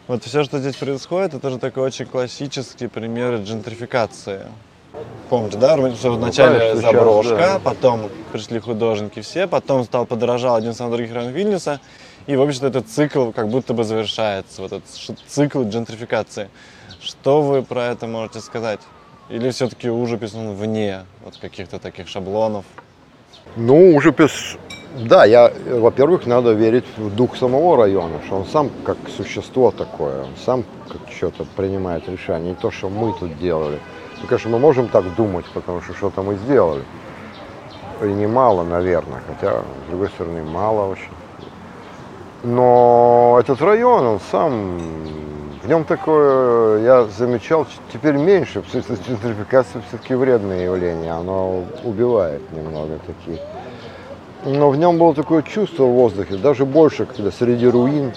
Вот 0.06 0.22
все, 0.22 0.44
что 0.44 0.60
здесь 0.60 0.76
происходит, 0.76 1.34
это 1.34 1.50
же 1.50 1.58
такой 1.58 1.82
очень 1.82 2.06
классический 2.06 2.86
пример 2.86 3.34
джентрификации. 3.38 4.42
Помните, 5.28 5.58
да, 5.58 5.76
что 5.94 6.10
вначале 6.12 6.58
конечно, 6.58 6.80
сейчас, 6.80 6.92
заброшка, 6.92 7.36
да. 7.36 7.60
потом 7.62 8.10
пришли 8.32 8.58
художники 8.58 9.20
все, 9.20 9.46
потом 9.46 9.84
стал 9.84 10.04
подорожал 10.04 10.56
один 10.56 10.74
самый 10.74 10.96
других 10.96 11.14
район 11.14 11.32
Вильнюса, 11.32 11.80
и, 12.26 12.34
в 12.34 12.42
общем-то, 12.42 12.66
этот 12.66 12.88
цикл 12.88 13.30
как 13.30 13.48
будто 13.48 13.72
бы 13.72 13.84
завершается, 13.84 14.62
вот 14.62 14.72
этот 14.72 14.88
цикл 15.28 15.62
джентрификации. 15.62 16.48
Что 17.00 17.42
вы 17.42 17.62
про 17.62 17.84
это 17.84 18.06
можете 18.06 18.40
сказать? 18.40 18.80
Или 19.28 19.50
все-таки 19.50 19.88
ужас 19.88 20.34
он 20.34 20.54
вне 20.54 21.04
вот 21.24 21.36
каких-то 21.36 21.78
таких 21.78 22.08
шаблонов? 22.08 22.64
Ну, 23.56 23.94
ужипис, 23.94 24.56
да, 24.96 25.24
я, 25.24 25.52
во-первых, 25.66 26.26
надо 26.26 26.52
верить 26.52 26.84
в 26.96 27.14
дух 27.14 27.36
самого 27.36 27.76
района, 27.76 28.20
что 28.26 28.36
он 28.36 28.46
сам 28.46 28.70
как 28.84 28.96
существо 29.16 29.70
такое, 29.70 30.24
он 30.24 30.36
сам 30.44 30.64
как 30.88 31.00
что-то 31.16 31.44
принимает 31.56 32.08
решение, 32.08 32.50
не 32.50 32.54
то, 32.54 32.72
что 32.72 32.88
мы 32.88 33.14
тут 33.18 33.38
делали. 33.38 33.78
Ну, 34.20 34.26
конечно, 34.28 34.50
мы 34.50 34.58
можем 34.58 34.88
так 34.88 35.04
думать, 35.14 35.46
потому 35.54 35.80
что 35.80 35.94
что-то 35.94 36.22
мы 36.22 36.34
сделали. 36.36 36.84
И 38.02 38.06
немало, 38.06 38.64
наверное, 38.64 39.22
хотя, 39.26 39.60
с 39.60 39.90
другой 39.90 40.08
стороны, 40.08 40.42
мало 40.42 40.90
очень. 40.92 41.10
Но 42.42 43.36
этот 43.40 43.60
район, 43.60 44.06
он 44.06 44.20
сам 44.30 44.78
В 45.62 45.68
нем 45.68 45.84
такое, 45.84 46.82
я 46.82 47.04
замечал, 47.04 47.66
теперь 47.92 48.14
меньше, 48.14 48.62
потому 48.62 48.82
что 48.82 48.94
джентрификация 48.94 49.82
все-таки 49.88 50.14
вредное 50.14 50.64
явление, 50.64 51.12
оно 51.12 51.64
убивает 51.84 52.40
немного 52.52 52.98
таких. 53.06 53.40
Но 54.46 54.70
в 54.70 54.78
нем 54.78 54.96
было 54.96 55.14
такое 55.14 55.42
чувство 55.42 55.84
в 55.84 55.92
воздухе, 55.92 56.36
даже 56.36 56.64
больше, 56.64 57.04
когда 57.04 57.30
среди 57.30 57.68
руин, 57.68 58.14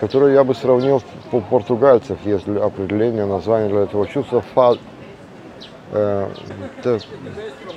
которое 0.00 0.34
я 0.34 0.44
бы 0.44 0.54
сравнил, 0.54 1.02
у 1.32 1.40
португальцев 1.40 2.18
есть 2.26 2.46
определение, 2.46 3.24
название 3.24 3.70
для 3.70 3.80
этого 3.84 4.06
чувства, 4.06 4.44
э, 5.92 6.28
та- 6.82 6.98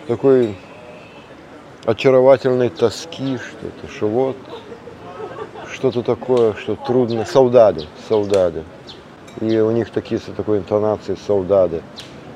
такой 0.07 0.55
очаровательной 1.86 2.70
тоски, 2.70 3.38
что-то, 3.38 3.91
что 3.91 4.07
вот 4.07 4.38
что-то 5.72 6.01
такое, 6.03 6.53
что 6.53 6.76
трудно, 6.76 7.26
солдаты, 7.26 7.86
солдаты. 8.07 8.64
И 9.41 9.57
у 9.60 9.72
них 9.72 9.89
такие 9.91 10.20
с 10.20 10.24
такой 10.36 10.57
интонацией 10.57 11.18
солдаты, 11.26 11.82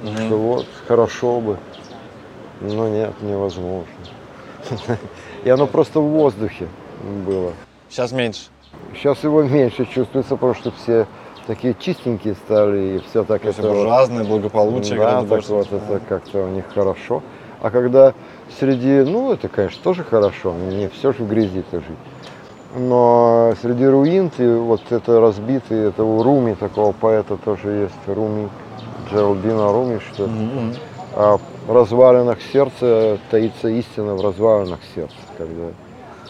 что 0.04 0.38
вот 0.38 0.66
хорошо 0.88 1.42
бы, 1.42 1.58
но 2.62 2.88
нет, 2.88 3.14
невозможно. 3.22 3.88
И 5.44 5.50
оно 5.50 5.68
просто 5.68 6.00
в 6.00 6.08
воздухе 6.08 6.68
было. 7.28 7.52
Сейчас 7.90 8.12
меньше. 8.12 8.44
Сейчас 8.96 9.24
его 9.24 9.44
меньше 9.44 9.86
чувствуется, 9.86 10.36
потому 10.36 10.54
что 10.56 10.72
все 10.72 11.06
такие 11.48 11.76
чистенькие 11.80 12.36
стали, 12.36 12.98
и 12.98 13.00
все 13.00 13.24
так 13.24 13.42
То 13.42 13.50
это 13.50 13.62
вот- 13.62 13.70
буржуазное 13.72 14.24
благополучие 14.24 15.00
да, 15.00 15.20
так 15.22 15.28
больше. 15.30 15.54
вот 15.54 15.72
это 15.72 16.00
как-то 16.08 16.44
у 16.44 16.50
них 16.50 16.66
хорошо. 16.74 17.22
А 17.62 17.70
когда 17.70 18.14
среди, 18.60 19.02
ну 19.10 19.32
это, 19.32 19.48
конечно, 19.48 19.82
тоже 19.84 20.04
хорошо, 20.04 20.54
не 20.54 20.90
все 20.90 21.14
же 21.14 21.24
в 21.24 21.30
грязи-то 21.30 21.78
жить. 21.80 21.98
Но 22.76 23.54
среди 23.62 23.86
руин 23.86 24.30
ты 24.36 24.58
вот 24.58 24.82
это 24.92 25.20
разбитый, 25.22 25.90
это 25.90 26.04
у 26.04 26.24
Руми, 26.24 26.56
такого 26.56 26.92
поэта 26.92 27.38
тоже 27.38 27.70
есть, 27.70 27.94
Руми, 28.08 28.50
Джеральдина 29.10 29.72
Руми, 29.72 30.00
что 30.00 30.28
а 31.16 31.38
в 31.68 31.72
развалинах 31.72 32.40
сердца 32.52 33.20
таится 33.30 33.68
истина 33.70 34.16
в 34.16 34.22
развалинах 34.26 34.80
сердца, 34.96 35.14
когда 35.38 35.70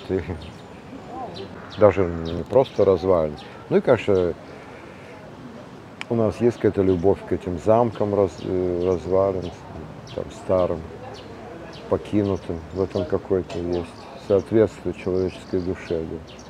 ты 0.10 0.24
даже 1.80 2.04
не 2.06 2.44
просто 2.44 2.84
развалин. 2.84 3.38
Ну 3.70 3.78
и, 3.78 3.82
конечно, 3.82 4.34
у 6.10 6.16
нас 6.16 6.40
есть 6.42 6.58
какая-то 6.58 6.82
любовь 6.82 7.20
к 7.28 7.32
этим 7.32 7.60
замкам 7.60 8.14
раз, 8.16 8.32
э, 8.42 8.82
развалин, 8.86 9.52
там, 10.16 10.26
старым, 10.44 10.82
покинутым. 11.90 12.60
В 12.74 12.82
этом 12.82 13.06
какой-то 13.06 13.58
есть 13.60 13.88
соответствие 14.28 14.94
человеческой 14.94 15.62
душе. 15.62 16.02
Да. 16.02 16.44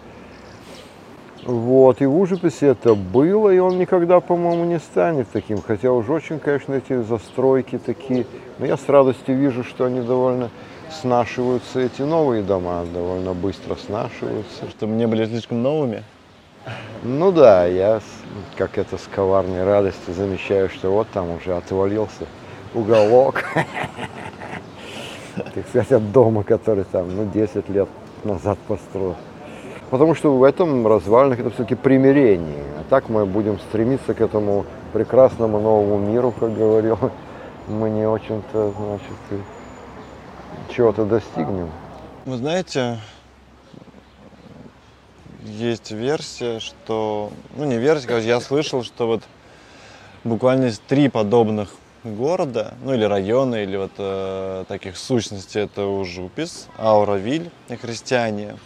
Вот, 1.46 2.02
и 2.02 2.06
в 2.06 2.18
Ужиписе 2.18 2.68
это 2.68 2.96
было, 2.96 3.50
и 3.50 3.60
он 3.60 3.78
никогда, 3.78 4.22
по-моему, 4.22 4.64
не 4.64 4.80
станет 4.80 5.28
таким. 5.32 5.62
Хотя 5.62 5.92
уж 5.92 6.10
очень, 6.10 6.40
конечно, 6.40 6.74
эти 6.74 7.02
застройки 7.02 7.78
такие. 7.78 8.26
Но 8.60 8.66
я 8.66 8.78
с 8.78 8.88
радостью 8.88 9.38
вижу, 9.38 9.64
что 9.64 9.86
они 9.86 10.00
довольно 10.02 10.50
снашиваются, 10.90 11.82
эти 11.82 12.02
новые 12.02 12.44
дома 12.44 12.86
довольно 12.94 13.34
быстро 13.34 13.76
снашиваются. 13.76 14.70
Чтобы 14.70 14.94
не 14.94 15.06
были 15.06 15.26
слишком 15.26 15.62
новыми. 15.62 16.04
Ну 17.06 17.34
да, 17.34 17.66
я 17.66 18.00
как 18.58 18.78
это 18.78 18.98
с 18.98 19.08
коварной 19.14 19.66
радостью 19.66 20.14
замечаю, 20.14 20.70
что 20.70 20.90
вот 20.90 21.08
там 21.14 21.32
уже 21.32 21.56
отвалился 21.56 22.26
уголок. 22.74 23.44
Так 25.36 25.68
сказать, 25.68 25.92
от 25.92 26.12
дома, 26.12 26.44
который 26.44 26.84
там, 26.84 27.16
ну, 27.16 27.26
10 27.26 27.68
лет 27.70 27.90
назад 28.24 28.60
построил. 28.68 29.16
Потому 29.90 30.14
что 30.14 30.38
в 30.38 30.44
этом 30.44 30.86
развалинах 30.86 31.40
это 31.40 31.50
все-таки 31.50 31.74
примирение. 31.74 32.64
А 32.80 32.84
так 32.88 33.10
мы 33.10 33.26
будем 33.26 33.60
стремиться 33.60 34.14
к 34.14 34.22
этому 34.22 34.68
прекрасному 34.94 35.60
новому 35.60 35.98
миру, 35.98 36.32
как 36.40 36.56
говорил. 36.56 37.00
Мы 37.68 37.90
не 37.90 38.08
очень-то, 38.08 38.74
значит, 38.78 39.46
чего-то 40.70 41.04
достигнем. 41.06 41.72
Вы 42.26 42.38
знаете, 42.38 43.00
есть 45.46 45.92
версия, 45.92 46.60
что... 46.60 47.32
Ну, 47.56 47.66
не 47.66 47.78
версия, 47.78 48.08
короче, 48.08 48.28
я 48.28 48.40
слышал, 48.40 48.84
что 48.84 49.08
вот 49.08 49.24
буквально 50.24 50.66
есть 50.66 50.82
три 50.88 51.10
подобных 51.10 51.70
города, 52.04 52.74
ну 52.84 52.94
или 52.94 53.06
района, 53.06 53.56
или 53.56 53.78
вот 53.78 53.92
э, 53.98 54.66
таких 54.68 54.98
сущностей. 54.98 55.62
Это 55.62 55.86
Ужупис, 55.86 56.68
Ауравиль 56.78 57.50
и 57.70 57.76
Христиане. 57.76 58.58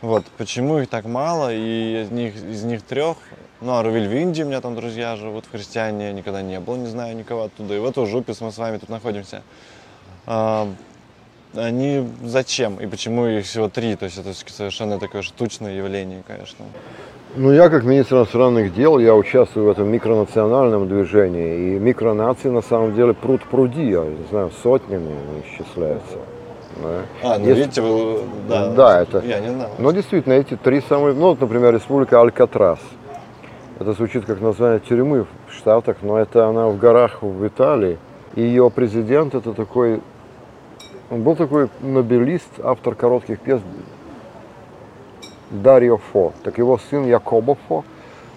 Вот, 0.00 0.24
почему 0.36 0.78
их 0.78 0.88
так 0.88 1.04
мало, 1.04 1.52
и 1.54 2.02
из 2.02 2.10
них, 2.10 2.34
из 2.36 2.64
них 2.64 2.82
трех, 2.82 3.18
ну, 3.60 3.72
Ауравиль 3.72 4.08
в 4.08 4.12
Индии, 4.12 4.42
у 4.42 4.46
меня 4.46 4.60
там 4.60 4.74
друзья 4.74 5.14
живут, 5.14 5.46
в 5.46 5.50
Христиане 5.52 6.12
никогда 6.12 6.42
не 6.42 6.58
был, 6.58 6.74
не 6.76 6.88
знаю 6.88 7.16
никого 7.16 7.44
оттуда. 7.44 7.74
И 7.74 7.78
вот 7.78 7.96
Ужупис, 7.98 8.40
мы 8.40 8.50
с 8.50 8.58
вами 8.58 8.78
тут 8.78 8.88
находимся. 8.88 9.42
А, 10.26 10.68
они 11.54 12.08
зачем 12.24 12.76
и 12.76 12.86
почему 12.86 13.26
их 13.26 13.44
всего 13.44 13.68
три? 13.68 13.96
То 13.96 14.06
есть 14.06 14.18
это 14.18 14.32
совершенно 14.50 14.98
такое 14.98 15.22
штучное 15.22 15.74
явление, 15.76 16.22
конечно. 16.26 16.64
Ну, 17.34 17.50
я 17.50 17.70
как 17.70 17.84
министр 17.84 18.16
иностранных 18.16 18.74
дел, 18.74 18.98
я 18.98 19.14
участвую 19.14 19.66
в 19.66 19.70
этом 19.70 19.88
микронациональном 19.88 20.86
движении. 20.88 21.76
И 21.76 21.78
микронации 21.78 22.50
на 22.50 22.60
самом 22.60 22.94
деле 22.94 23.14
пруд 23.14 23.42
пруди, 23.44 23.88
я 23.90 24.04
не 24.04 24.26
знаю, 24.30 24.50
сотнями 24.62 25.14
исчисляются. 25.46 26.18
Да. 26.82 27.02
А, 27.22 27.38
ну 27.38 27.46
Есть- 27.46 27.58
видите, 27.58 27.80
вы, 27.82 28.20
да, 28.48 28.68
Да, 28.68 29.02
это- 29.02 29.22
Я 29.26 29.40
не 29.40 29.48
знал. 29.50 29.70
Но 29.78 29.92
действительно, 29.92 30.34
эти 30.34 30.56
три 30.56 30.82
самые, 30.88 31.14
ну, 31.14 31.28
вот, 31.30 31.40
например, 31.40 31.74
республика 31.74 32.20
Алькатрас. 32.20 32.80
Это 33.78 33.92
звучит 33.94 34.24
как 34.26 34.40
название 34.40 34.80
тюрьмы 34.80 35.26
в 35.48 35.54
Штатах, 35.54 35.98
но 36.02 36.18
это 36.18 36.46
она 36.46 36.68
в 36.68 36.78
горах 36.78 37.22
в 37.22 37.46
Италии. 37.46 37.98
И 38.36 38.42
ее 38.42 38.70
президент 38.70 39.34
это 39.34 39.52
такой, 39.52 40.00
он 41.12 41.22
был 41.24 41.36
такой 41.36 41.68
нобелист, 41.82 42.48
автор 42.64 42.94
коротких 42.94 43.38
пьес 43.38 43.60
Дарио 45.50 45.98
Фо. 45.98 46.32
Так 46.42 46.56
его 46.56 46.78
сын 46.78 47.06
Якобо 47.06 47.58
Фо, 47.68 47.84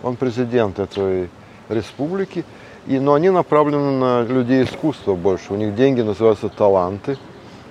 он 0.04 0.18
президент 0.18 0.78
этой 0.80 1.30
республики. 1.70 2.44
И, 2.86 3.00
но 3.00 3.14
они 3.14 3.30
направлены 3.30 3.92
на 3.92 4.24
людей 4.24 4.66
искусства 4.66 5.16
больше. 5.16 5.54
У 5.54 5.56
них 5.56 5.74
деньги 5.74 6.02
называются 6.02 6.50
таланты. 6.50 7.18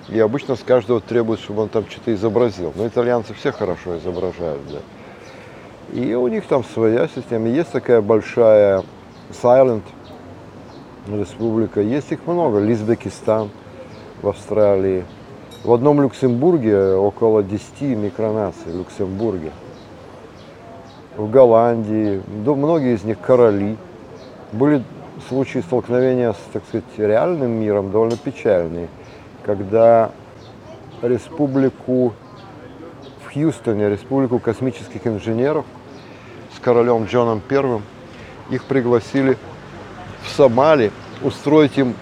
И 0.09 0.19
обычно 0.19 0.55
с 0.55 0.63
каждого 0.63 0.99
требуют, 1.01 1.39
чтобы 1.39 1.61
он 1.61 1.69
там 1.69 1.85
что-то 1.87 2.11
изобразил. 2.11 2.73
Но 2.75 2.87
итальянцы 2.87 3.35
все 3.35 3.51
хорошо 3.51 3.99
изображают, 3.99 4.61
да. 4.71 4.79
И 5.93 6.15
у 6.15 6.27
них 6.27 6.47
там 6.47 6.63
своя 6.63 7.07
система. 7.07 7.47
Есть 7.47 7.71
такая 7.71 8.01
большая 8.01 8.83
Silent 9.29 9.83
республика. 11.07 11.79
Есть 11.79 12.11
их 12.11 12.25
много. 12.25 12.57
Лизбекистан 12.57 13.51
в 14.21 14.27
Австралии. 14.27 15.05
В 15.63 15.73
одном 15.73 16.01
Люксембурге 16.01 16.93
около 16.93 17.43
10 17.43 17.81
микронаций 17.97 18.71
в 18.71 18.77
Люксембурге. 18.77 19.51
В 21.17 21.29
Голландии. 21.29 22.21
Да, 22.45 22.53
Многие 22.53 22.95
из 22.95 23.03
них 23.03 23.19
короли. 23.19 23.77
Были 24.51 24.83
случаи 25.27 25.59
столкновения 25.59 26.33
с, 26.33 26.37
так 26.53 26.63
сказать, 26.67 26.85
реальным 26.97 27.51
миром 27.51 27.91
довольно 27.91 28.17
печальные, 28.17 28.89
когда 29.43 30.11
республику 31.01 32.13
в 33.23 33.33
Хьюстоне, 33.33 33.89
республику 33.89 34.39
космических 34.39 35.07
инженеров 35.07 35.65
с 36.55 36.59
королем 36.59 37.05
Джоном 37.05 37.41
Первым, 37.47 37.83
их 38.49 38.65
пригласили 38.65 39.37
в 40.23 40.29
Сомали 40.29 40.91
устроить 41.23 41.77
им 41.77 41.95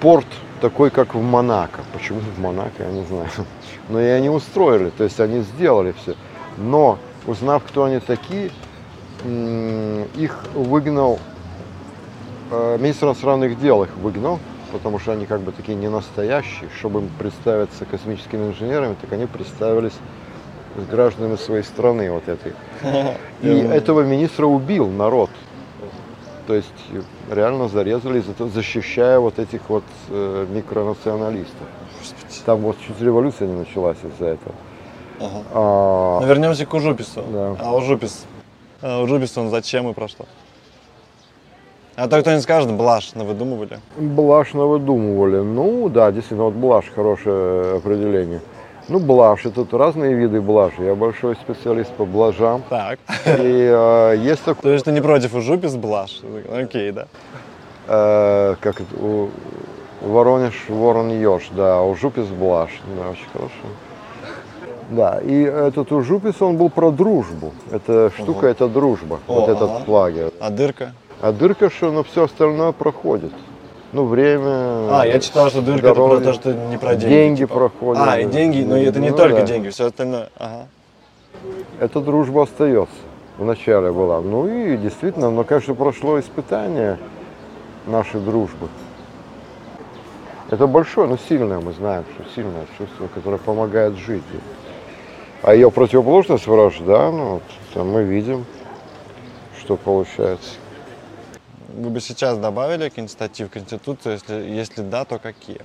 порт 0.00 0.26
такой, 0.62 0.90
как 0.90 1.14
в 1.14 1.20
Монако. 1.20 1.80
Почему 1.92 2.20
в 2.20 2.38
Монако, 2.38 2.84
я 2.84 2.90
не 2.90 3.04
знаю. 3.04 3.28
Но 3.90 4.00
и 4.00 4.06
они 4.06 4.30
устроили, 4.30 4.90
то 4.90 5.04
есть 5.04 5.20
они 5.20 5.40
сделали 5.40 5.92
все. 6.00 6.14
Но, 6.56 6.98
узнав, 7.26 7.64
кто 7.64 7.84
они 7.84 7.98
такие, 7.98 8.50
их 10.16 10.44
выгнал, 10.54 11.18
э, 12.50 12.78
министр 12.80 13.06
иностранных 13.06 13.60
дел 13.60 13.82
их 13.82 13.94
выгнал, 13.96 14.38
потому 14.70 14.98
что 14.98 15.12
они 15.12 15.26
как 15.26 15.40
бы 15.40 15.52
такие 15.52 15.74
не 15.74 15.90
настоящие. 15.90 16.68
Чтобы 16.78 17.00
им 17.00 17.10
представиться 17.18 17.84
космическими 17.84 18.46
инженерами, 18.46 18.94
так 19.00 19.12
они 19.12 19.26
представились 19.26 19.94
с 20.76 20.86
гражданами 20.88 21.36
своей 21.36 21.64
страны 21.64 22.10
вот 22.10 22.28
этой. 22.28 22.52
И 23.42 23.48
этого 23.48 24.02
министра 24.02 24.46
убил 24.46 24.88
народ. 24.88 25.30
То 26.52 26.56
есть 26.56 26.68
э, 26.92 27.00
реально 27.34 27.66
зарезали, 27.68 28.22
защищая 28.38 29.18
вот 29.18 29.38
этих 29.38 29.70
вот 29.70 29.84
э, 30.10 30.46
микронационалистов. 30.50 31.66
Там 32.44 32.58
вот 32.58 32.76
чуть 32.86 33.00
революция 33.00 33.48
не 33.48 33.54
началась 33.54 33.96
из-за 34.04 34.26
этого. 34.26 34.54
Ага. 35.18 35.44
А, 35.54 36.20
Ну, 36.20 36.26
вернемся 36.26 36.66
к 36.66 36.74
Ужупису. 36.74 37.24
Да. 37.32 37.56
А 37.58 37.74
Ужупис? 37.74 38.26
А 38.82 39.00
Ужупис 39.00 39.38
он 39.38 39.48
зачем 39.48 39.88
и 39.88 39.94
про 39.94 40.08
что? 40.08 40.26
А 41.96 42.06
то 42.06 42.20
кто 42.20 42.34
не 42.34 42.42
скажет, 42.42 42.70
блажь, 42.70 43.14
навыдумывали. 43.14 43.80
Блаш 43.96 44.52
навыдумывали. 44.52 45.38
Ну 45.38 45.88
да, 45.88 46.12
действительно, 46.12 46.44
вот 46.50 46.54
блаш 46.54 46.84
хорошее 46.94 47.76
определение. 47.76 48.42
Ну, 48.92 48.98
блажь, 48.98 49.44
тут 49.54 49.72
разные 49.72 50.12
виды 50.12 50.42
блажи. 50.42 50.82
Я 50.84 50.94
большой 50.94 51.34
специалист 51.36 51.90
по 51.92 52.04
блажам. 52.04 52.62
Так. 52.68 52.98
И 53.26 53.70
э, 53.72 54.16
есть 54.18 54.44
такой, 54.44 54.62
То 54.62 54.68
есть 54.68 54.84
ты 54.84 54.92
не 54.92 55.00
против 55.00 55.34
ужупис 55.34 55.76
блаш? 55.76 56.20
Окей, 56.54 56.92
да. 56.92 57.06
э, 57.88 58.54
как 58.60 58.82
у, 59.00 59.28
Воронеж, 60.02 60.52
ворон 60.68 61.08
еж, 61.08 61.48
да, 61.52 61.78
а 61.78 61.82
у 61.84 61.94
жупис 61.94 62.26
блажь. 62.26 62.82
Да, 62.94 63.08
очень 63.08 63.28
хорошо. 63.32 63.52
Да, 64.90 65.20
и 65.20 65.42
этот 65.42 65.90
ужупис, 65.90 66.42
он 66.42 66.58
был 66.58 66.68
про 66.68 66.90
дружбу. 66.90 67.54
Эта 67.70 68.12
штука, 68.18 68.46
это 68.46 68.68
дружба, 68.68 69.20
О, 69.26 69.40
вот 69.40 69.48
этот 69.48 69.70
ага. 69.70 69.84
флаги. 69.86 70.30
А 70.38 70.50
дырка? 70.50 70.92
А 71.22 71.32
дырка, 71.32 71.70
что, 71.70 71.92
ну, 71.92 72.02
все 72.02 72.24
остальное 72.24 72.72
проходит. 72.72 73.32
Ну, 73.92 74.06
время, 74.06 75.00
А, 75.00 75.04
я 75.06 75.18
читал, 75.20 75.50
что 75.50 75.60
дырка 75.60 75.88
это 75.88 75.94
про 75.94 76.20
то, 76.20 76.32
что 76.32 76.54
не 76.54 76.78
про 76.78 76.94
деньги. 76.96 77.14
Деньги 77.14 77.38
типа. 77.40 77.54
проходят. 77.54 78.02
А, 78.06 78.18
и 78.18 78.24
деньги, 78.24 78.62
но 78.62 78.76
это 78.78 78.98
не 79.00 79.10
Ну, 79.10 79.16
только 79.16 79.40
да. 79.40 79.46
деньги, 79.46 79.68
все 79.68 79.86
остальное. 79.86 80.30
Ага. 80.38 80.66
Эта 81.78 82.00
дружба 82.00 82.44
остается. 82.44 82.94
Вначале 83.36 83.92
была. 83.92 84.20
Ну 84.20 84.46
и 84.46 84.76
действительно, 84.78 85.30
но, 85.30 85.44
конечно, 85.44 85.74
прошло 85.74 86.18
испытание 86.18 86.98
нашей 87.86 88.20
дружбы. 88.20 88.68
Это 90.50 90.66
большое, 90.66 91.08
но 91.08 91.18
сильное, 91.28 91.60
мы 91.60 91.72
знаем, 91.72 92.04
что 92.14 92.24
сильное 92.34 92.66
чувство, 92.78 93.08
которое 93.14 93.38
помогает 93.38 93.94
жить. 93.96 94.22
А 95.42 95.54
ее 95.54 95.70
противоположность 95.70 96.46
вражда, 96.46 97.10
ну, 97.10 97.24
вот, 97.34 97.42
там 97.74 97.90
мы 97.90 98.04
видим, 98.04 98.44
что 99.58 99.76
получается. 99.76 100.50
Вы 101.74 101.90
бы 101.90 102.00
сейчас 102.00 102.38
добавили 102.38 102.88
какие-нибудь 102.88 103.12
статьи 103.12 103.46
в 103.46 103.50
Конституцию? 103.50 104.14
Если, 104.14 104.34
если 104.50 104.82
да, 104.82 105.04
то 105.04 105.18
какие? 105.18 105.60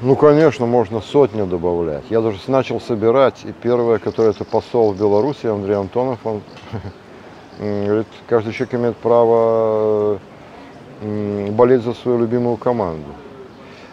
Ну, 0.00 0.16
конечно, 0.16 0.66
можно 0.66 1.00
сотню 1.00 1.46
добавлять. 1.46 2.04
Я 2.10 2.20
даже 2.20 2.38
начал 2.46 2.80
собирать, 2.80 3.44
и 3.44 3.52
первое, 3.52 3.98
которое 3.98 4.30
это 4.30 4.44
посол 4.44 4.92
в 4.92 4.98
Беларуси, 4.98 5.46
Андрей 5.46 5.76
Антонов, 5.76 6.18
он 6.24 6.42
говорит, 7.58 8.06
каждый 8.28 8.52
человек 8.52 8.74
имеет 8.74 8.96
право 8.96 10.18
болеть 11.00 11.82
за 11.82 11.94
свою 11.94 12.18
любимую 12.18 12.56
команду. 12.56 13.08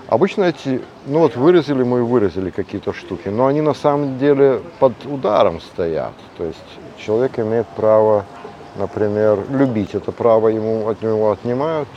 Обычно 0.07 0.45
эти, 0.45 0.81
ну 1.05 1.19
вот 1.19 1.35
выразили 1.35 1.83
мы 1.83 1.99
и 1.99 2.01
выразили 2.01 2.49
какие-то 2.49 2.93
штуки, 2.93 3.29
но 3.29 3.45
они 3.45 3.61
на 3.61 3.75
самом 3.75 4.17
деле 4.17 4.61
под 4.79 4.93
ударом 5.05 5.61
стоят. 5.61 6.13
То 6.37 6.45
есть 6.45 6.57
человек 6.97 7.37
имеет 7.37 7.67
право, 7.67 8.25
например, 8.75 9.39
любить. 9.49 9.95
Это 9.95 10.11
право 10.11 10.47
ему 10.49 10.87
от 10.87 11.01
него 11.01 11.31
отнимают 11.31 11.87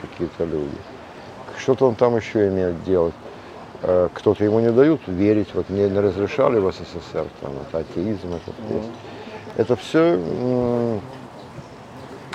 какие-то 0.00 0.44
люди. 0.44 0.76
Что-то 1.58 1.88
он 1.88 1.94
там 1.94 2.16
еще 2.16 2.48
имеет 2.48 2.82
делать. 2.84 3.14
Э, 3.82 4.08
Кто-то 4.14 4.44
ему 4.44 4.60
не 4.60 4.70
дают 4.70 5.00
верить, 5.06 5.48
вот 5.54 5.68
мне 5.70 5.88
не 5.88 6.00
разрешали 6.00 6.58
в 6.58 6.70
СССР, 6.72 7.26
там, 7.40 7.52
это 7.68 7.78
атеизм, 7.78 8.28
этот 8.34 8.54
есть. 8.70 8.90
Это 9.56 9.76
все 9.76 10.18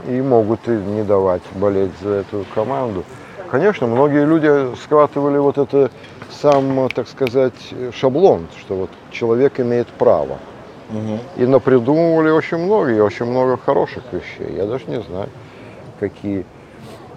и 0.07 0.21
могут 0.21 0.67
и 0.67 0.71
не 0.71 1.03
давать 1.03 1.43
болеть 1.53 1.91
за 2.01 2.09
эту 2.09 2.45
команду. 2.53 3.03
Конечно, 3.49 3.87
многие 3.87 4.25
люди 4.25 4.75
схватывали 4.83 5.37
вот 5.37 5.57
это 5.57 5.91
сам, 6.29 6.89
так 6.89 7.07
сказать, 7.07 7.53
шаблон, 7.93 8.47
что 8.59 8.75
вот 8.75 8.89
человек 9.11 9.59
имеет 9.59 9.87
право. 9.87 10.39
И 11.37 11.45
напридумывали 11.45 12.29
очень 12.29 12.57
много, 12.57 12.91
и 12.91 12.99
очень 12.99 13.25
много 13.25 13.57
хороших 13.57 14.03
вещей. 14.11 14.55
Я 14.55 14.65
даже 14.65 14.85
не 14.87 15.01
знаю, 15.01 15.29
какие. 15.99 16.45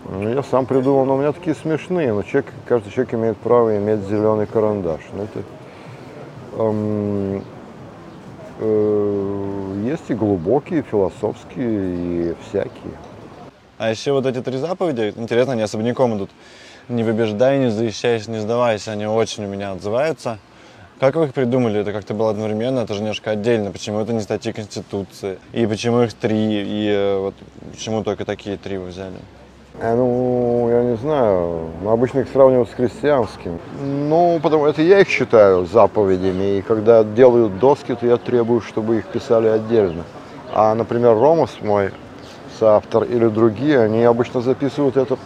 Ну, 0.08 0.28
Я 0.28 0.42
сам 0.42 0.66
придумал, 0.66 1.04
но 1.04 1.16
у 1.16 1.18
меня 1.18 1.32
такие 1.32 1.54
смешные. 1.56 2.12
Но 2.12 2.22
человек, 2.22 2.52
каждый 2.66 2.90
человек 2.90 3.14
имеет 3.14 3.36
право 3.38 3.76
иметь 3.76 4.00
зеленый 4.08 4.46
карандаш. 4.46 5.00
Ну, 5.12 5.24
это, 5.24 5.42
эм, 6.58 7.44
э, 8.60 9.82
есть 9.84 10.08
и 10.08 10.14
глубокие, 10.14 10.80
и 10.80 10.82
философские, 10.82 12.30
и 12.30 12.34
всякие. 12.48 12.94
А 13.78 13.90
еще 13.90 14.12
вот 14.12 14.24
эти 14.24 14.40
три 14.40 14.56
заповеди, 14.56 15.12
интересно, 15.16 15.52
они 15.52 15.62
особняком 15.62 16.16
идут. 16.16 16.30
Не 16.88 17.02
выбеждай, 17.02 17.58
не 17.58 17.70
защищайся, 17.70 18.30
не 18.30 18.38
сдавайся. 18.38 18.92
Они 18.92 19.06
очень 19.06 19.44
у 19.44 19.48
меня 19.48 19.72
отзываются. 19.72 20.38
Как 20.98 21.14
вы 21.14 21.26
их 21.26 21.34
придумали? 21.34 21.80
Это 21.80 21.92
как-то 21.92 22.14
было 22.14 22.30
одновременно, 22.30 22.80
это 22.80 22.94
же 22.94 23.00
немножко 23.00 23.32
отдельно. 23.32 23.70
Почему 23.70 24.00
это 24.00 24.14
не 24.14 24.20
статьи 24.20 24.52
Конституции? 24.52 25.38
И 25.52 25.66
почему 25.66 26.02
их 26.02 26.14
три? 26.14 26.36
И 26.38 26.88
э, 26.90 27.18
вот 27.18 27.34
почему 27.70 28.02
только 28.02 28.24
такие 28.24 28.56
три 28.56 28.78
вы 28.78 28.86
взяли? 28.86 29.16
Э, 29.78 29.94
Ну, 29.94 30.70
я 30.70 30.82
не 30.84 30.96
знаю, 30.96 31.68
ну, 31.82 31.90
обычно 31.90 32.20
их 32.20 32.28
сравнивают 32.32 32.70
с 32.70 32.72
христианским. 32.72 33.58
Ну, 33.78 34.40
потому 34.42 34.64
это 34.64 34.80
я 34.80 35.00
их 35.00 35.08
считаю 35.08 35.66
заповедями, 35.66 36.58
и 36.58 36.62
когда 36.62 37.04
делают 37.04 37.58
доски, 37.58 37.94
то 37.94 38.06
я 38.06 38.16
требую, 38.16 38.62
чтобы 38.62 38.96
их 38.96 39.06
писали 39.06 39.48
отдельно. 39.48 40.04
А, 40.54 40.74
например, 40.74 41.12
Ромас 41.12 41.50
мой 41.60 41.90
соавтор 42.58 43.04
или 43.04 43.28
другие, 43.28 43.80
они 43.80 44.02
обычно 44.04 44.40
записывают 44.40 44.96
это 44.96 45.18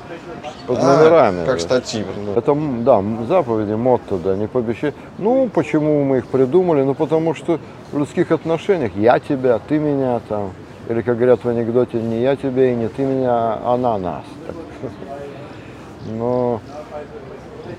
под 0.71 0.79
А, 0.85 0.97
номерами. 0.97 1.45
как 1.47 1.57
да. 1.57 1.61
статьи. 1.61 2.05
Это, 2.37 2.53
м, 2.53 2.85
да, 2.85 3.03
заповеди, 3.27 3.73
мотто, 3.73 4.19
да, 4.19 4.37
не 4.37 4.47
побещай. 4.47 4.95
Ну, 5.19 5.49
почему 5.53 6.05
мы 6.05 6.19
их 6.19 6.27
придумали? 6.27 6.83
Ну, 6.83 6.95
потому 6.95 7.35
что 7.35 7.59
в 7.91 7.99
людских 7.99 8.31
отношениях 8.31 8.93
я 8.95 9.19
тебя, 9.19 9.59
ты 9.59 9.81
меня 9.81 10.21
там. 10.29 10.53
Или, 10.89 11.03
как 11.03 11.17
говорят 11.17 11.45
в 11.45 11.49
анекдоте, 11.49 12.01
не 12.01 12.21
я 12.21 12.37
тебя 12.37 12.71
и 12.71 12.77
не 12.77 12.87
ты 12.87 13.03
меня, 13.03 13.31
а 13.33 13.75
она 13.75 13.99
нас. 13.99 14.23
Так. 14.47 14.57
Но 16.17 16.61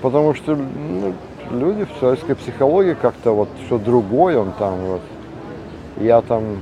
потому 0.02 0.34
что 0.34 0.54
ну, 0.54 1.14
люди 1.50 1.86
в 1.86 1.98
человеческой 1.98 2.34
психологии 2.36 2.94
как-то 2.94 3.32
вот, 3.32 3.48
что 3.66 3.78
другой 3.78 4.36
он 4.36 4.52
там, 4.52 4.74
вот, 4.84 5.00
я 5.98 6.20
там, 6.20 6.60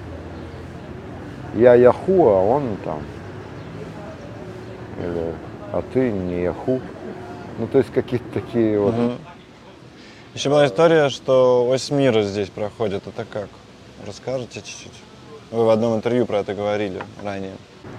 я 1.55 1.75
Яху, 1.75 2.29
а 2.29 2.41
он 2.41 2.63
там, 2.85 3.01
или, 4.99 5.35
а 5.73 5.83
ты 5.93 6.11
не 6.11 6.43
Яху. 6.43 6.81
Ну, 7.59 7.67
то 7.67 7.79
есть 7.79 7.91
какие-то 7.93 8.25
такие 8.33 8.79
вот. 8.79 8.95
Еще 10.35 10.49
была 10.49 10.67
история, 10.67 11.09
что 11.09 11.69
ось 11.69 11.91
мира 11.91 12.23
здесь 12.23 12.49
проходит. 12.49 13.07
Это 13.07 13.25
как? 13.31 13.49
Расскажете 14.07 14.61
чуть-чуть? 14.61 14.93
Вы 15.51 15.65
в 15.65 15.71
одном 15.71 15.97
интервью 15.97 16.27
про 16.27 16.39
это 16.39 16.55
говорили 16.55 17.03
ранее. 17.23 17.53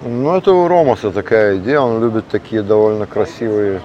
Ну, 0.04 0.36
это 0.36 0.54
у 0.54 0.68
Ромаса 0.68 1.12
такая 1.12 1.58
идея, 1.58 1.82
он 1.82 2.02
любит 2.02 2.28
такие 2.30 2.64
довольно 2.64 3.06
красивые 3.06 3.82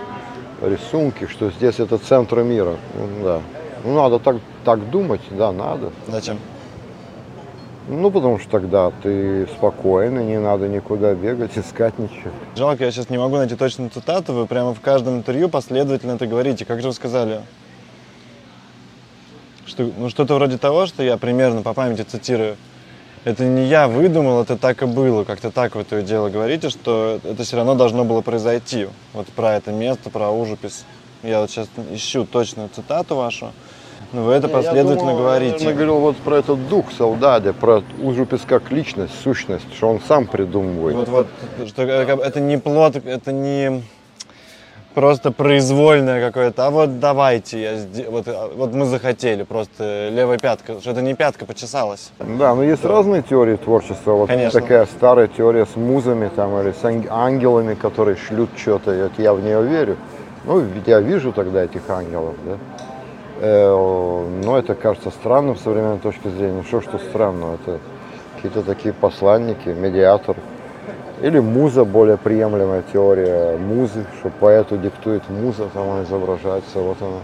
рисунки, 0.62 1.26
что 1.26 1.50
здесь 1.50 1.80
это 1.80 1.98
центр 1.98 2.42
мира. 2.42 2.76
Ну, 2.94 3.24
да. 3.24 3.40
Ну, 3.84 3.94
надо 3.94 4.18
так, 4.18 4.36
так 4.64 4.88
думать, 4.90 5.20
да, 5.30 5.52
надо. 5.52 5.90
Зачем? 6.06 6.38
Ну, 7.88 8.10
потому 8.10 8.38
что 8.40 8.50
тогда 8.50 8.90
ты 9.02 9.46
спокойно, 9.46 10.20
не 10.20 10.40
надо 10.40 10.66
никуда 10.66 11.14
бегать, 11.14 11.52
искать 11.56 11.98
ничего. 11.98 12.30
Жалко, 12.56 12.84
я 12.84 12.90
сейчас 12.90 13.10
не 13.10 13.18
могу 13.18 13.36
найти 13.36 13.54
точную 13.54 13.90
цитату. 13.90 14.32
Вы 14.32 14.46
прямо 14.46 14.74
в 14.74 14.80
каждом 14.80 15.18
интервью 15.18 15.48
последовательно 15.48 16.12
это 16.12 16.26
говорите. 16.26 16.64
Как 16.64 16.80
же 16.80 16.88
вы 16.88 16.94
сказали? 16.94 17.42
Что, 19.66 19.90
ну, 19.96 20.08
что-то 20.10 20.34
вроде 20.34 20.58
того, 20.58 20.86
что 20.86 21.02
я 21.02 21.16
примерно 21.16 21.62
по 21.62 21.74
памяти 21.74 22.02
цитирую. 22.02 22.56
Это 23.24 23.44
не 23.44 23.66
я 23.66 23.88
выдумал, 23.88 24.42
это 24.42 24.56
так 24.56 24.82
и 24.82 24.86
было. 24.86 25.24
Как-то 25.24 25.50
так 25.50 25.74
вы 25.74 25.82
то 25.84 25.98
и 25.98 26.02
дело 26.02 26.28
говорите, 26.28 26.70
что 26.70 27.20
это 27.24 27.42
все 27.42 27.56
равно 27.56 27.74
должно 27.74 28.04
было 28.04 28.20
произойти. 28.20 28.88
Вот 29.12 29.26
про 29.28 29.54
это 29.54 29.72
место, 29.72 30.10
про 30.10 30.30
ужупис. 30.30 30.84
Я 31.22 31.40
вот 31.40 31.50
сейчас 31.50 31.68
ищу 31.90 32.24
точную 32.24 32.68
цитату 32.68 33.16
вашу. 33.16 33.52
Но 34.12 34.24
вы 34.24 34.32
это 34.34 34.46
Не, 34.46 34.52
я 34.52 34.58
последовательно 34.58 35.10
думал, 35.10 35.18
говорите. 35.18 35.64
Я 35.64 35.72
говорил 35.72 35.98
вот 35.98 36.16
про 36.16 36.36
этот 36.36 36.68
дух 36.68 36.86
солдата, 36.96 37.52
про 37.52 37.82
Ужупис 38.02 38.42
как 38.46 38.70
личность, 38.70 39.12
сущность, 39.22 39.72
что 39.74 39.88
он 39.88 40.00
сам 40.06 40.26
придумывает. 40.26 40.96
Вот, 40.96 41.08
вот, 41.08 41.68
что 41.68 41.82
это 41.82 42.40
не 42.40 42.56
плод, 42.58 42.96
это 42.96 43.32
не 43.32 43.82
просто 44.94 45.30
произвольное 45.30 46.24
какое-то, 46.26 46.66
а 46.66 46.70
вот 46.70 47.00
давайте, 47.00 47.60
я 47.60 47.74
сде- 47.74 48.08
вот, 48.08 48.26
а, 48.28 48.50
вот 48.56 48.72
мы 48.72 48.86
захотели, 48.86 49.42
просто 49.42 50.08
левая 50.10 50.38
пятка, 50.38 50.80
что 50.80 50.90
это 50.92 51.02
не 51.02 51.12
пятка 51.14 51.44
почесалась. 51.44 52.12
Да, 52.18 52.54
но 52.54 52.62
есть 52.62 52.82
разные 52.82 53.20
теории 53.20 53.56
творчества. 53.56 54.12
Вот 54.12 54.28
Конечно. 54.28 54.58
такая 54.58 54.86
старая 54.86 55.26
теория 55.28 55.66
с 55.66 55.76
музами 55.76 56.30
там, 56.34 56.58
или 56.62 56.72
с 56.72 56.82
ан- 56.82 57.06
ангелами, 57.10 57.74
которые 57.74 58.16
шлют 58.16 58.48
что-то. 58.56 58.90
Вот 59.02 59.12
я 59.22 59.34
в 59.34 59.42
нее 59.42 59.62
верю. 59.62 59.98
Ну, 60.46 60.64
я 60.86 61.00
вижу 61.00 61.30
тогда 61.30 61.64
этих 61.64 61.82
ангелов, 61.90 62.34
да. 62.46 62.56
Э, 63.38 64.40
но 64.44 64.58
это 64.58 64.74
кажется 64.74 65.10
странным 65.10 65.56
с 65.56 65.62
современной 65.62 65.98
точки 65.98 66.28
зрения. 66.28 66.62
Что 66.62 66.80
что 66.80 66.98
странного? 66.98 67.54
Это 67.54 67.78
какие-то 68.36 68.62
такие 68.62 68.94
посланники, 68.94 69.68
медиатор. 69.68 70.36
Или 71.22 71.38
муза, 71.38 71.84
более 71.84 72.18
приемлемая 72.18 72.82
теория 72.92 73.56
музы, 73.56 74.04
что 74.18 74.30
поэту 74.40 74.76
диктует 74.76 75.28
муза, 75.30 75.68
там 75.72 75.88
она 75.88 76.02
изображается, 76.02 76.78
вот 76.78 77.00
она 77.00 77.20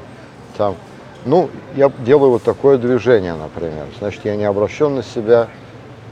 там. 0.57 0.77
Ну, 1.25 1.51
я 1.77 1.91
делаю 1.99 2.33
вот 2.33 2.43
такое 2.43 2.79
движение, 2.79 3.35
например. 3.35 3.85
Значит, 3.99 4.25
я 4.25 4.35
не 4.35 4.45
обращен 4.45 4.95
на 4.95 5.03
себя, 5.03 5.49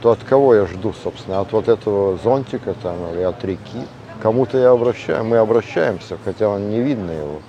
то 0.01 0.11
от 0.11 0.19
кого 0.23 0.55
я 0.55 0.65
жду, 0.67 0.93
собственно? 1.03 1.41
От 1.41 1.51
вот 1.51 1.67
этого 1.67 2.17
зонтика 2.23 2.75
там 2.81 2.95
или 3.13 3.23
от 3.23 3.43
реки. 3.43 3.81
Кому-то 4.21 4.57
я 4.57 4.69
обращаю, 4.69 5.25
мы 5.25 5.37
обращаемся, 5.37 6.17
хотя 6.23 6.47
он 6.47 6.69
не 6.69 6.79
видно 6.79 7.11
его. 7.11 7.39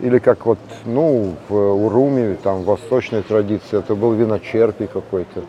Или 0.00 0.18
как 0.18 0.44
вот, 0.44 0.58
ну, 0.84 1.34
в 1.48 1.54
Уруме, 1.54 2.36
там, 2.42 2.62
восточной 2.64 3.22
традиции, 3.22 3.78
это 3.78 3.94
был 3.94 4.12
виночерпий 4.12 4.86
какой-то. 4.86 5.42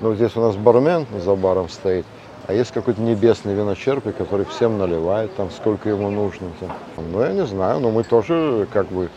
Но 0.00 0.14
здесь 0.14 0.36
у 0.36 0.40
нас 0.40 0.56
бармен 0.56 1.06
за 1.24 1.34
баром 1.34 1.70
стоит, 1.70 2.04
а 2.46 2.52
есть 2.52 2.72
какой-то 2.72 3.00
небесный 3.00 3.54
виночерпий, 3.54 4.12
который 4.12 4.44
всем 4.44 4.76
наливает, 4.76 5.34
там, 5.36 5.50
сколько 5.50 5.88
ему 5.88 6.10
нужно. 6.10 6.48
Там. 6.60 6.70
Ну, 7.10 7.22
я 7.22 7.32
не 7.32 7.46
знаю, 7.46 7.80
но 7.80 7.90
мы 7.90 8.04
тоже, 8.04 8.68
как 8.72 8.86
бы, 8.88 9.08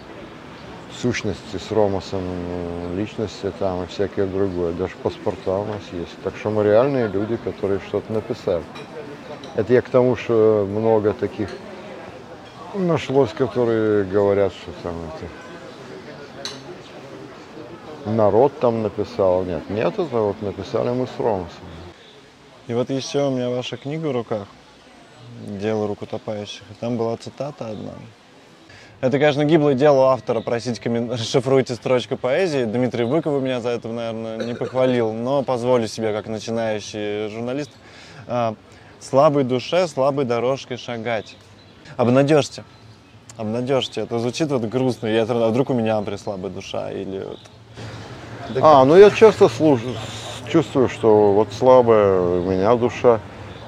сущности 1.01 1.57
с 1.57 1.71
Ромасом, 1.71 2.21
э, 2.21 2.95
личности 2.97 3.51
там 3.59 3.83
и 3.83 3.87
всякое 3.87 4.25
другое. 4.25 4.73
Даже 4.73 4.93
паспорта 5.01 5.57
у 5.57 5.65
нас 5.65 5.81
есть. 5.91 6.15
Так 6.23 6.35
что 6.35 6.49
мы 6.49 6.63
реальные 6.63 7.07
люди, 7.07 7.37
которые 7.37 7.79
что-то 7.79 8.11
написали. 8.11 8.63
Это 9.55 9.73
я 9.73 9.81
к 9.81 9.89
тому, 9.89 10.15
что 10.15 10.67
много 10.69 11.13
таких 11.13 11.49
нашлось, 12.75 13.31
которые 13.31 14.03
говорят, 14.05 14.53
что 14.53 14.71
там 14.83 14.95
это 15.15 15.25
народ 18.09 18.59
там 18.59 18.83
написал. 18.83 19.43
Нет, 19.43 19.69
нет, 19.69 19.93
это 19.93 20.03
вот 20.03 20.41
написали 20.41 20.89
мы 20.89 21.07
с 21.07 21.19
Ромасом. 21.19 21.49
И 22.67 22.73
вот 22.73 22.89
еще 22.89 23.27
у 23.27 23.31
меня 23.31 23.49
ваша 23.49 23.77
книга 23.77 24.07
в 24.07 24.11
руках 24.11 24.47
«Дело 25.47 25.87
рук 25.87 26.01
утопающих». 26.03 26.61
И 26.69 26.73
там 26.79 26.97
была 26.97 27.17
цитата 27.17 27.67
одна. 27.69 27.93
Это, 29.01 29.17
конечно, 29.17 29.45
гиблое 29.45 29.75
дело 29.75 30.11
автора 30.11 30.41
просить 30.41 30.79
коммен... 30.79 31.11
расшифруйте 31.11 31.75
строчку 31.75 32.17
поэзии. 32.17 32.65
Дмитрий 32.65 33.05
Быков 33.05 33.41
меня 33.41 33.61
за 33.61 33.69
это, 33.69 33.87
наверное, 33.87 34.37
не 34.45 34.53
похвалил, 34.53 35.13
но 35.13 35.41
позволю 35.41 35.87
себе, 35.87 36.11
как 36.11 36.27
начинающий 36.27 37.29
журналист, 37.29 37.71
а, 38.27 38.55
слабой 38.99 39.45
душе, 39.45 39.87
слабой 39.87 40.25
дорожкой 40.25 40.77
шагать. 40.77 41.37
Обнадежьте. 41.99 42.63
Обнадежьте. 43.35 43.99
Это 43.99 44.19
звучит 44.19 44.49
вот 44.51 44.61
грустно. 44.61 45.07
Я, 45.07 45.23
а 45.23 45.49
вдруг 45.49 45.69
у 45.69 45.73
меня, 45.73 45.97
например, 45.99 46.17
слабая 46.17 46.49
душа 46.49 46.89
или 46.91 47.25
вот 47.27 47.39
А, 48.61 48.85
ну 48.85 48.95
я 48.95 49.09
часто 49.11 49.49
слушаю, 49.49 49.95
чувствую, 50.49 50.87
что 50.87 51.33
вот 51.33 51.49
слабая 51.51 52.21
у 52.21 52.49
меня 52.49 52.73
душа. 52.75 53.19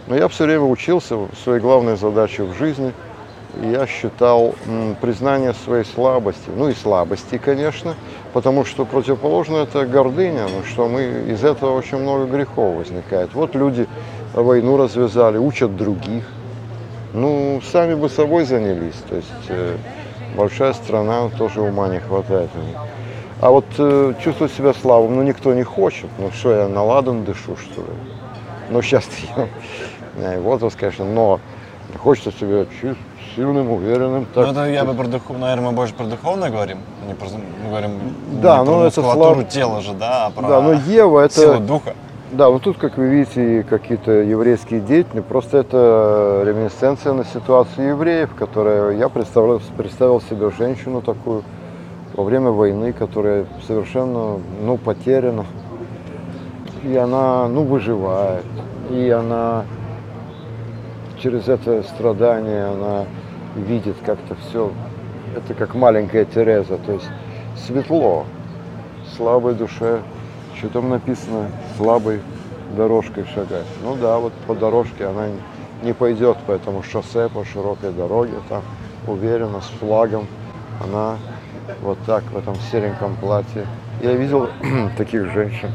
Но 0.08 0.16
я 0.16 0.30
все 0.30 0.46
время 0.46 0.64
учился 0.64 1.18
своей 1.44 1.60
главной 1.60 1.98
задачей 1.98 2.44
в 2.44 2.54
жизни. 2.54 2.94
Я 3.62 3.86
считал 3.86 4.56
м, 4.66 4.96
признание 5.02 5.54
своей 5.54 5.84
слабости, 5.84 6.50
ну 6.56 6.70
и 6.70 6.74
слабости, 6.74 7.38
конечно, 7.38 7.96
потому 8.32 8.64
что 8.64 8.86
противоположно 8.86 9.58
это 9.58 9.86
гордыня, 9.86 10.44
ну, 10.44 10.64
что 10.64 10.88
мы 10.88 11.04
из 11.28 11.44
этого 11.44 11.76
очень 11.78 11.98
много 11.98 12.28
грехов 12.28 12.78
возникает. 12.78 13.34
Вот 13.34 13.56
люди 13.56 13.90
войну 14.34 14.78
развязали, 14.78 15.38
учат 15.38 15.76
других. 15.76 16.24
Ну, 17.14 17.62
сами 17.72 17.96
бы 17.96 18.10
собой 18.10 18.46
занялись. 18.46 18.96
То 19.10 19.16
есть 19.16 19.30
э, 19.50 19.76
большая 20.36 20.74
страна, 20.74 21.30
тоже 21.38 21.62
ума 21.62 21.88
не 21.90 22.00
хватает. 22.00 22.50
А 23.42 23.50
вот 23.50 23.66
э, 23.78 24.14
чувствовать 24.24 24.54
себя 24.54 24.74
слабым, 24.74 25.16
ну 25.16 25.24
никто 25.24 25.54
не 25.54 25.64
хочет. 25.64 26.10
Ну 26.20 26.32
что, 26.32 26.54
я 26.54 26.68
на 26.68 26.84
ладан 26.84 27.24
дышу, 27.24 27.58
что 27.58 27.82
ли? 27.82 27.88
Ну 28.70 28.82
сейчас 28.82 29.06
я, 30.20 30.40
возраст, 30.40 30.78
конечно, 30.78 31.06
но 31.06 31.40
хочется 31.98 32.32
себя 32.32 32.66
чувствовать 32.66 32.98
сильным, 33.36 33.72
уверенным. 33.72 34.26
Так, 34.34 34.46
Ну, 34.46 34.52
это 34.52 34.70
я 34.70 34.84
бы 34.84 34.94
про 34.94 35.08
духов... 35.08 35.38
Наверное, 35.38 35.70
мы 35.70 35.72
больше 35.72 35.94
про 35.94 36.06
духовное 36.06 36.50
говорим. 36.50 36.80
Не 37.08 37.14
про... 37.14 37.28
Мы 37.30 37.70
говорим 37.70 38.00
Да, 38.42 38.60
не 38.60 38.66
ну, 38.66 38.80
про 38.80 38.88
это 38.88 39.02
слаб- 39.02 39.50
тела 39.50 39.82
же, 39.82 39.94
да, 39.94 40.28
а 40.28 40.30
про 40.32 40.48
Да, 40.48 40.62
но 40.62 40.74
Ева 40.74 41.26
это... 41.26 41.34
силу 41.34 41.60
духа. 41.60 41.94
Да, 42.32 42.48
вот 42.48 42.62
тут, 42.62 42.78
как 42.78 42.98
вы 42.98 43.10
видите, 43.10 43.66
какие-то 43.70 44.10
еврейские 44.10 44.80
деятели, 44.80 45.20
просто 45.20 45.58
это 45.58 46.44
реминесценция 46.46 47.12
на 47.12 47.26
ситуацию 47.26 47.90
евреев, 47.90 48.34
которая, 48.36 48.92
я 48.92 49.10
представлял, 49.10 49.62
представил 49.76 50.22
себе 50.22 50.50
женщину 50.50 51.02
такую 51.02 51.44
во 52.14 52.24
время 52.24 52.52
войны, 52.52 52.94
которая 52.94 53.48
совершенно, 53.68 54.40
ну, 54.62 54.78
потеряна. 54.78 55.46
И 56.84 56.96
она, 56.96 57.50
ну, 57.50 57.66
выживает. 57.66 58.46
И 58.90 59.10
она 59.10 59.66
через 61.20 61.50
это 61.50 61.84
страдание, 61.84 62.68
она 62.68 63.08
видит 63.58 63.98
как-то 64.06 64.36
все. 64.36 64.72
Это 65.36 65.54
как 65.54 65.76
маленькая 65.76 66.24
Тереза, 66.24 66.78
то 66.78 66.94
есть 66.94 67.10
светло, 67.58 68.24
слабой 69.18 69.54
душе 69.54 70.00
что 70.62 70.70
там 70.70 70.90
написано? 70.90 71.48
Слабой 71.78 72.22
дорожкой 72.78 73.26
шагать. 73.34 73.66
Ну 73.84 73.96
да, 73.96 74.20
вот 74.20 74.32
по 74.46 74.54
дорожке 74.54 75.06
она 75.08 75.26
не 75.82 75.94
пойдет 75.94 76.38
по 76.46 76.52
этому 76.52 76.84
шоссе, 76.84 77.30
по 77.30 77.44
широкой 77.44 77.92
дороге, 77.92 78.34
там 78.48 78.62
уверенно, 79.08 79.60
с 79.62 79.66
флагом. 79.80 80.28
Она 80.84 81.18
вот 81.82 81.98
так 82.06 82.24
в 82.32 82.38
этом 82.38 82.56
сереньком 82.72 83.16
платье. 83.16 83.66
Я 84.04 84.14
видел 84.14 84.50
таких 84.98 85.32
женщин. 85.32 85.72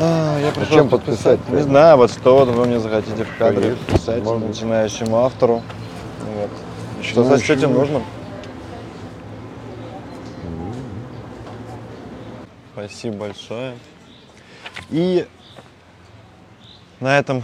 А, 0.00 0.38
я 0.40 0.50
пришел 0.50 0.74
чем 0.76 0.88
подписать? 0.88 1.38
Не 1.48 1.62
знаю, 1.62 1.96
вот 1.98 2.10
что 2.10 2.44
вы 2.44 2.66
мне 2.66 2.80
захотите 2.80 3.24
в 3.24 3.38
кадре 3.38 3.76
подписать 3.76 4.24
Можно. 4.24 4.48
начинающему 4.48 5.18
автору. 5.18 5.62
Вот. 6.34 6.50
Что 7.02 7.22
Ну, 7.22 7.30
сочтете 7.30 7.60
еще- 7.66 7.68
нужным? 7.68 8.02
Спасибо 12.86 13.16
большое. 13.16 13.76
И 14.90 15.26
на 17.00 17.18
этом 17.18 17.42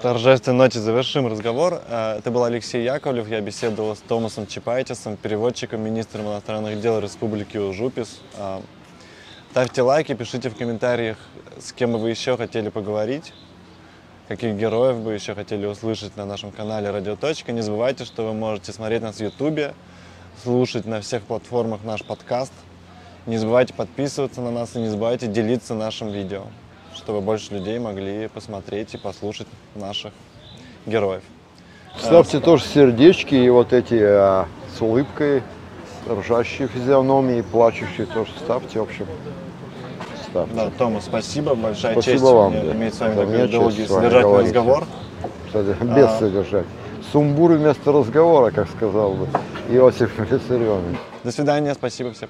торжественной 0.00 0.58
ноте 0.58 0.78
завершим 0.78 1.26
разговор. 1.26 1.82
А, 1.88 2.18
Это 2.18 2.30
был 2.30 2.44
Алексей 2.44 2.84
Яковлев. 2.84 3.28
Я 3.28 3.40
беседовал 3.40 3.96
с 3.96 4.00
Томасом 4.00 4.46
Чапайтисом, 4.46 5.16
переводчиком, 5.16 5.80
министром 5.80 6.26
иностранных 6.26 6.80
дел 6.80 7.00
Республики 7.00 7.56
Ужупис. 7.56 8.20
А, 8.36 8.62
Ставьте 9.50 9.82
лайки, 9.82 10.14
пишите 10.14 10.50
в 10.50 10.56
комментариях, 10.56 11.16
с 11.60 11.72
кем 11.72 11.92
бы 11.92 11.98
вы 11.98 12.10
еще 12.10 12.36
хотели 12.36 12.70
поговорить, 12.70 13.32
каких 14.26 14.56
героев 14.56 14.98
бы 14.98 15.14
еще 15.14 15.34
хотели 15.34 15.64
услышать 15.64 16.16
на 16.16 16.26
нашем 16.26 16.50
канале 16.50 16.90
Радиоточка. 16.90 17.52
Не 17.52 17.60
забывайте, 17.60 18.04
что 18.04 18.26
вы 18.26 18.34
можете 18.34 18.72
смотреть 18.72 19.02
нас 19.02 19.16
в 19.16 19.20
Ютубе, 19.20 19.74
слушать 20.42 20.86
на 20.86 21.00
всех 21.00 21.22
платформах 21.22 21.84
наш 21.84 22.04
подкаст. 22.04 22.52
Не 23.26 23.38
забывайте 23.38 23.72
подписываться 23.72 24.42
на 24.42 24.50
нас 24.50 24.76
и 24.76 24.78
не 24.78 24.88
забывайте 24.88 25.26
делиться 25.26 25.74
нашим 25.74 26.10
видео, 26.10 26.42
чтобы 26.94 27.22
больше 27.22 27.54
людей 27.54 27.78
могли 27.78 28.28
посмотреть 28.28 28.94
и 28.94 28.98
послушать 28.98 29.46
наших 29.74 30.12
героев. 30.84 31.22
Ставьте 31.98 32.40
тоже 32.40 32.64
сердечки 32.64 33.34
и 33.34 33.48
вот 33.48 33.72
эти 33.72 33.98
а, 33.98 34.46
с 34.76 34.82
улыбкой, 34.82 35.42
с 36.06 36.10
ржащие 36.10 36.68
физиономии, 36.68 37.40
плачущие 37.40 38.06
тоже 38.06 38.30
ставьте, 38.44 38.80
в 38.80 38.82
общем. 38.82 39.06
Ставьте. 40.28 40.54
Да, 40.54 40.70
Томас, 40.76 41.04
спасибо, 41.04 41.54
большая 41.54 41.92
Спасибо 41.92 42.12
честь 42.12 42.24
вам, 42.24 42.52
мне 42.52 42.62
да. 42.62 42.72
иметь 42.72 42.94
с 42.94 43.00
вами 43.00 43.14
Да, 43.14 43.20
такой 43.22 43.48
долгий 43.48 43.86
содержательный 43.86 44.42
разговор. 44.42 44.84
Кстати, 45.46 45.76
без 45.82 46.06
А. 46.08 46.18
содержания. 46.18 46.66
Сумбур 47.12 47.52
вместо 47.52 47.92
разговора, 47.92 48.50
как 48.50 48.68
сказал 48.68 49.12
бы 49.12 49.28
Иосиф 49.70 50.18
Виссарионович. 50.18 50.98
До 51.22 51.30
свидания, 51.30 51.72
спасибо 51.74 52.12
всем. 52.12 52.28